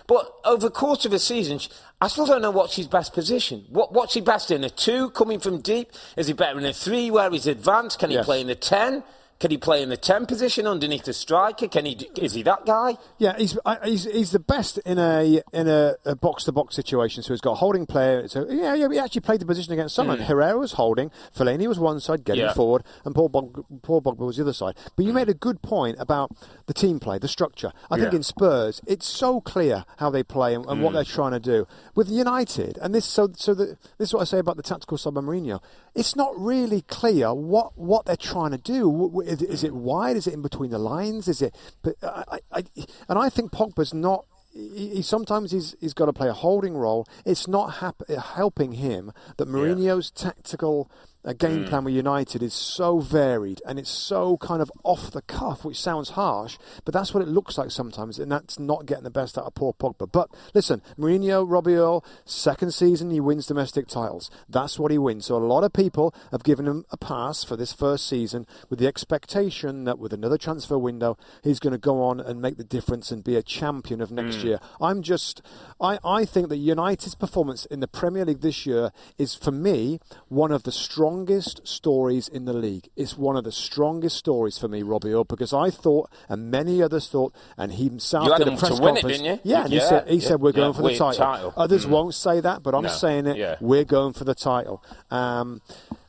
But 0.07 0.33
over 0.45 0.63
the 0.67 0.71
course 0.71 1.05
of 1.05 1.13
a 1.13 1.19
season, 1.19 1.61
I 2.01 2.09
still 2.09 2.25
don't 2.25 2.41
know 2.41 2.51
what's 2.51 2.77
his 2.77 2.89
best 2.89 3.13
position. 3.13 3.67
What, 3.69 3.93
what's 3.93 4.15
he 4.15 4.23
best 4.23 4.51
in? 4.51 4.65
A 4.65 4.71
two 4.71 5.11
coming 5.11 5.41
from 5.41 5.61
deep? 5.61 5.93
Is 6.17 6.27
he 6.27 6.33
better 6.33 6.59
in 6.59 6.65
a 6.65 6.73
three 6.73 7.11
where 7.11 7.31
he's 7.31 7.47
advanced? 7.47 7.99
Can 7.99 8.09
he 8.11 8.17
Yes. 8.17 8.25
play 8.25 8.41
in 8.41 8.47
the 8.47 8.55
ten? 8.55 9.03
Can 9.39 9.51
he 9.51 9.59
play 9.59 9.83
in 9.83 9.91
the 9.91 9.97
ten 9.99 10.25
position 10.25 10.67
underneath 10.67 11.05
the 11.05 11.13
striker? 11.13 11.69
Can 11.69 11.85
he? 11.85 11.93
Is 12.17 12.33
he 12.33 12.43
that 12.45 12.65
guy? 12.65 12.97
Yeah, 13.19 13.37
he's 13.37 13.59
he's 13.85 14.05
he's 14.05 14.31
the 14.33 14.39
best 14.39 14.79
in 14.79 14.99
a 14.99 15.43
in 15.53 15.69
a, 15.69 15.95
a 16.07 16.17
box-to-box 16.17 16.75
situation. 16.75 17.23
So 17.23 17.35
he's 17.35 17.43
got 17.43 17.53
a 17.53 17.57
holding 17.57 17.85
player. 17.85 18.27
So 18.29 18.47
yeah, 18.49 18.75
yeah, 18.75 18.89
he 18.91 18.99
actually 18.99 19.21
played 19.21 19.41
the 19.41 19.47
position 19.47 19.75
against 19.75 19.95
Sunderland. 19.95 20.25
Herrera 20.25 20.59
was 20.59 20.73
holding, 20.73 21.11
Fellaini 21.37 21.67
was 21.67 21.79
one 21.79 22.01
side, 22.01 22.25
getting. 22.25 22.43
Yeah. 22.45 22.55
forward, 22.55 22.83
and 23.05 23.15
Paul 23.15 23.29
Bog, 23.29 23.65
Paul 23.83 24.01
Pogba 24.01 24.19
was 24.25 24.37
the 24.37 24.43
other 24.45 24.53
side. 24.55 24.75
But 24.97 25.05
you 25.05 25.13
made 25.13 25.29
a 25.29 25.35
good 25.35 25.61
point 25.61 25.97
about 25.99 26.31
the 26.67 26.73
team 26.75 26.99
play, 26.99 27.19
the 27.19 27.29
structure. 27.29 27.73
I 27.91 27.99
think 27.99 28.15
in 28.15 28.23
Spurs, 28.23 28.81
it's 28.87 29.07
so 29.07 29.41
clear 29.43 29.85
how 29.99 30.09
they 30.11 30.23
play 30.23 30.55
and, 30.55 30.65
and 30.65 30.81
what 30.83 30.91
Hmm. 30.91 30.95
they're 30.95 31.05
trying 31.05 31.33
to 31.33 31.41
do. 31.41 31.67
With 31.95 32.09
United, 32.09 32.79
and 32.81 32.95
this 32.95 33.05
so 33.05 33.29
so 33.37 33.53
the, 33.53 33.77
this 33.99 34.09
is 34.09 34.15
what 34.15 34.23
I 34.23 34.25
say 34.25 34.39
about 34.39 34.57
the 34.57 34.63
tactical 34.63 34.97
sub 34.97 35.15
Mourinho. 35.17 35.61
It's 35.97 36.15
not 36.15 36.39
really 36.39 36.83
clear 36.83 37.33
what 37.35 37.77
what 37.77 38.05
they're 38.05 38.17
trying 38.17 38.51
to 38.51 38.59
do. 38.59 39.23
Is, 39.23 39.41
is 39.41 39.65
it 39.65 39.75
wide? 39.75 40.17
Is 40.17 40.27
it 40.27 40.35
in 40.35 40.43
between 40.43 40.71
the 40.71 40.79
lines? 40.79 41.27
Is 41.27 41.41
it? 41.41 41.57
But 41.83 41.97
I, 42.03 42.39
I, 42.53 42.65
and 43.09 43.19
I 43.19 43.31
think 43.31 43.51
Pogba's 43.51 43.95
not. 43.95 44.27
He, 44.53 44.97
he 44.97 45.03
sometimes 45.03 45.53
he's 45.53 45.75
he's 45.81 45.95
got 45.95 46.07
to 46.07 46.13
play 46.13 46.29
a 46.29 46.35
holding 46.35 46.77
role. 46.77 47.07
It's 47.25 47.49
not 47.49 47.77
hap- 47.77 48.09
helping 48.09 48.73
him 48.73 49.11
that 49.39 49.49
Mourinho's 49.49 50.11
tactical 50.11 50.91
uh, 51.27 51.33
game 51.33 51.65
plan 51.65 51.85
with 51.85 51.95
United 51.95 52.43
is 52.43 52.55
so 52.55 53.01
varied 53.01 53.61
and 53.67 53.79
it's 53.79 53.91
so 53.91 54.37
kind 54.37 54.63
of 54.63 54.71
off 54.85 55.11
the 55.11 55.23
cuff, 55.23 55.65
which 55.65 55.81
sounds 55.81 56.11
harsh, 56.11 56.57
but 56.85 56.95
that's 56.95 57.13
what 57.13 57.23
it 57.23 57.29
looks 57.29 57.59
like 57.59 57.71
sometimes, 57.71 58.19
and 58.19 58.31
that's 58.31 58.59
not 58.59 58.87
getting 58.87 59.05
the 59.05 59.11
best 59.11 59.37
out 59.37 59.45
of 59.45 59.55
poor 59.55 59.73
Pogba. 59.73 60.11
But 60.11 60.31
listen, 60.55 60.81
Mourinho, 60.99 61.45
Robbie 61.47 61.75
Earle, 61.75 62.05
second 62.25 62.73
season 62.73 63.11
he 63.11 63.21
wins 63.21 63.47
domestic 63.47 63.89
titles. 63.89 64.31
That's 64.49 64.79
what 64.79 64.93
he 64.93 64.99
wins. 64.99 65.27
So 65.27 65.37
a 65.37 65.39
lot 65.39 65.65
of 65.65 65.73
people 65.73 66.15
have 66.31 66.45
given 66.45 66.67
him 66.67 66.85
a 66.91 66.97
pass 66.97 67.43
for 67.43 67.57
this 67.57 67.73
first 67.73 68.07
season 68.09 68.47
with 68.71 68.79
the 68.79 68.87
expectation 68.87 69.85
that 69.85 69.99
with 69.99 70.13
another 70.13 70.39
transfer 70.39 70.79
window 70.79 71.19
he's 71.43 71.59
going 71.59 71.73
to 71.73 71.79
go 71.79 72.03
on 72.03 72.21
and 72.21 72.41
make 72.41 72.57
the 72.57 72.65
difference 72.65 73.11
and 73.11 73.25
be 73.25 73.35
a 73.35 73.43
champion 73.43 74.01
of 74.01 74.13
next 74.13 74.45
year. 74.45 74.61
I'm 74.81 75.03
just, 75.03 75.43
I, 75.81 75.99
I 76.05 76.25
think 76.25 76.49
that 76.51 76.57
United's 76.57 77.15
performance 77.17 77.67
in 77.67 77.81
the 77.81 77.89
Premier 77.89 78.25
League 78.25 78.43
this 78.43 78.65
year 78.65 78.93
is 79.19 79.35
for 79.35 79.51
me 79.51 79.99
one 80.29 80.53
of 80.53 80.63
the 80.63 80.73
strongest 80.73 81.16
stories 81.25 82.29
in 82.29 82.45
the 82.45 82.53
league. 82.53 82.89
It's 82.97 83.17
one 83.17 83.37
of 83.37 83.45
the 83.45 83.53
strongest 83.53 84.17
stories 84.17 84.59
for 84.59 84.69
me, 84.69 84.83
Robbie 84.83 85.13
Earle, 85.13 85.25
because 85.25 85.53
I 85.55 85.71
thought, 85.71 86.11
and 86.29 86.51
many 86.51 86.83
others 86.83 87.09
thought, 87.09 87.33
and 87.57 87.73
he 87.73 87.85
himself 87.85 88.27
You 88.27 88.33
had 88.33 88.39
did 88.45 88.49
a 88.49 88.57
press 88.57 88.79
win 88.81 88.97
it, 88.97 89.01
conference. 89.01 89.19
didn't 89.19 89.25
you? 89.45 89.51
Yeah, 89.53 89.65
and 89.65 89.73
he 89.73 89.81
said 89.81 90.09
he 90.09 90.17
yeah, 90.17 90.29
said 90.29 90.41
we're 90.41 90.53
going 90.53 90.75
for 90.75 90.83
the 90.83 90.91
title. 90.97 91.13
title. 91.25 91.53
Others 91.57 91.87
Mm. 91.87 91.91
won't 91.91 92.15
say 92.15 92.41
that, 92.41 92.63
but 92.63 92.75
I'm 92.75 92.83
No, 92.83 92.89
saying 92.89 93.27
it. 93.27 93.37
yeah. 93.37 93.57
We're 93.61 93.85
going 93.85 94.13
for 94.13 94.25
the 94.25 94.35
title. 94.35 94.83
Um, 95.11 95.63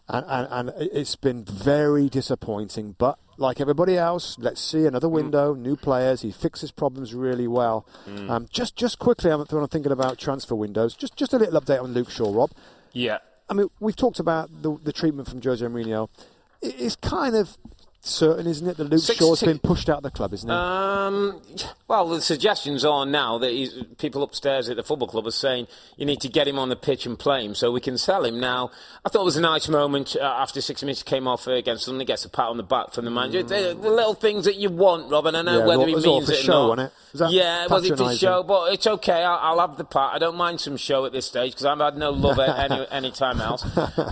and, 0.10 0.26
and, 0.28 0.48
and 0.52 0.74
it's 0.92 1.16
been 1.16 1.44
very 1.44 2.08
disappointing, 2.10 2.96
but 2.98 3.18
like 3.38 3.60
everybody 3.62 3.98
else, 3.98 4.38
let's 4.40 4.62
see 4.62 4.86
another 4.86 5.10
window, 5.10 5.54
new 5.54 5.76
players. 5.76 6.22
He 6.22 6.32
fixes 6.32 6.72
problems 6.72 7.14
really 7.14 7.48
well. 7.48 7.86
Um, 8.30 8.48
just 8.50 8.76
just 8.76 9.00
quickly, 9.00 9.32
I'm, 9.32 9.44
I'm 9.52 9.68
thinking 9.68 9.92
about 9.92 10.18
transfer 10.18 10.56
windows. 10.56 10.96
Just 10.96 11.16
just 11.18 11.34
a 11.34 11.38
little 11.38 11.60
update 11.60 11.84
on 11.84 11.94
Luke 11.94 12.10
Shaw, 12.10 12.34
Rob. 12.34 12.52
Yeah. 12.94 13.18
I 13.50 13.54
mean, 13.54 13.70
we've 13.80 13.96
talked 13.96 14.20
about 14.20 14.50
the, 14.62 14.78
the 14.84 14.92
treatment 14.94 15.30
from 15.30 15.42
Jose 15.42 15.66
Mourinho. 15.66 16.10
It- 16.62 16.76
It's 16.80 16.96
kind 16.98 17.36
of 17.36 17.58
certain, 18.02 18.48
isn't 18.48 18.68
it, 18.68 18.78
that 18.78 18.86
Luke 18.90 19.02
Six- 19.02 19.20
Shaw's 19.20 19.42
been 19.44 19.60
pushed 19.60 19.90
out 19.90 19.98
of 19.98 20.04
the 20.04 20.12
club, 20.12 20.34
isn't 20.34 20.50
it? 20.50 20.54
Um, 20.54 21.42
well, 21.88 22.08
the 22.08 22.22
suggestions 22.22 22.86
are 22.86 23.06
now 23.06 23.38
that 23.40 23.52
he's, 23.52 23.74
people 23.98 24.24
upstairs 24.24 24.70
at 24.70 24.78
the 24.78 24.84
football 24.84 25.08
club 25.08 25.28
are 25.28 25.32
saying 25.32 25.68
you 25.98 26.06
need 26.06 26.22
to 26.22 26.30
get 26.30 26.48
him 26.48 26.58
on 26.58 26.70
the 26.70 26.76
pitch 26.76 27.06
and 27.06 27.18
play 27.20 27.44
him 27.44 27.54
so 27.56 27.72
we 27.72 27.82
can 27.82 27.98
sell 27.98 28.24
him. 28.24 28.40
Now, 28.40 28.72
I 29.06 29.10
thought 29.10 29.22
it 29.22 29.26
was 29.26 29.36
a 29.38 29.42
nice 29.42 29.68
moment 29.68 30.16
uh, 30.16 30.24
after 30.24 30.62
six 30.62 30.82
minutes 30.84 31.04
came 31.04 31.28
off 31.28 31.48
uh, 31.48 31.52
against 31.52 31.86
Sunderland, 31.86 32.08
gets 32.08 32.24
a 32.26 32.30
pat 32.30 32.46
on 32.46 32.58
the 32.58 32.64
back 32.64 32.94
from 32.94 33.06
the 33.06 33.12
manager. 33.12 33.44
The, 33.44 33.78
the 33.80 33.90
little 33.90 34.14
things 34.14 34.46
that 34.46 34.56
you 34.56 34.70
want, 34.70 35.12
Robin. 35.12 35.36
I 35.36 35.42
know 35.42 35.60
Yeah, 35.60 35.66
whether 35.66 35.84
it 35.84 35.90
he 36.00 36.06
all 36.08 36.20
means 36.20 36.28
for 36.28 36.34
it 36.34 36.40
or 36.40 36.44
show, 36.44 36.74
not. 36.76 36.80
it? 36.80 37.32
Yeah, 37.32 37.64
it 37.66 37.70
was 37.70 37.90
it 37.90 37.98
for 37.98 38.14
show, 38.16 38.44
but 38.44 38.74
it's 38.74 38.86
okay. 38.88 39.24
I'll, 39.24 39.60
I'll 39.60 39.68
have 39.68 39.78
the 39.78 39.86
pat. 39.86 40.14
I 40.14 40.20
don't 40.20 40.36
mind 40.38 40.62
some 40.62 40.78
show 40.78 41.06
at 41.06 41.12
this 41.12 41.26
stage 41.26 41.52
because 41.54 41.66
I've 41.66 41.80
had 41.80 41.98
no 41.98 42.12
love 42.12 42.38
at 42.40 42.72
any 42.72 42.86
any 42.92 43.12
time 43.12 43.42
else. 43.42 43.66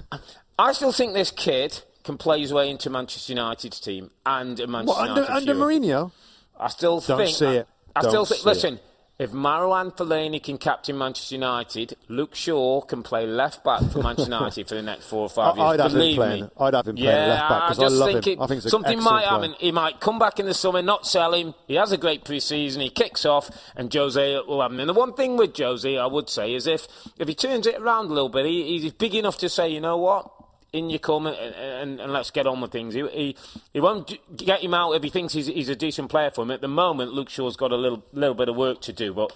I 0.59 0.71
still 0.73 0.91
think 0.91 1.13
this 1.13 1.31
kid 1.31 1.81
can 2.05 2.17
play 2.17 2.39
his 2.39 2.53
way 2.53 2.69
into 2.69 2.89
Manchester 2.89 3.33
United's 3.33 3.79
team 3.79 4.11
and 4.25 4.59
a 4.59 4.67
Manchester 4.67 5.01
What, 5.01 5.09
under, 5.09 5.21
United 5.23 5.49
under. 5.49 5.55
Mourinho? 5.65 6.11
I 6.59 6.67
still 6.69 6.99
Don't 7.01 7.17
think. 7.17 7.35
see 7.35 7.45
it. 7.47 7.67
I, 7.95 7.99
I 7.99 8.01
Don't 8.03 8.11
still 8.11 8.25
think. 8.25 8.41
see 8.41 8.49
it. 8.49 8.53
Listen, 8.53 8.79
if 9.17 9.31
Marouane 9.31 9.95
Fellaini 9.95 10.43
can 10.43 10.57
captain 10.57 10.97
Manchester 10.97 11.35
United, 11.35 11.95
Luke 12.09 12.35
Shaw 12.35 12.81
can 12.81 13.01
play 13.01 13.25
left 13.25 13.63
back 13.63 13.81
for 13.91 14.03
Manchester 14.03 14.31
United 14.39 14.67
for 14.67 14.75
the 14.75 14.81
next 14.81 15.05
four 15.07 15.21
or 15.21 15.29
five 15.29 15.55
years. 15.55 15.65
I'd 15.71 15.79
have 15.79 15.91
him 15.93 16.15
playing- 16.15 16.43
me. 16.43 16.49
I'd 16.59 16.73
have 16.73 16.87
him 16.87 16.95
playing 16.97 17.09
yeah, 17.09 17.27
left 17.27 17.49
back 17.49 17.67
'cause 17.69 17.79
I 17.79 17.83
just 17.83 17.95
love 17.95 18.09
think 18.11 18.27
him. 18.27 18.33
it- 18.33 18.41
I 18.43 18.47
think 18.47 18.61
something 18.63 19.01
might 19.01 19.25
player. 19.25 19.27
happen. 19.29 19.55
He 19.59 19.71
might 19.71 19.99
come 20.01 20.19
back 20.19 20.39
in 20.41 20.45
the 20.47 20.53
summer, 20.53 20.81
not 20.81 21.07
sell 21.07 21.33
him. 21.33 21.53
He 21.65 21.75
has 21.75 21.93
a 21.93 21.97
great 21.97 22.25
pre-season. 22.25 22.81
He 22.81 22.89
kicks 22.89 23.25
off, 23.25 23.49
and 23.77 23.91
Jose 23.93 24.41
will 24.47 24.61
have 24.61 24.71
him. 24.73 24.81
And 24.81 24.89
the 24.89 24.93
one 24.93 25.13
thing 25.13 25.37
with 25.37 25.57
Jose, 25.57 25.97
I 25.97 26.05
would 26.05 26.29
say, 26.29 26.53
is 26.53 26.67
if 26.67 26.85
if 27.17 27.27
he 27.29 27.35
turns 27.35 27.65
it 27.67 27.75
around 27.81 28.07
a 28.07 28.13
little 28.13 28.29
bit, 28.29 28.45
he, 28.45 28.77
he's 28.79 28.91
big 28.91 29.15
enough 29.15 29.37
to 29.39 29.47
say, 29.49 29.69
you 29.69 29.79
know 29.81 29.95
what. 29.97 30.29
In 30.75 30.89
your 30.89 30.99
come 30.99 31.25
and, 31.25 31.37
and, 31.37 32.01
and 32.01 32.11
let's 32.11 32.31
get 32.31 32.45
on 32.45 32.59
with 32.59 32.71
things. 32.71 32.93
He, 32.93 33.07
he, 33.07 33.35
he 33.71 33.79
won't 33.79 34.19
get 34.35 34.61
him 34.61 34.73
out 34.73 34.91
if 34.91 35.03
he 35.03 35.09
thinks 35.09 35.31
he's, 35.31 35.47
he's 35.47 35.69
a 35.69 35.75
decent 35.75 36.09
player 36.09 36.29
for 36.31 36.41
him. 36.41 36.51
At 36.51 36.59
the 36.59 36.67
moment, 36.67 37.13
Luke 37.13 37.29
Shaw's 37.29 37.55
got 37.55 37.71
a 37.71 37.77
little 37.77 38.03
little 38.11 38.35
bit 38.35 38.49
of 38.49 38.57
work 38.57 38.81
to 38.81 38.91
do. 38.91 39.13
But 39.13 39.31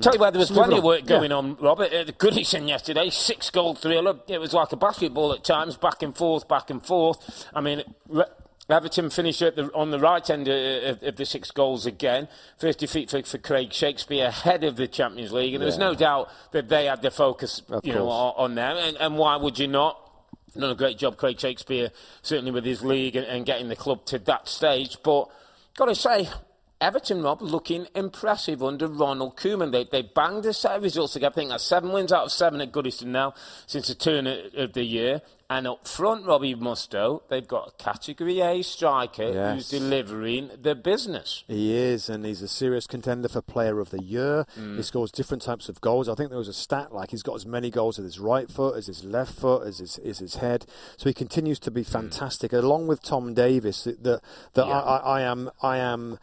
tell 0.00 0.14
you 0.14 0.18
where 0.18 0.32
there 0.32 0.40
was 0.40 0.50
Let's 0.50 0.58
plenty 0.58 0.78
of 0.78 0.84
work 0.84 1.02
Yeah. 1.02 1.18
going 1.18 1.30
on, 1.30 1.56
Robert. 1.60 1.92
At 1.92 2.06
the 2.08 2.12
Goodison 2.12 2.66
yesterday, 2.68 3.10
six 3.10 3.48
goal 3.50 3.74
thriller. 3.76 4.18
It 4.26 4.40
was 4.40 4.52
like 4.54 4.72
a 4.72 4.76
basketball 4.76 5.32
at 5.32 5.44
times, 5.44 5.76
back 5.76 6.02
and 6.02 6.16
forth, 6.16 6.48
back 6.48 6.68
and 6.68 6.84
forth. 6.84 7.46
I 7.54 7.60
mean, 7.60 7.84
Everton 8.68 9.10
finished 9.10 9.42
at 9.42 9.56
the, 9.56 9.72
on 9.74 9.90
the 9.90 9.98
right 9.98 10.28
end 10.30 10.48
of, 10.48 10.84
of, 10.96 11.02
of 11.02 11.16
the 11.16 11.26
six 11.26 11.50
goals 11.50 11.86
again. 11.86 12.26
50 12.58 12.86
feet 12.86 13.10
for, 13.10 13.22
for 13.22 13.38
Craig 13.38 13.72
Shakespeare 13.72 14.26
ahead 14.26 14.64
of 14.64 14.76
the 14.76 14.88
Champions 14.88 15.32
League. 15.32 15.54
And 15.54 15.62
there 15.62 15.68
there's 15.68 15.78
no 15.78 15.94
doubt 15.94 16.28
that 16.52 16.68
they 16.68 16.86
had 16.86 17.02
the 17.02 17.10
focus 17.10 17.62
you 17.82 17.92
know, 17.92 18.08
on, 18.08 18.34
on 18.36 18.54
them. 18.54 18.76
And, 18.76 18.96
and 18.96 19.18
why 19.18 19.36
would 19.36 19.58
you 19.58 19.68
not? 19.68 20.01
Done 20.54 20.70
a 20.70 20.74
great 20.74 20.98
job, 20.98 21.16
Craig 21.16 21.40
Shakespeare, 21.40 21.90
certainly 22.20 22.50
with 22.50 22.64
his 22.64 22.82
league 22.82 23.16
and, 23.16 23.26
and 23.26 23.46
getting 23.46 23.68
the 23.68 23.76
club 23.76 24.04
to 24.06 24.18
that 24.20 24.48
stage. 24.48 24.98
But 25.02 25.28
got 25.76 25.86
to 25.86 25.94
say, 25.94 26.28
Everton, 26.82 27.22
Rob, 27.22 27.40
looking 27.40 27.86
impressive 27.94 28.62
under 28.62 28.88
Ronald 28.88 29.36
Koeman. 29.36 29.72
They, 29.72 29.84
they 29.84 30.02
banged 30.02 30.44
a 30.46 30.52
set 30.52 30.76
of 30.76 30.82
results 30.82 31.14
together. 31.14 31.32
I 31.32 31.34
think 31.34 31.50
that's 31.50 31.64
seven 31.64 31.92
wins 31.92 32.12
out 32.12 32.24
of 32.24 32.32
seven 32.32 32.60
at 32.60 32.72
Goodison 32.72 33.06
now 33.06 33.34
since 33.66 33.88
the 33.88 33.94
turn 33.94 34.26
of, 34.26 34.38
of 34.54 34.72
the 34.72 34.82
year. 34.82 35.22
And 35.54 35.66
up 35.66 35.86
front, 35.86 36.24
Robbie 36.24 36.54
Mustoe, 36.54 37.20
they've 37.28 37.46
got 37.46 37.68
a 37.68 37.82
Category 37.82 38.40
A 38.40 38.62
striker 38.62 39.30
Yes. 39.32 39.54
who's 39.54 39.68
delivering 39.80 40.50
the 40.62 40.74
business. 40.74 41.44
He 41.46 41.74
is, 41.76 42.08
and 42.08 42.24
he's 42.24 42.40
a 42.40 42.48
serious 42.48 42.86
contender 42.86 43.28
for 43.28 43.42
Player 43.42 43.78
of 43.78 43.90
the 43.90 44.02
Year. 44.02 44.46
Mm. 44.58 44.76
He 44.78 44.82
scores 44.82 45.10
different 45.12 45.42
types 45.42 45.68
of 45.68 45.80
goals. 45.82 46.08
I 46.08 46.14
think 46.14 46.30
there 46.30 46.38
was 46.38 46.48
a 46.48 46.54
stat 46.54 46.92
like 46.94 47.10
he's 47.10 47.22
got 47.22 47.34
as 47.34 47.44
many 47.44 47.70
goals 47.70 47.98
with 47.98 48.06
his 48.06 48.18
right 48.18 48.50
foot 48.50 48.76
as 48.78 48.86
his 48.86 49.04
left 49.04 49.34
foot 49.38 49.66
as 49.66 49.78
his, 49.78 49.98
as 49.98 50.20
his 50.20 50.36
head. 50.36 50.64
So 50.96 51.10
he 51.10 51.12
continues 51.14 51.58
to 51.60 51.70
be 51.70 51.82
fantastic, 51.82 52.52
along 52.54 52.86
with 52.86 53.02
Tom 53.02 53.34
Davies. 53.34 53.84
That 53.84 54.02
that, 54.02 54.22
Mm. 54.56 54.68
Yeah. 54.68 54.78
I, 54.80 54.96
I, 54.96 55.18
I 55.18 55.20
am 55.22 55.50
I 55.62 55.76
am 55.78 56.18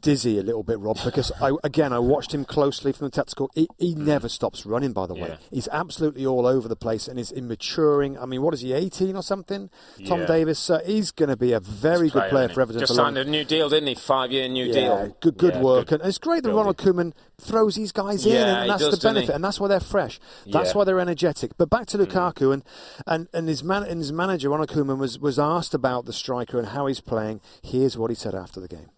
dizzy 0.00 0.38
a 0.38 0.42
little 0.42 0.62
bit, 0.62 0.78
Rob, 0.78 0.98
because 1.04 1.30
I, 1.40 1.52
again 1.62 1.92
I 1.92 1.98
watched 1.98 2.32
him 2.34 2.44
closely 2.44 2.92
from 2.92 3.06
the 3.06 3.10
tactical. 3.10 3.50
He, 3.54 3.68
he 3.78 3.94
never 3.94 4.28
stops 4.28 4.66
running. 4.66 4.92
By 4.92 5.06
the 5.06 5.14
way, 5.14 5.20
Mm. 5.24 5.28
Yeah. 5.28 5.36
he's 5.50 5.68
absolutely 5.68 6.26
all 6.26 6.46
over 6.46 6.68
the 6.68 6.76
place 6.76 7.08
and 7.08 7.18
is 7.18 7.32
maturing. 7.34 8.18
I 8.18 8.26
mean, 8.26 8.42
what 8.42 8.52
is 8.54 8.60
he, 8.60 8.72
18 8.72 9.16
or 9.16 9.22
something? 9.22 9.70
Tom 10.06 10.20
Yeah. 10.20 10.26
Davies, 10.26 10.68
uh, 10.70 10.80
he's 10.84 11.10
going 11.12 11.28
to 11.30 11.36
be 11.36 11.52
a 11.52 11.60
very 11.60 12.10
good 12.10 12.28
player 12.30 12.48
for 12.48 12.60
Everton. 12.60 12.80
Just 12.80 12.94
signed 12.94 13.16
a 13.18 13.24
new 13.24 13.44
deal, 13.44 13.68
didn't 13.68 13.88
he? 13.88 13.94
Five 13.94 14.32
year 14.32 14.48
new 14.48 14.66
yeah, 14.66 14.72
deal. 14.74 15.16
good, 15.20 15.36
good 15.38 15.56
work, 15.62 15.88
good. 15.88 16.00
and 16.00 16.08
it's 16.08 16.18
great 16.18 16.42
that 16.42 16.48
Building. 16.50 16.56
Ronald 16.58 16.76
Koeman 16.78 17.12
throws 17.38 17.74
these 17.76 17.92
guys 17.92 18.26
in, 18.26 18.36
and 18.36 18.70
that's 18.70 18.82
does, 18.82 18.98
the 18.98 19.08
benefit, 19.08 19.34
and 19.34 19.42
that's 19.44 19.58
why 19.60 19.68
they're 19.68 19.80
fresh. 19.80 20.20
That's. 20.46 20.72
Mm. 20.72 20.74
why 20.74 20.84
they're 20.84 21.00
energetic. 21.00 21.56
But 21.56 21.70
back 21.70 21.86
to 21.88 21.98
Lukaku, 21.98 22.52
and 22.52 22.64
and 23.06 23.28
and 23.32 23.48
his 23.48 23.62
man, 23.62 23.82
and 23.84 23.98
his 24.00 24.12
manager 24.12 24.50
Ronald 24.50 24.68
Koeman 24.70 24.98
was 24.98 25.18
was 25.18 25.38
asked 25.38 25.72
about 25.74 26.04
the 26.06 26.12
striker 26.12 26.58
and 26.58 26.68
how 26.68 26.86
he's 26.86 27.00
playing. 27.00 27.40
Here's 27.62 27.96
what 27.96 28.10
he 28.10 28.14
said 28.16 28.34
after 28.34 28.60
the 28.60 28.68
game. 28.68 28.88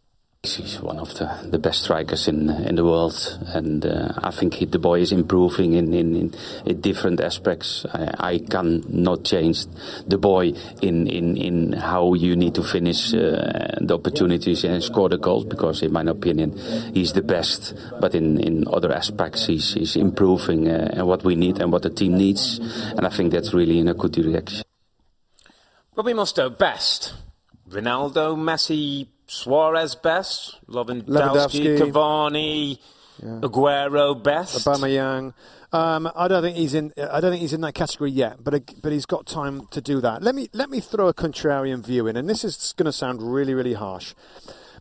He's 0.54 0.80
one 0.80 0.98
of 0.98 1.14
the, 1.14 1.48
the 1.50 1.58
best 1.58 1.82
strikers 1.82 2.28
in 2.28 2.48
in 2.48 2.76
the 2.76 2.84
world, 2.84 3.14
and 3.48 3.84
uh, 3.84 4.12
I 4.22 4.30
think 4.30 4.54
he, 4.54 4.64
the 4.64 4.78
boy 4.78 5.00
is 5.00 5.12
improving 5.12 5.72
in, 5.72 5.92
in, 5.92 6.34
in, 6.64 6.80
different 6.80 7.20
aspects. 7.20 7.84
I, 7.92 8.34
I 8.34 8.38
can 8.38 8.84
not 8.88 9.24
change 9.24 9.66
the 10.06 10.18
boy 10.18 10.52
in, 10.82 11.06
in, 11.06 11.36
in 11.36 11.72
how 11.72 12.14
you 12.14 12.36
need 12.36 12.54
to 12.54 12.62
finish 12.62 13.12
uh, 13.14 13.78
the 13.80 13.94
opportunities 13.94 14.64
and 14.64 14.82
score 14.82 15.08
the 15.08 15.18
goals, 15.18 15.44
because 15.44 15.82
in 15.82 15.92
my 15.92 16.02
opinion, 16.02 16.56
he's 16.94 17.12
the 17.12 17.22
best. 17.22 17.74
But 18.00 18.14
in, 18.14 18.38
in 18.40 18.64
other 18.68 18.92
aspects, 18.92 19.46
he's, 19.46 19.74
he's 19.74 19.96
improving 19.96 20.68
uh, 20.68 20.90
and 20.92 21.06
what 21.06 21.24
we 21.24 21.34
need 21.34 21.60
and 21.60 21.72
what 21.72 21.82
the 21.82 21.90
team 21.90 22.16
needs, 22.16 22.58
and 22.96 23.06
I 23.06 23.10
think 23.10 23.32
that's 23.32 23.52
really 23.52 23.78
in 23.78 23.88
a 23.88 23.94
good 23.94 24.12
direction. 24.12 24.62
Robbie 25.96 26.12
Mustoe, 26.12 26.56
best. 26.56 27.14
Ronaldo, 27.70 28.36
Messi, 28.36 29.08
Suarez, 29.26 29.94
best. 29.94 30.58
Lewandowski, 30.68 31.04
Lewandowski. 31.06 31.78
Cavani, 31.78 32.78
Aguero, 33.22 34.22
best. 34.22 34.64
Aubameyang. 34.66 35.34
Um, 35.72 36.10
I 36.14 36.28
don't 36.28 36.42
think 36.42 36.56
he's 36.56 36.74
in. 36.74 36.92
I 36.96 37.20
don't 37.20 37.32
think 37.32 37.40
he's 37.40 37.52
in 37.52 37.60
that 37.62 37.74
category 37.74 38.10
yet, 38.10 38.42
but 38.42 38.80
but 38.80 38.92
he's 38.92 39.06
got 39.06 39.26
time 39.26 39.66
to 39.72 39.80
do 39.80 40.00
that. 40.00 40.22
Let 40.22 40.34
me 40.34 40.48
let 40.52 40.70
me 40.70 40.80
throw 40.80 41.08
a 41.08 41.14
contrarian 41.14 41.84
view 41.84 42.06
in, 42.06 42.16
and 42.16 42.30
this 42.30 42.44
is 42.44 42.72
going 42.76 42.86
to 42.86 42.92
sound 42.92 43.20
really 43.20 43.52
really 43.52 43.74
harsh. 43.74 44.14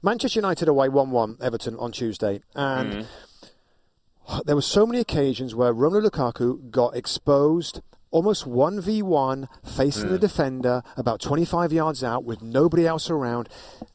Manchester 0.04 0.40
United 0.40 0.68
away 0.68 0.90
one 0.90 1.10
one 1.10 1.38
Everton 1.42 1.76
on 1.78 1.92
Tuesday, 1.92 2.42
and 2.56 3.08
there 4.46 4.56
were 4.56 4.62
so 4.62 4.86
many 4.86 5.00
occasions 5.00 5.56
where 5.56 5.74
Romelu 5.74 6.08
Lukaku 6.10 6.70
got 6.70 6.96
exposed. 6.96 7.82
Almost 8.16 8.46
1v1, 8.46 9.46
facing 9.62 10.08
the 10.08 10.18
defender, 10.18 10.84
about 10.96 11.20
25 11.20 11.74
yards 11.74 12.02
out, 12.02 12.24
with 12.24 12.42
nobody 12.42 12.88
else 12.88 13.10
around. 13.10 13.50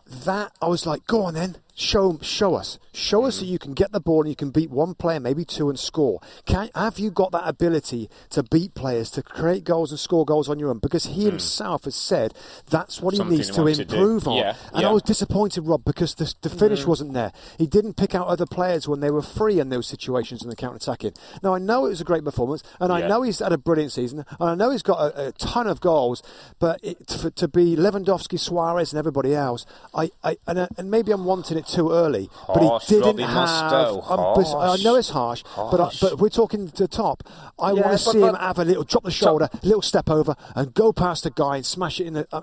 That, 0.04 0.52
I 0.60 0.66
was 0.66 0.84
like, 0.84 1.06
go 1.06 1.22
on 1.22 1.32
then, 1.32 1.56
show, 1.80 2.18
show 2.22 2.54
us. 2.54 2.78
Show 2.92 3.24
us 3.24 3.36
mm-hmm. 3.36 3.46
that 3.46 3.52
you 3.52 3.58
can 3.58 3.74
get 3.74 3.92
the 3.92 4.00
ball 4.00 4.22
and 4.22 4.28
you 4.28 4.36
can 4.36 4.50
beat 4.50 4.70
one 4.70 4.94
player, 4.94 5.20
maybe 5.20 5.44
two, 5.44 5.68
and 5.68 5.78
score. 5.78 6.20
Can, 6.44 6.70
have 6.74 6.98
you 6.98 7.10
got 7.10 7.32
that 7.32 7.46
ability 7.46 8.10
to 8.30 8.42
beat 8.42 8.74
players, 8.74 9.10
to 9.12 9.22
create 9.22 9.64
goals 9.64 9.90
and 9.90 9.98
score 9.98 10.24
goals 10.24 10.48
on 10.48 10.58
your 10.58 10.70
own? 10.70 10.78
Because 10.78 11.06
he 11.06 11.22
mm. 11.22 11.30
himself 11.30 11.84
has 11.84 11.94
said 11.94 12.34
that's 12.68 13.00
what 13.00 13.14
Something 13.14 13.32
he 13.32 13.36
needs 13.38 13.48
he 13.48 13.54
to 13.54 13.62
wants 13.62 13.78
to 13.78 13.82
improve 13.84 14.28
on. 14.28 14.36
Yeah, 14.36 14.56
and 14.72 14.82
yeah. 14.82 14.88
I 14.88 14.92
was 14.92 15.02
disappointed, 15.02 15.62
Rob, 15.62 15.84
because 15.84 16.14
the, 16.16 16.32
the 16.42 16.50
finish 16.50 16.84
mm. 16.84 16.88
wasn't 16.88 17.14
there. 17.14 17.32
He 17.58 17.66
didn't 17.66 17.94
pick 17.94 18.14
out 18.14 18.26
other 18.26 18.46
players 18.46 18.88
when 18.88 19.00
they 19.00 19.10
were 19.10 19.22
free 19.22 19.60
in 19.60 19.68
those 19.68 19.86
situations 19.86 20.42
in 20.42 20.50
the 20.50 20.56
counter 20.56 20.76
attacking. 20.76 21.12
Now, 21.42 21.54
I 21.54 21.58
know 21.58 21.86
it 21.86 21.90
was 21.90 22.00
a 22.00 22.04
great 22.04 22.24
performance, 22.24 22.62
and 22.80 22.92
I 22.92 23.06
know 23.06 23.22
he's 23.22 23.38
had 23.38 23.52
a 23.52 23.58
brilliant 23.58 23.92
season, 23.92 24.24
and 24.38 24.50
I 24.50 24.54
know 24.54 24.70
he's 24.70 24.82
got 24.82 24.98
a, 24.98 25.28
a 25.28 25.32
ton 25.32 25.66
of 25.66 25.80
goals, 25.80 26.22
but 26.58 26.80
it, 26.82 27.06
to, 27.08 27.30
to 27.30 27.48
be 27.48 27.76
Lewandowski, 27.76 28.38
Suarez, 28.38 28.92
and 28.92 28.98
everybody 28.98 29.34
else, 29.34 29.64
I, 29.94 30.10
I 30.24 30.36
and, 30.46 30.58
uh, 30.58 30.68
and 30.76 30.90
maybe 30.90 31.12
I'm 31.12 31.24
wanting 31.24 31.56
it 31.56 31.66
too 31.72 31.90
early, 31.92 32.28
Harsh, 32.32 32.58
but 32.58 32.82
he 32.82 32.94
didn't 32.94 33.06
Robbie 33.06 33.22
have. 33.22 33.80
Um, 34.10 34.34
but 34.34 34.54
I 34.56 34.76
know 34.82 34.96
it's 34.96 35.10
harsh, 35.10 35.42
but 35.56 35.80
I, 35.80 35.90
but 36.00 36.18
we're 36.18 36.28
talking 36.28 36.68
to 36.68 36.82
the 36.82 36.88
top. 36.88 37.22
I 37.58 37.68
Yeah, 37.72 37.80
want 37.82 37.98
to 37.98 38.04
but- 38.04 38.12
see 38.12 38.20
him 38.20 38.34
have 38.34 38.58
a 38.58 38.64
little 38.64 38.84
drop 38.84 39.04
the 39.04 39.10
shoulder, 39.10 39.48
a 39.52 39.66
little 39.66 39.82
step 39.82 40.08
over, 40.10 40.34
and 40.54 40.72
go 40.74 40.92
past 40.92 41.24
the 41.24 41.30
guy 41.30 41.56
and 41.56 41.66
smash 41.66 42.00
it 42.00 42.06
in 42.06 42.14
the. 42.14 42.26
Uh, 42.32 42.42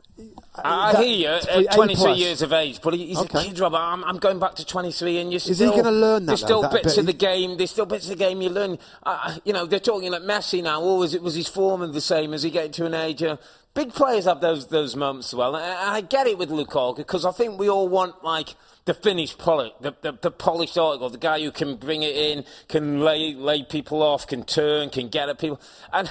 I 0.63 0.91
that- 0.93 1.03
hear 1.03 1.33
you 1.35 1.41
for 1.41 1.49
at 1.51 1.59
A 1.73 1.75
23 1.75 1.95
plus. 2.05 2.17
years 2.17 2.41
of 2.41 2.53
age, 2.53 2.79
but 2.81 2.93
he's 2.93 3.17
Okay. 3.19 3.39
a 3.39 3.43
kid, 3.45 3.59
Robert. 3.59 3.77
I'm, 3.77 4.03
I'm 4.03 4.17
going 4.17 4.39
back 4.39 4.55
to 4.55 4.65
23, 4.65 5.19
and 5.19 5.31
you're 5.31 5.39
he 5.39 5.53
still. 5.53 5.71
gonna 5.75 5.91
learn 5.91 6.25
that, 6.25 6.31
There's 6.31 6.41
though, 6.41 6.45
still 6.47 6.61
that 6.63 6.71
bits 6.73 6.97
of 6.97 7.05
the 7.05 7.11
ability? 7.13 7.41
game. 7.47 7.57
There's 7.57 7.71
still 7.71 7.85
bits 7.85 8.05
of 8.05 8.09
the 8.17 8.23
game 8.23 8.41
you 8.41 8.49
learn. 8.49 8.77
Uh, 9.03 9.35
you 9.43 9.53
know, 9.53 9.65
they're 9.65 9.79
talking 9.79 10.11
like 10.11 10.23
Messi 10.23 10.63
now. 10.63 10.81
Oh, 10.81 10.95
was 10.99 11.13
it 11.13 11.21
was 11.21 11.35
his 11.35 11.47
form 11.47 11.91
the 11.91 12.01
same 12.01 12.33
as 12.33 12.43
he 12.43 12.49
getting 12.49 12.71
to 12.73 12.85
an 12.85 12.93
age? 12.93 13.21
Uh, 13.23 13.37
big 13.77 13.93
players 13.93 14.25
have 14.25 14.41
those 14.41 14.67
those 14.67 14.95
moments 14.95 15.29
as 15.29 15.35
well. 15.35 15.55
And 15.55 15.63
I, 15.63 16.01
get 16.01 16.25
it 16.25 16.37
with 16.37 16.49
Lukaku 16.49 16.97
because 16.97 17.25
I 17.25 17.31
think 17.31 17.59
we 17.59 17.69
all 17.69 17.87
want 17.87 18.23
like. 18.23 18.55
The 18.85 18.93
finished 18.93 19.37
product, 19.37 19.81
the, 19.81 19.93
the, 20.01 20.13
the 20.13 20.31
polished 20.31 20.77
article, 20.77 21.09
the 21.09 21.17
guy 21.17 21.41
who 21.41 21.51
can 21.51 21.75
bring 21.75 22.03
it 22.03 22.15
in, 22.15 22.45
can 22.69 23.01
lay 23.01 23.33
lay 23.33 23.63
people 23.63 24.01
off, 24.01 24.25
can 24.25 24.45
turn, 24.45 24.89
can 24.91 25.09
get 25.09 25.27
at 25.27 25.39
people, 25.39 25.59
and 25.91 26.09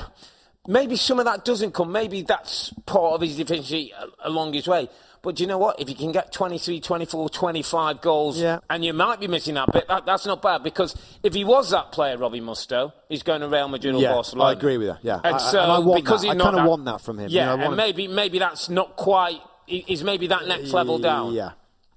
maybe 0.68 0.94
some 0.94 1.18
of 1.18 1.24
that 1.24 1.42
doesn't 1.46 1.72
come. 1.72 1.90
Maybe 1.90 2.20
that's 2.20 2.74
part 2.84 3.14
of 3.14 3.22
his 3.22 3.38
deficiency 3.38 3.94
uh, 3.94 4.08
along 4.24 4.52
his 4.52 4.68
way. 4.68 4.90
But 5.26 5.34
do 5.34 5.42
you 5.42 5.48
know 5.48 5.58
what? 5.58 5.80
If 5.80 5.88
you 5.88 5.96
can 5.96 6.12
get 6.12 6.30
23, 6.32 6.78
24, 6.78 7.28
25 7.30 8.00
goals, 8.00 8.38
Yeah. 8.40 8.60
and 8.70 8.84
you 8.84 8.92
might 8.92 9.18
be 9.18 9.26
missing 9.26 9.54
that 9.54 9.72
bit, 9.72 9.88
that, 9.88 10.06
that's 10.06 10.24
not 10.24 10.40
bad. 10.40 10.62
Because 10.62 10.94
if 11.24 11.34
he 11.34 11.42
was 11.42 11.70
that 11.70 11.90
player, 11.90 12.16
Robbie 12.16 12.40
Mustoe, 12.40 12.92
he's 13.08 13.24
going 13.24 13.40
to 13.40 13.48
Real 13.48 13.66
Madrid 13.66 13.96
or 13.96 14.00
Yeah, 14.00 14.12
Barcelona. 14.12 14.50
I 14.50 14.52
agree 14.52 14.78
with 14.78 14.86
that, 14.86 14.98
yeah. 15.02 15.18
And 15.24 15.34
I- 15.34 15.38
so, 15.38 15.58
and 15.60 15.72
I 15.72 15.80
want 15.80 16.04
because 16.04 16.20
that. 16.22 16.28
he's 16.32 16.40
I 16.40 16.44
kinda 16.52 16.64
want 16.68 16.84
that 16.84 17.00
from 17.00 17.18
him. 17.18 17.26
Yeah, 17.28 17.54
You 17.54 17.58
know, 17.58 17.64
and 17.66 17.76
maybe, 17.76 18.06
maybe 18.06 18.38
that's 18.38 18.68
not 18.68 18.94
quite, 18.94 19.40
he- 19.66 19.80
he's 19.88 20.04
maybe 20.04 20.28
that 20.28 20.46
next 20.46 20.72
level 20.72 21.00
down. 21.00 21.32
Yeah. 21.32 21.50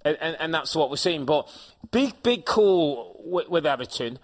And, 0.04 0.18
and, 0.20 0.36
and 0.39 0.52
that's 0.52 0.76
what 0.76 0.89
we're 0.89 0.96
seeing. 0.96 1.26
But 1.26 1.48
big, 1.92 2.24
big 2.24 2.46
call 2.46 3.22
with, 3.24 3.48
with 3.48 3.68
Everton. 3.68 4.18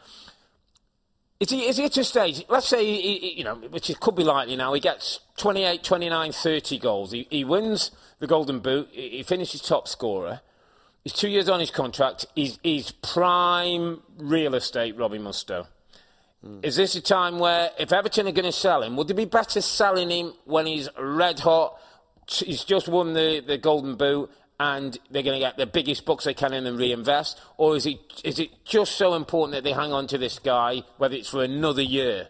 Is 1.39 1.49
he, 1.49 1.67
is 1.67 1.77
he 1.77 1.85
at 1.85 1.97
a 1.97 2.03
stage, 2.03 2.45
let's 2.47 2.67
say, 2.67 2.85
he, 2.85 3.17
he- 3.19 3.33
you 3.39 3.43
know, 3.43 3.55
which 3.55 3.89
it 3.89 3.99
could 3.99 4.15
be 4.15 4.23
likely 4.23 4.55
now, 4.55 4.73
he 4.73 4.79
gets 4.79 5.19
28, 5.37 5.83
29, 5.83 6.31
30 6.31 6.79
goals. 6.79 7.11
He, 7.11 7.27
he 7.29 7.43
wins 7.43 7.91
the 8.19 8.27
Golden 8.27 8.59
Boot, 8.59 8.87
he, 8.91 9.09
he 9.09 9.23
finishes 9.23 9.61
top 9.61 9.87
scorer. 9.87 10.39
He's 11.03 11.13
two 11.13 11.27
years 11.29 11.49
on 11.49 11.59
his 11.59 11.69
contract. 11.69 12.25
He's, 12.35 12.57
he's 12.63 12.91
prime 12.91 14.01
real 14.17 14.55
estate, 14.55 14.97
Robbie 14.97 15.19
Mustoe. 15.19 15.67
Hmm. 16.43 16.59
Is 16.63 16.77
this 16.77 16.95
a 16.95 17.01
time 17.01 17.37
where, 17.37 17.69
if 17.77 17.91
Everton 17.91 18.27
are 18.27 18.31
going 18.31 18.45
to 18.45 18.51
sell 18.51 18.81
him, 18.81 18.95
would 18.95 19.11
it 19.11 19.13
be 19.13 19.25
better 19.25 19.61
selling 19.61 20.09
him 20.09 20.33
when 20.45 20.65
he's 20.65 20.89
red 20.97 21.41
hot? 21.41 21.77
He's 22.27 22.63
just 22.63 22.87
won 22.87 23.13
the, 23.13 23.41
the 23.45 23.57
Golden 23.59 23.95
Boot 23.95 24.31
and 24.59 24.97
they're 25.11 25.23
going 25.23 25.39
to 25.39 25.45
get 25.45 25.57
the 25.57 25.65
biggest 25.65 26.05
bucks 26.05 26.25
they 26.25 26.33
can 26.33 26.53
in 26.53 26.65
and 26.65 26.77
reinvest? 26.77 27.39
Or 27.57 27.75
is 27.75 27.85
it, 27.85 27.99
is 28.23 28.39
it 28.39 28.65
just 28.65 28.93
so 28.93 29.13
important 29.15 29.53
that 29.53 29.63
they 29.63 29.73
hang 29.73 29.91
on 29.91 30.07
to 30.07 30.17
this 30.17 30.39
guy, 30.39 30.83
whether 30.97 31.15
it's 31.15 31.29
for 31.29 31.43
another 31.43 31.81
year? 31.81 32.29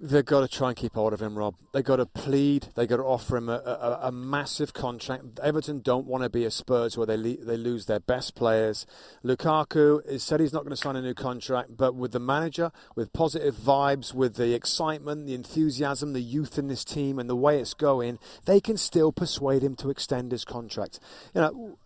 They've 0.00 0.24
got 0.24 0.40
to 0.42 0.48
try 0.48 0.68
and 0.68 0.76
keep 0.76 0.94
hold 0.94 1.12
of 1.12 1.20
him, 1.20 1.36
Rob. 1.36 1.56
They've 1.72 1.82
got 1.82 1.96
to 1.96 2.06
plead. 2.06 2.68
They've 2.76 2.88
got 2.88 2.98
to 2.98 3.02
offer 3.02 3.36
him 3.36 3.48
a, 3.48 3.56
a, 3.56 3.98
a 4.04 4.12
massive 4.12 4.72
contract. 4.72 5.40
Everton 5.42 5.80
don't 5.80 6.06
want 6.06 6.22
to 6.22 6.30
be 6.30 6.44
a 6.44 6.52
Spurs 6.52 6.96
where 6.96 7.06
they 7.06 7.16
le- 7.16 7.44
they 7.44 7.56
lose 7.56 7.86
their 7.86 7.98
best 7.98 8.36
players. 8.36 8.86
Lukaku 9.24 10.08
has 10.08 10.22
said 10.22 10.38
he's 10.38 10.52
not 10.52 10.62
going 10.62 10.70
to 10.70 10.76
sign 10.76 10.94
a 10.94 11.02
new 11.02 11.14
contract, 11.14 11.76
but 11.76 11.96
with 11.96 12.12
the 12.12 12.20
manager, 12.20 12.70
with 12.94 13.12
positive 13.12 13.56
vibes, 13.56 14.14
with 14.14 14.36
the 14.36 14.54
excitement, 14.54 15.26
the 15.26 15.34
enthusiasm, 15.34 16.12
the 16.12 16.20
youth 16.20 16.58
in 16.58 16.68
this 16.68 16.84
team, 16.84 17.18
and 17.18 17.28
the 17.28 17.34
way 17.34 17.58
it's 17.58 17.74
going, 17.74 18.20
they 18.44 18.60
can 18.60 18.76
still 18.76 19.10
persuade 19.10 19.62
him 19.62 19.74
to 19.74 19.90
extend 19.90 20.30
his 20.30 20.44
contract. 20.44 21.00
You 21.34 21.40
know. 21.40 21.78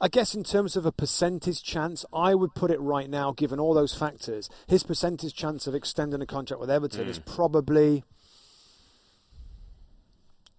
I 0.00 0.08
guess 0.08 0.34
in 0.34 0.44
terms 0.44 0.76
of 0.76 0.84
a 0.84 0.92
percentage 0.92 1.62
chance, 1.62 2.04
I 2.12 2.34
would 2.34 2.54
put 2.54 2.70
it 2.70 2.78
right 2.80 3.08
now, 3.08 3.32
given 3.32 3.58
all 3.58 3.72
those 3.72 3.94
factors, 3.94 4.50
his 4.66 4.82
percentage 4.82 5.34
chance 5.34 5.66
of 5.66 5.74
extending 5.74 6.20
a 6.20 6.26
contract 6.26 6.60
with 6.60 6.70
Everton 6.70 7.06
mm. 7.06 7.08
is 7.08 7.18
probably 7.18 8.04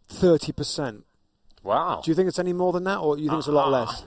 30%. 0.10 1.04
Wow. 1.64 2.02
Do 2.04 2.10
you 2.10 2.16
think 2.16 2.30
it's 2.30 2.40
any 2.40 2.54
more 2.54 2.74
than 2.74 2.86
that, 2.86 2.98
or 2.98 3.16
do 3.16 3.22
you 3.22 3.30
think 3.30 3.36
uh, 3.36 3.40
it's 3.40 3.48
a 3.48 3.52
lot 3.52 3.72
less? 3.72 4.04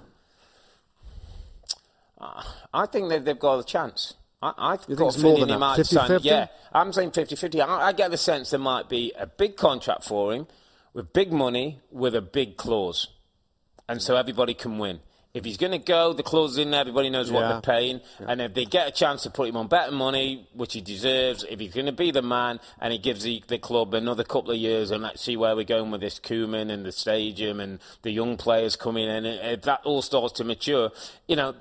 Uh, 2.20 2.42
I 2.74 2.86
think 2.86 3.08
they've, 3.08 3.24
they've 3.24 3.38
got 3.38 3.60
a 3.60 3.64
chance. 3.64 4.14
I, 4.42 4.52
I've 4.56 4.80
you 4.88 4.96
got 4.96 5.12
think 5.12 5.14
it's 5.14 5.22
more 5.22 5.46
than 5.46 5.60
that? 5.60 5.76
50, 5.76 5.96
50? 5.96 6.28
Yeah, 6.28 6.46
I'm 6.72 6.92
saying 6.92 7.12
50 7.12 7.36
50. 7.36 7.60
I, 7.60 7.88
I 7.88 7.92
get 7.92 8.10
the 8.10 8.16
sense 8.16 8.50
there 8.50 8.60
might 8.60 8.88
be 8.88 9.12
a 9.16 9.26
big 9.26 9.56
contract 9.56 10.04
for 10.04 10.32
him 10.32 10.48
with 10.92 11.12
big 11.12 11.32
money 11.32 11.80
with 11.90 12.14
a 12.16 12.22
big 12.22 12.56
clause. 12.56 13.08
And 13.88 14.00
so 14.00 14.16
everybody 14.16 14.54
can 14.54 14.78
win. 14.78 15.00
If 15.32 15.44
he's 15.44 15.56
going 15.56 15.72
to 15.72 15.78
go, 15.78 16.12
the 16.12 16.24
clause 16.24 16.52
is 16.52 16.58
in 16.58 16.72
there, 16.72 16.80
everybody 16.80 17.08
knows 17.08 17.30
what 17.30 17.42
yeah. 17.42 17.48
they're 17.52 17.60
paying. 17.60 18.00
Yeah. 18.18 18.26
And 18.28 18.40
if 18.40 18.54
they 18.54 18.64
get 18.64 18.88
a 18.88 18.90
chance 18.90 19.22
to 19.22 19.30
put 19.30 19.48
him 19.48 19.56
on 19.56 19.68
better 19.68 19.92
money, 19.92 20.48
which 20.54 20.72
he 20.72 20.80
deserves, 20.80 21.44
if 21.48 21.60
he's 21.60 21.72
going 21.72 21.86
to 21.86 21.92
be 21.92 22.10
the 22.10 22.22
man 22.22 22.58
and 22.80 22.92
he 22.92 22.98
gives 22.98 23.22
the, 23.22 23.42
the 23.46 23.58
club 23.58 23.94
another 23.94 24.24
couple 24.24 24.50
of 24.50 24.56
years 24.56 24.90
and 24.90 25.04
let's 25.04 25.22
see 25.22 25.36
where 25.36 25.54
we're 25.54 25.64
going 25.64 25.92
with 25.92 26.00
this 26.00 26.18
Koeman 26.18 26.68
and 26.70 26.84
the 26.84 26.90
stadium 26.90 27.60
and 27.60 27.78
the 28.02 28.10
young 28.10 28.36
players 28.36 28.74
coming 28.74 29.08
in, 29.08 29.24
if 29.24 29.62
that 29.62 29.82
all 29.84 30.02
starts 30.02 30.32
to 30.34 30.44
mature, 30.44 30.90
you 31.28 31.36
know, 31.36 31.54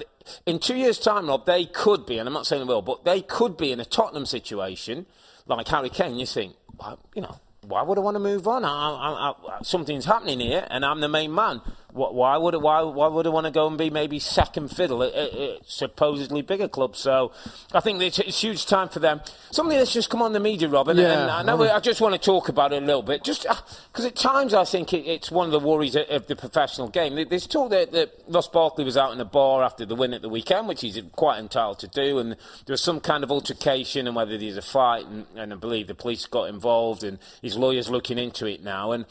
in 0.45 0.57
two 0.59 0.76
years' 0.76 0.99
time, 0.99 1.28
Rob, 1.28 1.45
they 1.45 1.65
could 1.65 2.05
be, 2.05 2.17
and 2.17 2.28
I'm 2.28 2.34
not 2.34 2.47
saying 2.47 2.65
they 2.65 2.74
will, 2.74 2.82
but 2.82 3.05
they 3.05 3.22
could 3.22 3.55
be 3.55 3.72
in 3.72 3.80
a 3.80 3.86
Tottenham 3.86 4.26
situation 4.26 5.05
like 5.45 5.67
Harry 5.67 5.89
Kane. 5.89 6.15
You 6.15 6.26
think, 6.26 6.55
well, 6.78 6.99
you 7.15 7.22
know, 7.22 7.39
why 7.61 7.84
would 7.84 7.97
I 7.97 8.01
want 8.01 8.15
to 8.15 8.20
move 8.20 8.47
on? 8.47 8.65
I, 8.65 8.70
I, 8.70 9.32
I, 9.32 9.61
something's 9.61 10.05
happening 10.05 10.39
here, 10.39 10.65
and 10.70 10.86
I'm 10.86 11.01
the 11.01 11.09
main 11.09 11.34
man. 11.34 11.61
Why 11.92 12.38
would 12.38 12.54
I, 12.54 12.58
why 12.58 12.82
why 12.84 13.08
would 13.08 13.26
I 13.26 13.30
want 13.30 13.46
to 13.46 13.52
go 13.52 13.66
and 13.66 13.76
be 13.78 13.90
maybe 13.90 14.20
second 14.20 14.70
fiddle 14.70 15.02
at 15.02 15.14
a, 15.14 15.60
supposedly 15.66 16.44
bigger 16.44 16.68
club? 16.68 16.96
So 16.96 17.32
I 17.74 17.80
think 17.80 18.02
it's, 18.02 18.20
it's 18.20 18.42
huge 18.42 18.68
time 18.68 18.90
for 18.90 19.00
them. 19.00 19.22
Something 19.50 19.78
that's 19.78 19.92
just 19.92 20.10
come 20.10 20.22
on 20.22 20.34
the 20.34 20.40
media, 20.40 20.70
Robin. 20.70 20.98
Yeah, 20.98 21.20
and 21.20 21.32
I 21.32 21.42
know 21.42 21.62
I 21.64 21.80
just 21.80 22.00
want 22.00 22.14
to 22.14 22.20
talk 22.22 22.48
about 22.48 22.74
it 22.74 22.84
a 22.84 22.86
little 22.86 23.02
bit, 23.02 23.24
just 23.24 23.44
because 23.44 24.06
uh, 24.06 24.10
at 24.10 24.16
times 24.16 24.54
I 24.54 24.66
think 24.66 24.94
it, 24.94 25.06
it's 25.08 25.32
one 25.32 25.48
of 25.48 25.52
the 25.52 25.60
worries 25.60 25.96
of, 25.96 26.08
of 26.10 26.28
the 26.28 26.36
professional 26.36 26.90
game. 26.90 27.16
There's 27.28 27.48
talk 27.48 27.72
that, 27.72 27.92
that 27.92 28.14
Ross 28.28 28.48
Barkley 28.48 28.84
was 28.84 28.96
out 28.96 29.12
in 29.12 29.20
a 29.20 29.26
bar 29.26 29.64
after 29.64 29.84
the 29.84 29.96
win 29.96 30.14
at 30.14 30.22
the 30.22 30.30
weekend, 30.30 30.68
which 30.68 30.82
he's 30.82 31.02
quite 31.16 31.40
entitled 31.40 31.80
to 31.80 31.88
do, 31.88 32.20
and 32.20 32.34
there 32.34 32.74
was 32.74 32.82
some 32.82 33.00
kind 33.00 33.24
of 33.24 33.32
altercation, 33.32 34.06
and 34.06 34.16
whether 34.16 34.38
there's 34.38 34.58
a 34.58 34.62
fight, 34.62 35.08
and, 35.08 35.26
and 35.36 35.54
I 35.54 35.56
believe 35.56 35.88
the 35.88 35.96
police 35.96 36.28
got 36.28 36.50
involved, 36.50 37.04
and 37.04 37.18
his 37.42 37.58
lawyers 37.58 37.90
looking 37.90 38.20
into 38.20 38.46
it 38.46 38.64
now, 38.64 38.92
and 38.92 39.06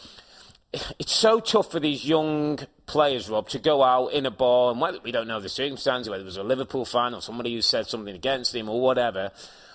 it's 0.99 1.13
so 1.13 1.41
tough 1.41 1.71
for 1.71 1.81
these 1.81 2.05
young 2.05 2.59
players, 2.87 3.29
Rob, 3.29 3.49
to 3.51 3.59
go 3.59 3.83
out 3.83 4.09
in 4.09 4.27
a 4.27 4.31
bar 4.31 4.73
and 4.73 4.81
whether 4.81 4.99
we 5.01 5.13
don't 5.13 5.29
know 5.29 5.41
the 5.41 5.49
circumstances, 5.49 6.09
whether 6.09 6.23
it 6.23 6.27
was 6.27 6.37
a 6.37 6.43
Liverpool 6.43 6.85
fan 6.85 7.15
or 7.15 7.23
somebody 7.23 7.55
who 7.55 7.63
said 7.63 7.87
something 7.87 8.15
against 8.15 8.55
him 8.55 8.69
or 8.69 8.81
whatever. 8.81 9.31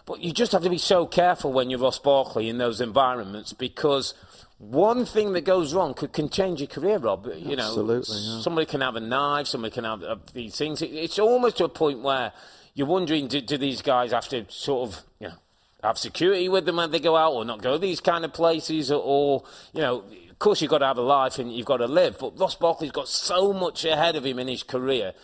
But 0.06 0.20
you 0.20 0.34
just 0.34 0.52
have 0.52 0.64
to 0.64 0.70
be 0.70 0.78
so 0.78 1.06
careful 1.06 1.54
when 1.54 1.70
you're 1.70 1.80
Ross 1.80 2.00
Barkley 2.00 2.50
in 2.50 2.58
those 2.58 2.82
environments 2.82 3.54
because 3.54 4.14
one 4.58 5.06
thing 5.06 5.34
that 5.34 5.46
goes 5.46 5.74
wrong 5.74 5.94
could 5.94 6.12
can 6.12 6.30
change 6.30 6.60
your 6.60 6.68
career, 6.68 6.98
Rob. 6.98 7.26
You 7.38 7.56
know, 7.56 7.68
Absolutely, 7.68 8.18
yeah. 8.18 8.42
somebody 8.42 8.66
can 8.66 8.82
have 8.82 8.96
a 8.96 9.00
knife, 9.00 9.48
somebody 9.48 9.74
can 9.74 9.86
have 9.86 10.04
these 10.34 10.58
things. 10.58 10.82
It's 10.82 11.20
almost 11.20 11.58
to 11.58 11.66
a 11.66 11.70
point 11.70 12.02
where 12.02 12.34
you're 12.74 12.88
wondering, 12.88 13.28
do, 13.28 13.40
do 13.40 13.58
these 13.58 13.82
guys 13.82 14.12
have 14.12 14.28
to 14.30 14.46
sort 14.50 14.90
of, 14.90 15.04
you 15.20 15.28
know, 15.30 15.36
have 15.84 15.98
security 15.98 16.50
with 16.50 16.66
them 16.66 16.78
when 16.78 16.92
they 16.92 17.00
go 17.00 17.16
out 17.16 17.34
or 17.34 17.44
not 17.44 17.62
go 17.62 17.78
these 17.78 18.00
kind 18.00 18.24
of 18.24 18.34
places 18.34 18.90
or, 18.90 19.02
or 19.04 19.44
you 19.74 19.82
know 19.82 20.04
course, 20.44 20.62
you've 20.62 20.70
got 20.70 20.80
to 20.80 20.88
have 20.88 20.98
a 20.98 21.02
life 21.02 21.40
and 21.40 21.52
you've 21.52 21.66
got 21.66 21.78
to 21.78 21.88
live. 21.88 22.18
But 22.20 22.40
Ross 22.40 22.56
Barkley's 22.56 22.92
got 22.92 23.08
so 23.08 23.54
much 23.54 23.86
ahead 23.86 24.16
of 24.16 24.26
him 24.26 24.38
in 24.40 24.48
his 24.48 24.64
career. 24.64 25.14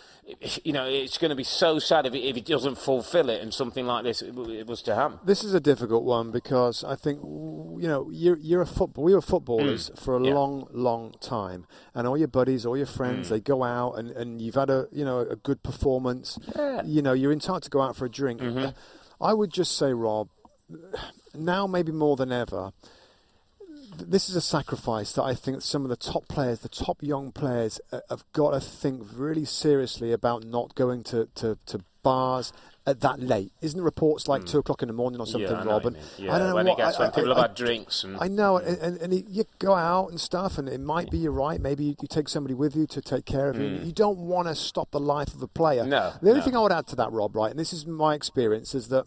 You 0.63 0.73
know, 0.73 0.85
it's 0.85 1.17
going 1.17 1.31
to 1.31 1.35
be 1.35 1.43
so 1.43 1.79
sad 1.79 2.05
if 2.05 2.13
he, 2.13 2.29
if 2.29 2.35
he 2.35 2.41
doesn't 2.43 2.77
fulfil 2.77 3.31
it 3.31 3.41
and 3.41 3.51
something 3.51 3.87
like 3.87 4.03
this 4.03 4.21
it 4.21 4.67
was 4.67 4.83
to 4.83 4.93
happen. 4.93 5.17
This 5.25 5.43
is 5.43 5.55
a 5.55 5.59
difficult 5.59 6.03
one 6.03 6.29
because 6.29 6.83
I 6.83 6.95
think, 6.95 7.19
you 7.23 7.87
know, 7.87 8.11
you're, 8.11 8.37
you're 8.37 8.61
a 8.61 8.67
football. 8.67 9.03
We 9.03 9.15
were 9.15 9.23
footballers 9.23 9.89
mm. 9.89 9.97
for 9.97 10.17
a 10.17 10.23
yeah. 10.23 10.35
long, 10.35 10.67
long 10.69 11.15
time. 11.19 11.65
And 11.95 12.05
all 12.05 12.15
your 12.15 12.27
buddies, 12.27 12.63
all 12.63 12.77
your 12.77 12.85
friends, 12.85 13.25
mm. 13.25 13.29
they 13.31 13.39
go 13.39 13.63
out 13.63 13.93
and, 13.93 14.11
and 14.11 14.39
you've 14.39 14.53
had 14.53 14.69
a, 14.69 14.87
you 14.91 15.03
know, 15.03 15.21
a 15.21 15.35
good 15.35 15.63
performance. 15.63 16.37
Yeah. 16.55 16.83
You 16.85 17.01
know, 17.01 17.13
you're 17.13 17.33
entitled 17.33 17.63
to 17.63 17.71
go 17.71 17.81
out 17.81 17.95
for 17.95 18.05
a 18.05 18.11
drink. 18.11 18.39
Mm-hmm. 18.39 18.77
I 19.19 19.33
would 19.33 19.51
just 19.51 19.79
say, 19.79 19.93
Rob, 19.93 20.29
now 21.33 21.65
maybe 21.65 21.91
more 21.91 22.15
than 22.15 22.31
ever, 22.31 22.71
this 24.07 24.29
is 24.29 24.35
a 24.35 24.41
sacrifice 24.41 25.13
that 25.13 25.23
I 25.23 25.33
think 25.33 25.61
some 25.61 25.83
of 25.83 25.89
the 25.89 25.95
top 25.95 26.27
players, 26.27 26.59
the 26.59 26.69
top 26.69 27.01
young 27.01 27.31
players, 27.31 27.79
uh, 27.91 27.99
have 28.09 28.23
got 28.33 28.51
to 28.51 28.59
think 28.59 29.03
really 29.13 29.45
seriously 29.45 30.11
about 30.11 30.43
not 30.43 30.75
going 30.75 31.03
to, 31.05 31.27
to, 31.35 31.57
to 31.67 31.81
bars 32.03 32.53
at 32.85 33.01
that 33.01 33.19
late. 33.19 33.51
Isn't 33.61 33.81
reports 33.81 34.27
like 34.27 34.41
mm. 34.41 34.49
two 34.49 34.59
o'clock 34.59 34.81
in 34.81 34.87
the 34.87 34.93
morning 34.93 35.19
or 35.19 35.27
something, 35.27 35.49
yeah, 35.49 35.63
Rob? 35.63 35.85
And 35.85 35.97
yeah, 36.17 36.33
I 36.33 36.39
don't 36.39 36.49
know 36.49 36.55
when, 36.55 36.67
what, 36.67 36.77
gets, 36.77 36.97
I, 36.97 37.03
when 37.03 37.11
people 37.11 37.33
I, 37.33 37.35
have 37.35 37.49
had 37.49 37.55
drinks. 37.55 38.03
And, 38.03 38.17
I 38.19 38.27
know, 38.27 38.57
and, 38.57 38.77
and, 38.77 38.97
and, 38.97 39.29
you 39.29 39.43
go 39.59 39.75
out 39.75 40.09
and 40.09 40.19
stuff, 40.19 40.57
and 40.57 40.67
it 40.67 40.79
might 40.79 41.11
be 41.11 41.19
you're 41.19 41.31
right. 41.31 41.61
Maybe 41.61 41.83
you, 41.85 41.95
you 42.01 42.07
take 42.07 42.27
somebody 42.29 42.55
with 42.55 42.75
you 42.75 42.87
to 42.87 43.01
take 43.01 43.25
care 43.25 43.49
of 43.49 43.57
mm. 43.57 43.79
you. 43.79 43.85
You 43.85 43.91
don't 43.91 44.17
want 44.17 44.47
to 44.47 44.55
stop 44.55 44.91
the 44.91 44.99
life 44.99 45.33
of 45.33 45.41
a 45.41 45.47
player. 45.47 45.85
No. 45.85 46.13
The 46.21 46.29
only 46.29 46.39
no. 46.39 46.45
thing 46.45 46.55
I 46.55 46.61
would 46.61 46.71
add 46.71 46.87
to 46.87 46.95
that, 46.95 47.11
Rob, 47.11 47.35
right, 47.35 47.51
and 47.51 47.59
this 47.59 47.73
is 47.73 47.85
my 47.85 48.15
experience, 48.15 48.73
is 48.73 48.87
that 48.87 49.05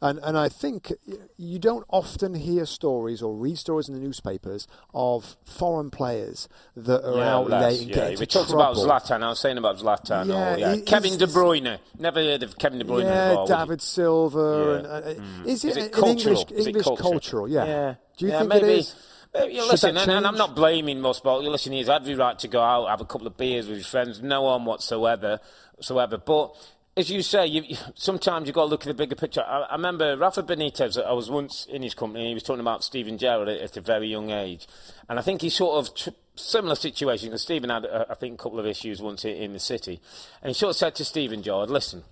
and, 0.00 0.18
and 0.22 0.36
I 0.36 0.48
think 0.48 0.92
you 1.36 1.58
don't 1.58 1.84
often 1.88 2.34
hear 2.34 2.66
stories 2.66 3.22
or 3.22 3.34
read 3.34 3.58
stories 3.58 3.88
in 3.88 3.94
the 3.94 4.00
newspapers 4.00 4.66
of 4.94 5.36
foreign 5.44 5.90
players 5.90 6.48
that 6.76 7.04
are 7.04 7.18
yeah, 7.18 7.34
out 7.34 7.50
late 7.50 7.80
and 7.82 7.90
yeah. 7.90 8.08
We 8.10 8.26
talked 8.26 8.50
trouble. 8.50 8.60
about 8.60 8.76
Zlatan. 8.76 9.22
I 9.22 9.28
was 9.28 9.40
saying 9.40 9.58
about 9.58 9.78
Zlatan. 9.78 10.28
Yeah, 10.28 10.54
or, 10.54 10.58
yeah. 10.58 10.76
Kevin 10.84 11.18
De 11.18 11.26
Bruyne. 11.26 11.78
Never 11.98 12.20
heard 12.20 12.42
of 12.42 12.58
Kevin 12.58 12.78
De 12.78 12.84
Bruyne 12.84 13.04
yeah, 13.04 13.30
before. 13.30 13.46
David 13.46 13.82
Silva. 13.82 14.74
And, 14.76 14.86
uh, 14.86 15.00
mm. 15.00 15.46
Is 15.46 15.64
it, 15.64 15.70
is 15.70 15.76
it 15.76 15.96
an 15.96 16.04
English, 16.08 16.44
English 16.50 16.84
cultural? 16.84 17.10
cultural? 17.10 17.48
Yeah. 17.48 17.94
Do 18.16 18.26
you 18.26 18.32
think 18.32 18.48
maybe. 18.48 18.66
it 18.66 18.78
is? 18.78 18.94
You 19.34 19.68
listen, 19.68 19.96
and, 19.96 20.10
and, 20.10 20.26
I'm 20.26 20.38
not 20.38 20.56
blaming 20.56 21.00
most 21.00 21.22
but 21.22 21.42
you 21.42 21.50
listen, 21.50 21.72
he's 21.72 21.90
every 21.90 22.14
right 22.14 22.38
to 22.38 22.48
go 22.48 22.62
out, 22.62 22.88
have 22.88 23.02
a 23.02 23.04
couple 23.04 23.26
of 23.26 23.36
beers 23.36 23.68
with 23.68 23.76
his 23.76 23.86
friends, 23.86 24.22
no 24.22 24.42
one 24.42 24.64
whatsoever, 24.64 25.40
whatsoever. 25.74 26.16
But 26.16 26.56
as 26.96 27.10
you 27.10 27.22
say, 27.22 27.46
you, 27.46 27.76
sometimes 27.94 28.46
you've 28.46 28.54
got 28.54 28.64
to 28.64 28.70
look 28.70 28.82
at 28.82 28.86
the 28.86 28.94
bigger 28.94 29.14
picture. 29.14 29.42
I, 29.46 29.62
I, 29.62 29.72
remember 29.74 30.16
Rafa 30.16 30.42
Benitez, 30.42 31.02
I 31.04 31.12
was 31.12 31.30
once 31.30 31.66
in 31.66 31.82
his 31.82 31.94
company, 31.94 32.28
he 32.28 32.34
was 32.34 32.42
talking 32.42 32.60
about 32.60 32.82
Steven 32.82 33.18
Gerrard 33.18 33.48
at, 33.48 33.60
at 33.60 33.76
a 33.76 33.80
very 33.82 34.08
young 34.08 34.30
age. 34.30 34.66
And 35.08 35.18
I 35.18 35.22
think 35.22 35.42
he 35.42 35.50
sort 35.50 35.78
of, 35.78 35.94
tr- 35.94 36.10
similar 36.36 36.74
situation, 36.74 37.28
because 37.28 37.42
Steven 37.42 37.68
had, 37.68 37.84
uh, 37.84 38.06
I 38.08 38.14
think, 38.14 38.40
a 38.40 38.42
couple 38.42 38.58
of 38.58 38.66
issues 38.66 39.02
once 39.02 39.24
in, 39.24 39.36
in 39.36 39.52
the 39.52 39.58
city. 39.58 40.00
And 40.42 40.48
he 40.48 40.54
sort 40.54 40.70
of 40.70 40.76
said 40.76 40.94
to 40.96 41.04
Steven 41.04 41.42
Gerrard, 41.42 41.70
listen, 41.70 42.02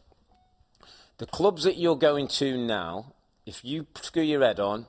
the 1.17 1.27
clubs 1.27 1.65
that 1.65 1.79
you're 1.79 1.97
going 1.97 2.29
to 2.29 2.59
now, 2.59 3.15
if 3.47 3.65
you 3.65 3.87
screw 4.03 4.23
your 4.23 4.43
head 4.43 4.61
on, 4.61 4.87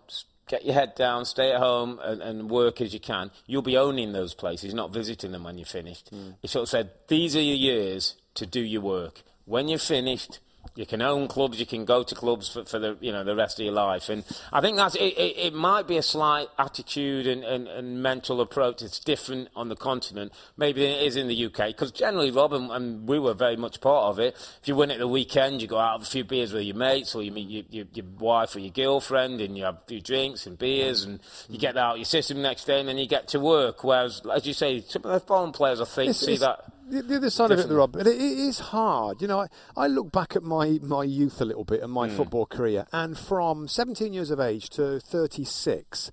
get 0.50 0.66
your 0.66 0.74
head 0.74 0.96
down, 0.96 1.24
stay 1.24 1.54
at 1.54 1.60
home 1.60 2.00
and, 2.04 2.22
and, 2.22 2.50
work 2.50 2.82
as 2.82 2.94
you 2.94 3.00
can, 3.00 3.32
you'll 3.48 3.62
be 3.62 3.78
owning 3.78 4.12
those 4.12 4.34
places, 4.34 4.74
not 4.74 4.92
visiting 4.92 5.32
them 5.32 5.44
when 5.44 5.58
you're 5.58 5.66
finished. 5.66 6.14
Mm. 6.14 6.36
He 6.42 6.48
sort 6.48 6.64
of 6.64 6.70
said, 6.70 6.92
these 7.08 7.36
are 7.36 7.42
your 7.42 7.56
years 7.56 8.16
to 8.36 8.46
do 8.46 8.60
your 8.60 8.82
work 8.82 9.24
when 9.46 9.68
you're 9.68 9.80
finished, 9.80 10.40
you 10.76 10.86
can 10.86 11.02
own 11.02 11.28
clubs, 11.28 11.60
you 11.60 11.66
can 11.66 11.86
go 11.86 12.04
to 12.04 12.16
clubs 12.16 12.50
for, 12.50 12.66
for 12.66 12.80
the 12.80 12.98
you 13.00 13.12
know 13.12 13.24
the 13.24 13.36
rest 13.36 13.60
of 13.60 13.66
your 13.66 13.74
life, 13.74 14.10
and 14.10 14.24
I 14.52 14.60
think 14.60 14.76
that's 14.76 14.96
it. 14.96 15.18
It, 15.18 15.38
it 15.38 15.54
might 15.54 15.88
be 15.88 15.98
a 15.98 16.02
slight 16.02 16.48
attitude 16.60 17.28
and, 17.28 17.44
and, 17.44 17.68
and, 17.68 18.04
mental 18.04 18.42
approach 18.42 18.82
that's 18.82 19.00
different 19.00 19.48
on 19.56 19.70
the 19.70 19.76
continent, 19.76 20.34
maybe 20.58 20.82
than 20.82 20.92
it 20.92 21.04
is 21.04 21.16
in 21.16 21.28
the 21.28 21.46
UK. 21.46 21.68
Because 21.68 21.92
generally, 21.92 22.30
Rob 22.30 22.52
and, 22.54 22.70
and, 22.72 23.08
we 23.08 23.20
were 23.20 23.34
very 23.34 23.56
much 23.56 23.80
part 23.80 24.06
of 24.10 24.20
it. 24.20 24.36
If 24.62 24.68
you 24.68 24.76
win 24.76 24.92
at 24.92 25.00
the 25.00 25.08
weekend, 25.08 25.62
you 25.62 25.68
go 25.68 25.78
out 25.78 25.94
have 25.94 26.02
a 26.02 26.06
few 26.06 26.26
beers 26.26 26.52
with 26.52 26.64
your 26.64 26.76
mates, 26.76 27.16
or 27.16 27.24
you 27.24 27.32
meet 27.32 27.50
your, 27.50 27.64
your, 27.70 27.86
your 27.94 28.06
wife 28.20 28.56
or 28.56 28.60
your 28.60 28.72
girlfriend, 28.72 29.40
and 29.40 29.58
you 29.58 29.64
have 29.64 29.76
a 29.76 29.88
few 29.88 30.02
drinks 30.02 30.46
and 30.46 30.58
beers, 30.58 31.06
and 31.06 31.22
you 31.50 31.58
get 31.58 31.76
that 31.76 31.84
out 31.84 31.98
your 31.98 32.06
system 32.06 32.42
next 32.42 32.66
day, 32.66 32.80
and 32.80 32.90
then 32.90 32.98
you 32.98 33.08
get 33.08 33.30
to 33.30 33.40
work. 33.40 33.84
Whereas, 33.84 34.22
as 34.34 34.46
you 34.46 34.54
say, 34.54 34.82
some 34.82 35.04
of 35.06 35.12
the 35.12 35.20
foreign 35.22 35.54
players, 35.54 35.80
I 35.80 35.86
think, 35.86 36.10
it's, 36.10 36.20
see 36.20 36.34
it's, 36.34 36.42
that 36.42 36.75
the, 36.90 37.02
the 37.02 37.16
other 37.18 37.30
side 37.30 37.52
of 37.52 37.60
it, 37.60 37.68
the 37.68 37.76
Rob, 37.76 37.94
but 37.94 38.08
it, 38.08 38.16
it 38.16 38.38
is 38.40 38.60
hard. 38.60 39.22
You 39.22 39.28
know, 39.28 39.42
I, 39.42 39.48
I 39.78 39.88
look 39.88 40.12
back 40.12 40.36
at 40.36 40.44
my, 40.44 40.80
my 40.82 41.04
youth 41.04 41.42
a 41.42 41.46
little 41.46 41.64
bit 41.66 41.82
and 41.82 41.92
my 41.92 42.08
Mm. 42.10 42.16
football 42.18 42.46
career, 42.46 42.86
and 42.92 43.18
from 43.18 43.68
17 43.68 44.14
years 44.14 44.30
of 44.32 44.40
age 44.40 44.70
to 44.72 45.00
36, 45.00 46.12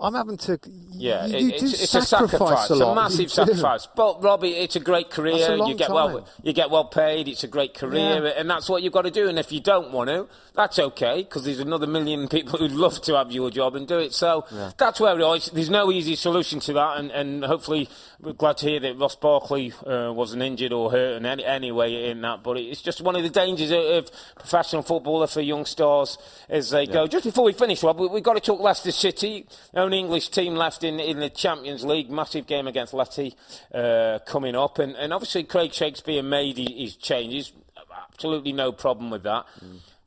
I'm 0.00 0.14
having 0.14 0.36
to. 0.38 0.58
Yeah, 0.90 1.26
you, 1.26 1.36
it- 1.36 1.42
you 1.42 1.48
it's, 1.68 1.82
it's 1.82 1.94
a 1.94 2.02
sacrifice 2.02 2.70
a 2.70 2.74
lot. 2.74 2.92
a 2.92 2.94
massive 2.96 3.30
sacrifice. 3.30 3.86
But 3.94 4.20
Robbie, 4.20 4.50
it's 4.56 4.74
a 4.74 4.80
great 4.80 5.10
career. 5.10 5.34
A 5.52 5.68
you 5.68 5.76
get 5.76 5.86
time. 5.88 5.94
well, 5.94 6.28
you 6.42 6.52
get 6.52 6.70
well 6.70 6.86
paid. 6.86 7.28
It's 7.28 7.44
a 7.44 7.46
great 7.46 7.72
career, 7.74 8.24
Yeah. 8.24 8.30
and 8.36 8.50
that's 8.50 8.68
what 8.68 8.82
you've 8.82 8.92
got 8.92 9.02
to 9.02 9.12
do. 9.12 9.28
And 9.28 9.38
if 9.38 9.52
you 9.52 9.60
don't 9.60 9.92
want 9.92 10.08
to, 10.10 10.26
that's 10.56 10.80
okay 10.80 11.22
because 11.22 11.44
there's 11.44 11.60
another 11.60 11.86
million 11.86 12.26
people 12.26 12.58
who'd 12.58 12.72
love 12.72 13.00
to 13.02 13.14
have 13.16 13.30
your 13.30 13.48
job 13.50 13.76
and 13.76 13.86
do 13.86 13.98
it. 13.98 14.12
So 14.12 14.44
that's 14.76 14.98
where 14.98 15.16
it 15.20 15.36
is. 15.36 15.50
There's 15.52 15.70
no 15.70 15.92
easy 15.92 16.16
solution 16.16 16.58
to 16.60 16.72
that, 16.72 16.96
and, 16.98 17.12
and 17.12 17.44
hopefully 17.44 17.88
we're 18.22 18.32
glad 18.32 18.56
to 18.58 18.66
hear 18.66 18.78
that 18.78 18.96
Ross 18.98 19.16
Barkley 19.16 19.72
uh, 19.84 20.12
wasn't 20.14 20.42
injured 20.42 20.72
or 20.72 20.92
hurt 20.92 21.16
in 21.16 21.26
any, 21.26 21.44
any 21.44 21.72
way 21.72 22.08
in 22.08 22.20
that. 22.20 22.44
But 22.44 22.56
it's 22.56 22.80
just 22.80 23.00
one 23.00 23.16
of 23.16 23.24
the 23.24 23.30
dangers 23.30 23.72
of, 23.72 23.80
of 23.80 24.10
professional 24.38 24.82
footballer 24.82 25.26
for 25.26 25.40
young 25.40 25.64
stars 25.64 26.18
as 26.48 26.70
they 26.70 26.86
go. 26.86 27.08
Just 27.08 27.24
before 27.24 27.44
we 27.44 27.52
finish, 27.52 27.82
Rob, 27.82 27.98
we, 27.98 28.06
we've 28.06 28.22
got 28.22 28.34
to 28.34 28.40
talk 28.40 28.60
Leicester 28.60 28.92
City, 28.92 29.46
only 29.74 29.98
English 29.98 30.28
team 30.28 30.54
left 30.54 30.84
in, 30.84 31.00
in 31.00 31.18
the 31.18 31.30
Champions 31.30 31.84
League. 31.84 32.10
Massive 32.10 32.46
game 32.46 32.68
against 32.68 32.94
Atleti 32.94 33.34
uh, 33.74 34.20
coming 34.20 34.54
up, 34.54 34.78
and, 34.78 34.94
and 34.94 35.12
obviously 35.12 35.42
Craig 35.42 35.72
Shakespeare 35.72 36.22
made 36.22 36.58
his, 36.58 36.94
changes. 36.96 37.52
Absolutely 38.12 38.52
no 38.52 38.70
problem 38.70 39.10
with 39.10 39.24
that. 39.24 39.46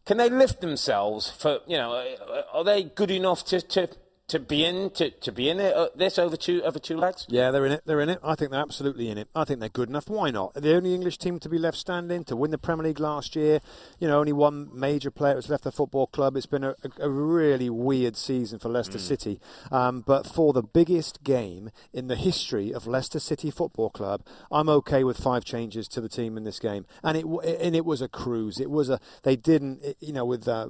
Can 0.05 0.18
they 0.18 0.30
lift 0.30 0.61
themselves 0.61 1.30
for 1.32 1.59
you 1.68 1.78
know? 1.78 1.93
uh, 1.93 2.41
Are 2.53 2.63
they 2.63 2.84
good 2.84 3.11
enough 3.11 3.43
to, 3.45 3.59
to, 3.59 3.89
to 4.28 4.39
be 4.39 4.65
in 4.65 4.89
to, 4.91 5.11
to 5.11 5.32
be 5.32 5.49
in 5.49 5.59
it, 5.59 5.76
uh, 5.76 5.89
this 5.95 6.17
over 6.17 6.36
two 6.36 6.63
over 6.63 6.80
two 6.80 6.97
legs? 6.97 7.26
Yeah, 7.30 7.51
they're 7.51 7.65
in 7.65 7.71
it. 7.71 7.82
They're 7.86 8.01
in 8.01 8.09
it. 8.09 8.19
I 8.23 8.36
think 8.36 8.51
they're 8.51 8.61
absolutely 8.61 9.09
in 9.09 9.17
it. 9.17 9.28
I 9.36 9.43
think 9.43 9.59
they're 9.59 9.69
good 9.69 9.89
enough. 9.89 10.09
Why 10.09 10.32
not? 10.32 10.53
They're 10.53 10.61
the 10.61 10.76
only 10.78 10.93
English 10.95 11.17
team 11.17 11.39
to 11.39 11.49
be 11.49 11.57
left 11.57 11.78
standing 11.78 12.23
to 12.26 12.36
win 12.36 12.51
the 12.51 12.57
Premier 12.57 12.86
League 12.86 12.99
last 12.99 13.36
year. 13.36 13.59
You 13.99 14.07
know, 14.07 14.19
only 14.19 14.34
one 14.34 14.69
major 14.73 15.11
player 15.11 15.36
has 15.36 15.49
left 15.49 15.63
the 15.63 15.71
football 15.71 16.07
club. 16.07 16.36
It's 16.36 16.45
been 16.45 16.63
a, 16.63 16.71
a, 16.84 17.05
a 17.05 17.09
really 17.09 17.69
weird 17.69 18.17
season 18.17 18.59
for 18.59 18.69
Leicester 18.69 18.97
City. 18.99 19.39
Um, 19.71 20.01
but 20.01 20.26
for 20.26 20.53
the 20.53 20.63
biggest 20.63 21.23
game 21.23 21.69
in 21.93 22.07
the 22.07 22.15
history 22.15 22.73
of 22.73 22.88
Leicester 22.88 23.19
City 23.19 23.51
Football 23.51 23.91
Club, 23.91 24.26
I'm 24.51 24.69
okay 24.69 25.03
with 25.03 25.17
five 25.17 25.45
changes 25.45 25.88
to 25.89 26.01
the 26.01 26.09
team 26.09 26.38
in 26.38 26.43
this 26.43 26.59
game. 26.59 26.86
And 27.03 27.17
it 27.17 27.26
and 27.26 27.76
it 27.76 27.86
was 27.86 28.01
a 28.01 28.07
cruise. 28.07 28.59
It 28.59 28.71
was 28.71 28.89
a. 28.89 28.99
They 29.23 29.36
didn't. 29.36 29.84
you 29.99 30.13
know, 30.13 30.26
with 30.26 30.47
uh, 30.47 30.69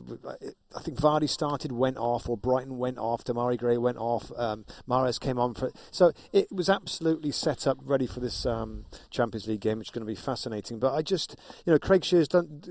I 0.76 0.82
think 0.82 1.00
Vardy 1.00 1.30
started, 1.30 1.72
went 1.72 1.98
off, 1.98 2.26
Albrighton 2.26 2.72
went 2.78 2.98
off. 2.98 3.24
Demarai 3.24 3.58
Gray 3.58 3.78
went 3.78 3.98
off. 3.98 4.32
Um, 4.38 4.66
Mahrez 4.90 5.20
came 5.20 5.40
on 5.40 5.54
for. 5.54 5.68
it. 5.68 5.76
So 5.92 6.12
it 6.34 6.52
was 6.52 6.70
absolutely 6.70 7.32
set 7.32 7.66
up, 7.68 7.78
ready 7.84 8.08
for 8.08 8.20
this 8.20 8.46
um, 8.46 8.86
Champions 9.10 9.48
League 9.48 9.62
game, 9.62 9.78
which 9.80 9.88
is 9.88 9.92
going 9.92 10.06
to 10.06 10.12
be 10.12 10.16
fascinating. 10.16 10.80
But 10.80 10.94
I 10.94 11.02
just, 11.02 11.36
you 11.66 11.72
know, 11.74 11.80
Craig 11.80 12.04
Shear's 12.04 12.28
done. 12.28 12.62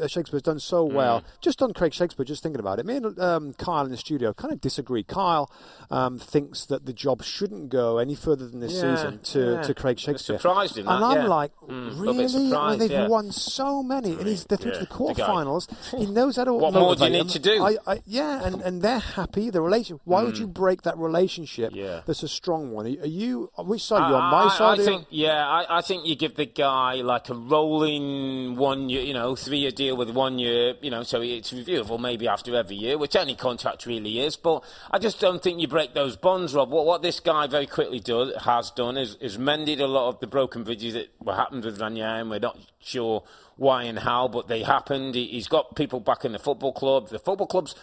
uh, 0.00 0.06
Shakespeare's 0.06 0.42
done 0.42 0.58
so 0.60 0.84
well. 0.84 1.24
Just 1.40 1.60
on 1.62 1.72
Craig 1.72 1.92
Shakespeare, 1.92 2.24
just 2.24 2.42
thinking 2.42 2.60
about 2.60 2.78
it. 2.78 2.86
Me 2.86 2.96
and 2.96 3.18
um, 3.18 3.52
Kyle 3.54 3.84
in 3.84 3.90
the 3.90 3.96
studio 3.96 4.32
kind 4.32 4.52
of 4.52 4.60
disagree. 4.60 5.02
Kyle 5.02 5.50
um, 5.90 6.18
thinks 6.18 6.66
that 6.66 6.86
the 6.86 6.92
job 6.92 7.22
shouldn't 7.22 7.68
go 7.68 7.98
any 7.98 8.14
further 8.14 8.46
than 8.46 8.60
this 8.60 8.74
Yeah, 8.74 8.94
season 8.96 9.18
to, 9.32 9.52
yeah. 9.54 9.62
to 9.62 9.74
Craig 9.74 9.98
Shakespeare. 9.98 10.38
surprised 10.38 10.78
in 10.78 10.86
and 10.86 11.02
that, 11.02 11.06
I'm 11.06 11.16
yeah. 11.22 11.26
like, 11.26 11.52
Mm, 11.68 11.98
really? 12.00 12.26
bit 12.26 12.34
I 12.54 12.70
mean, 12.76 12.78
they've 12.78 13.08
won 13.08 13.32
so 13.32 13.82
many, 13.82 14.12
and 14.12 14.26
he's 14.26 14.44
they're 14.44 14.58
through 14.58 14.72
to 14.72 14.80
the 14.80 14.86
quarterfinals. 14.86 15.66
he 15.98 16.04
knows 16.06 16.36
how 16.36 16.44
to 16.44 16.52
What 16.52 16.74
more 16.74 16.94
do 16.94 17.04
you 17.04 17.10
motivate 17.10 17.23
need 17.24 17.32
to 17.32 17.38
do? 17.38 17.62
I, 17.62 17.76
I, 17.86 18.02
yeah, 18.06 18.44
and, 18.44 18.60
and 18.62 18.82
they're 18.82 18.98
happy. 18.98 19.50
The 19.50 19.60
relation. 19.60 20.00
Why 20.04 20.22
would 20.22 20.38
you 20.38 20.46
break 20.46 20.82
that 20.82 20.96
relationship? 20.98 21.72
Mm. 21.72 21.76
Yeah. 21.76 22.00
that's 22.06 22.22
a 22.22 22.28
strong 22.28 22.72
one. 22.72 22.86
Are 22.86 23.06
you? 23.06 23.50
Which 23.58 23.82
side? 23.82 24.08
you 24.08 24.14
on 24.14 24.30
my 24.30 24.44
I, 24.44 24.56
side? 24.56 24.80
I 24.80 24.84
think, 24.84 25.06
yeah, 25.10 25.46
I, 25.46 25.78
I 25.78 25.80
think 25.82 26.06
you 26.06 26.16
give 26.16 26.36
the 26.36 26.46
guy 26.46 26.96
like 26.96 27.28
a 27.28 27.34
rolling 27.34 28.56
one 28.56 28.88
year, 28.88 29.02
you 29.02 29.14
know, 29.14 29.36
three 29.36 29.58
year 29.58 29.70
deal 29.70 29.96
with 29.96 30.10
one 30.10 30.38
year, 30.38 30.74
you 30.80 30.90
know, 30.90 31.02
so 31.02 31.20
it's 31.20 31.52
reviewable 31.52 32.00
maybe 32.00 32.28
after 32.28 32.54
every 32.54 32.76
year, 32.76 32.98
which 32.98 33.16
any 33.16 33.34
contract 33.34 33.86
really 33.86 34.20
is. 34.20 34.36
But 34.36 34.64
I 34.90 34.98
just 34.98 35.20
don't 35.20 35.42
think 35.42 35.60
you 35.60 35.68
break 35.68 35.94
those 35.94 36.16
bonds, 36.16 36.54
Rob. 36.54 36.70
What, 36.70 36.86
what 36.86 37.02
this 37.02 37.20
guy 37.20 37.46
very 37.46 37.66
quickly 37.66 38.00
do, 38.00 38.32
has 38.44 38.70
done 38.70 38.96
is, 38.96 39.16
is 39.20 39.38
mended 39.38 39.80
a 39.80 39.86
lot 39.86 40.08
of 40.08 40.20
the 40.20 40.26
broken 40.26 40.64
bridges 40.64 40.94
that 40.94 41.08
were 41.20 41.34
happened 41.34 41.64
with 41.64 41.80
Ranieri, 41.80 42.20
and 42.20 42.30
we're 42.30 42.38
not 42.38 42.58
sure 42.84 43.24
why 43.56 43.84
and 43.84 43.98
how, 43.98 44.28
but 44.28 44.48
they 44.48 44.62
happened. 44.62 45.14
He, 45.14 45.26
he's 45.26 45.48
got 45.48 45.76
people 45.76 46.00
back 46.00 46.24
in 46.24 46.32
the 46.32 46.38
football 46.38 46.72
club. 46.72 47.08
The 47.08 47.18
football 47.18 47.46
clubs. 47.46 47.74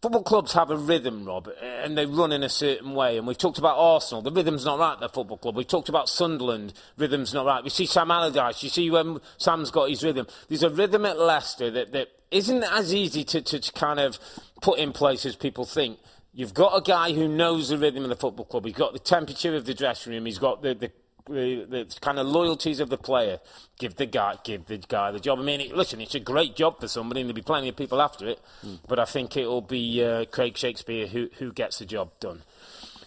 Football 0.00 0.22
clubs 0.22 0.52
have 0.52 0.70
a 0.70 0.76
rhythm, 0.76 1.24
Rob, 1.24 1.50
and 1.60 1.98
they 1.98 2.06
run 2.06 2.30
in 2.30 2.44
a 2.44 2.48
certain 2.48 2.94
way. 2.94 3.18
And 3.18 3.26
we've 3.26 3.36
talked 3.36 3.58
about 3.58 3.76
Arsenal. 3.76 4.22
The 4.22 4.30
rhythm's 4.30 4.64
not 4.64 4.78
right 4.78 4.92
at 4.92 5.00
the 5.00 5.08
football 5.08 5.38
club. 5.38 5.56
We've 5.56 5.66
talked 5.66 5.88
about 5.88 6.08
Sunderland. 6.08 6.72
Rhythm's 6.96 7.34
not 7.34 7.46
right. 7.46 7.64
We 7.64 7.70
see 7.70 7.86
Sam 7.86 8.10
Allardyce. 8.12 8.62
You 8.62 8.68
see 8.68 8.90
when 8.90 9.18
Sam's 9.38 9.72
got 9.72 9.90
his 9.90 10.04
rhythm. 10.04 10.28
There's 10.48 10.62
a 10.62 10.70
rhythm 10.70 11.04
at 11.04 11.18
Leicester 11.18 11.68
that, 11.72 11.90
that 11.92 12.10
isn't 12.30 12.62
as 12.62 12.94
easy 12.94 13.24
to, 13.24 13.42
to, 13.42 13.58
to 13.58 13.72
kind 13.72 13.98
of 13.98 14.20
put 14.62 14.78
in 14.78 14.92
place 14.92 15.26
as 15.26 15.34
people 15.34 15.64
think. 15.64 15.98
You've 16.32 16.54
got 16.54 16.76
a 16.76 16.80
guy 16.80 17.12
who 17.12 17.26
knows 17.26 17.70
the 17.70 17.78
rhythm 17.78 18.04
of 18.04 18.10
the 18.10 18.16
football 18.16 18.44
club. 18.44 18.66
He's 18.66 18.74
got 18.74 18.92
the 18.92 19.00
temperature 19.00 19.56
of 19.56 19.64
the 19.64 19.74
dressing 19.74 20.12
room. 20.12 20.26
He's 20.26 20.38
got 20.38 20.62
the, 20.62 20.74
the 20.74 20.92
the, 21.28 21.64
the 21.68 21.98
kind 22.00 22.18
of 22.18 22.26
loyalties 22.26 22.80
of 22.80 22.88
the 22.90 22.98
player. 22.98 23.38
Give 23.78 23.94
the 23.94 24.06
guy, 24.06 24.36
give 24.42 24.66
the 24.66 24.78
guy 24.78 25.12
the 25.12 25.20
job. 25.20 25.38
I 25.38 25.42
mean, 25.42 25.60
it, 25.60 25.76
listen, 25.76 26.00
it's 26.00 26.14
a 26.14 26.20
great 26.20 26.56
job 26.56 26.80
for 26.80 26.88
somebody, 26.88 27.20
and 27.20 27.28
there'll 27.28 27.36
be 27.36 27.42
plenty 27.42 27.68
of 27.68 27.76
people 27.76 28.00
after 28.02 28.26
it. 28.26 28.40
But 28.88 28.98
I 28.98 29.04
think 29.04 29.36
it'll 29.36 29.60
be 29.60 30.04
uh, 30.04 30.24
Craig 30.26 30.56
Shakespeare 30.56 31.06
who 31.06 31.28
who 31.38 31.52
gets 31.52 31.78
the 31.78 31.86
job 31.86 32.10
done. 32.20 32.42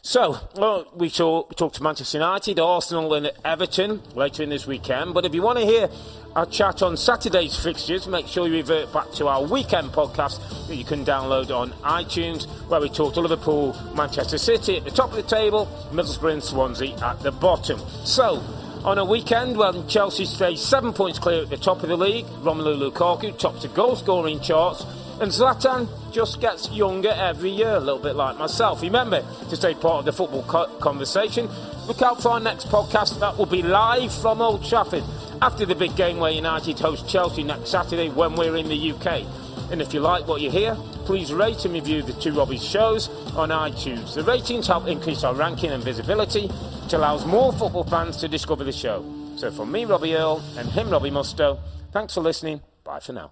So, 0.04 0.40
well, 0.56 0.88
we 0.96 1.06
we 1.06 1.10
talked 1.12 1.76
to 1.76 1.84
Manchester 1.84 2.18
United, 2.18 2.60
Arsenal, 2.60 3.14
and 3.14 3.32
Everton 3.46 4.02
later 4.16 4.42
in 4.42 4.50
this 4.50 4.66
weekend. 4.66 5.14
But 5.14 5.26
if 5.28 5.36
you 5.36 5.44
want 5.44 5.60
to 5.60 5.66
hear 5.66 5.92
our 6.36 6.48
chat 6.48 6.82
on 6.82 6.98
Saturday's 6.98 7.56
fixtures, 7.56 8.08
make 8.08 8.26
sure 8.26 8.48
you 8.48 8.54
revert 8.56 8.92
back 8.92 9.12
to 9.12 9.28
our 9.28 9.44
weekend 9.44 9.90
podcast 9.90 10.68
that 10.68 10.76
you 10.76 10.84
can 10.84 11.06
download 11.06 11.56
on 11.56 11.70
iTunes, 11.84 12.48
where 12.68 12.82
we 12.82 12.90
talked 12.90 13.14
to 13.14 13.22
Liverpool, 13.22 13.78
Manchester 13.96 14.40
City 14.40 14.78
at 14.78 14.86
the 14.86 14.92
top 14.92 15.12
of 15.12 15.18
the 15.18 15.22
table, 15.22 15.68
Middlesbrough 15.92 16.34
and 16.34 16.44
Swansea 16.44 16.98
at 17.04 17.20
the 17.20 17.32
bottom. 17.32 17.80
So, 18.04 18.42
on 18.84 18.98
a 18.98 19.06
weekend 19.06 19.56
when 19.56 19.88
Chelsea 19.88 20.26
stay 20.26 20.56
seven 20.56 20.94
points 20.94 21.20
clear 21.20 21.44
at 21.44 21.52
the 21.52 21.58
top 21.58 21.84
of 21.84 21.90
the 21.90 21.98
league, 21.98 22.26
Romelu 22.42 22.90
Lukaku 22.90 23.38
tops 23.38 23.62
the 23.62 23.68
goal 23.68 23.96
scoring 23.96 24.40
charts, 24.40 24.84
and 25.22 25.32
Zlatan 25.32 25.88
just 26.12 26.42
gets 26.42 26.70
younger 26.72 27.12
every 27.12 27.52
year, 27.52 27.76
a 27.76 27.80
little 27.80 28.00
bit 28.00 28.16
like 28.16 28.38
myself. 28.40 28.82
Remember 28.82 29.24
to 29.50 29.56
stay 29.56 29.76
part 29.76 30.00
of 30.00 30.06
the 30.06 30.12
football 30.12 30.44
co- 30.44 30.66
conversation. 30.80 31.48
Look 31.88 32.02
out 32.02 32.22
for 32.22 32.30
our 32.30 32.40
next 32.40 32.70
podcast 32.70 33.20
that 33.20 33.38
will 33.38 33.46
be 33.46 33.62
live 33.62 34.14
from 34.14 34.42
Old 34.42 34.66
Trafford 34.66 35.04
after 35.42 35.66
the 35.66 35.76
big 35.76 35.96
game 35.96 36.18
where 36.18 36.32
United 36.32 36.80
host 36.80 37.08
Chelsea 37.08 37.44
next 37.44 37.70
Saturday 37.70 38.10
when 38.10 38.36
we're 38.36 38.58
in 38.58 38.68
the 38.68 38.92
UK. 38.92 39.24
And 39.72 39.82
if 39.82 39.94
you 39.94 40.00
like 40.00 40.28
what 40.28 40.42
you 40.42 40.50
hear, 40.50 40.76
please 41.06 41.32
rate 41.32 41.66
and 41.66 41.74
review 41.74 42.02
the 42.02 42.14
Two 42.14 42.34
Robbies 42.34 42.68
shows 42.68 43.10
on 43.36 43.50
iTunes. 43.50 44.16
The 44.16 44.24
ratings 44.24 44.68
help 44.68 44.88
increase 44.88 45.24
our 45.24 45.36
ranking 45.36 45.70
and 45.70 45.84
visibility, 45.84 46.48
which 46.48 46.94
allows 46.94 47.26
more 47.26 47.54
football 47.54 47.84
fans 47.84 48.18
to 48.18 48.28
discover 48.28 48.64
the 48.64 48.72
show. 48.72 49.06
So 49.38 49.52
from 49.52 49.72
me, 49.72 49.86
Robbie 49.86 50.16
Earle, 50.16 50.42
and 50.58 50.68
him, 50.70 50.90
Robbie 50.90 51.12
Mustoe, 51.12 51.60
thanks 51.92 52.16
for 52.16 52.22
listening. 52.22 52.62
Bye 52.84 53.00
for 53.00 53.14
now. 53.14 53.32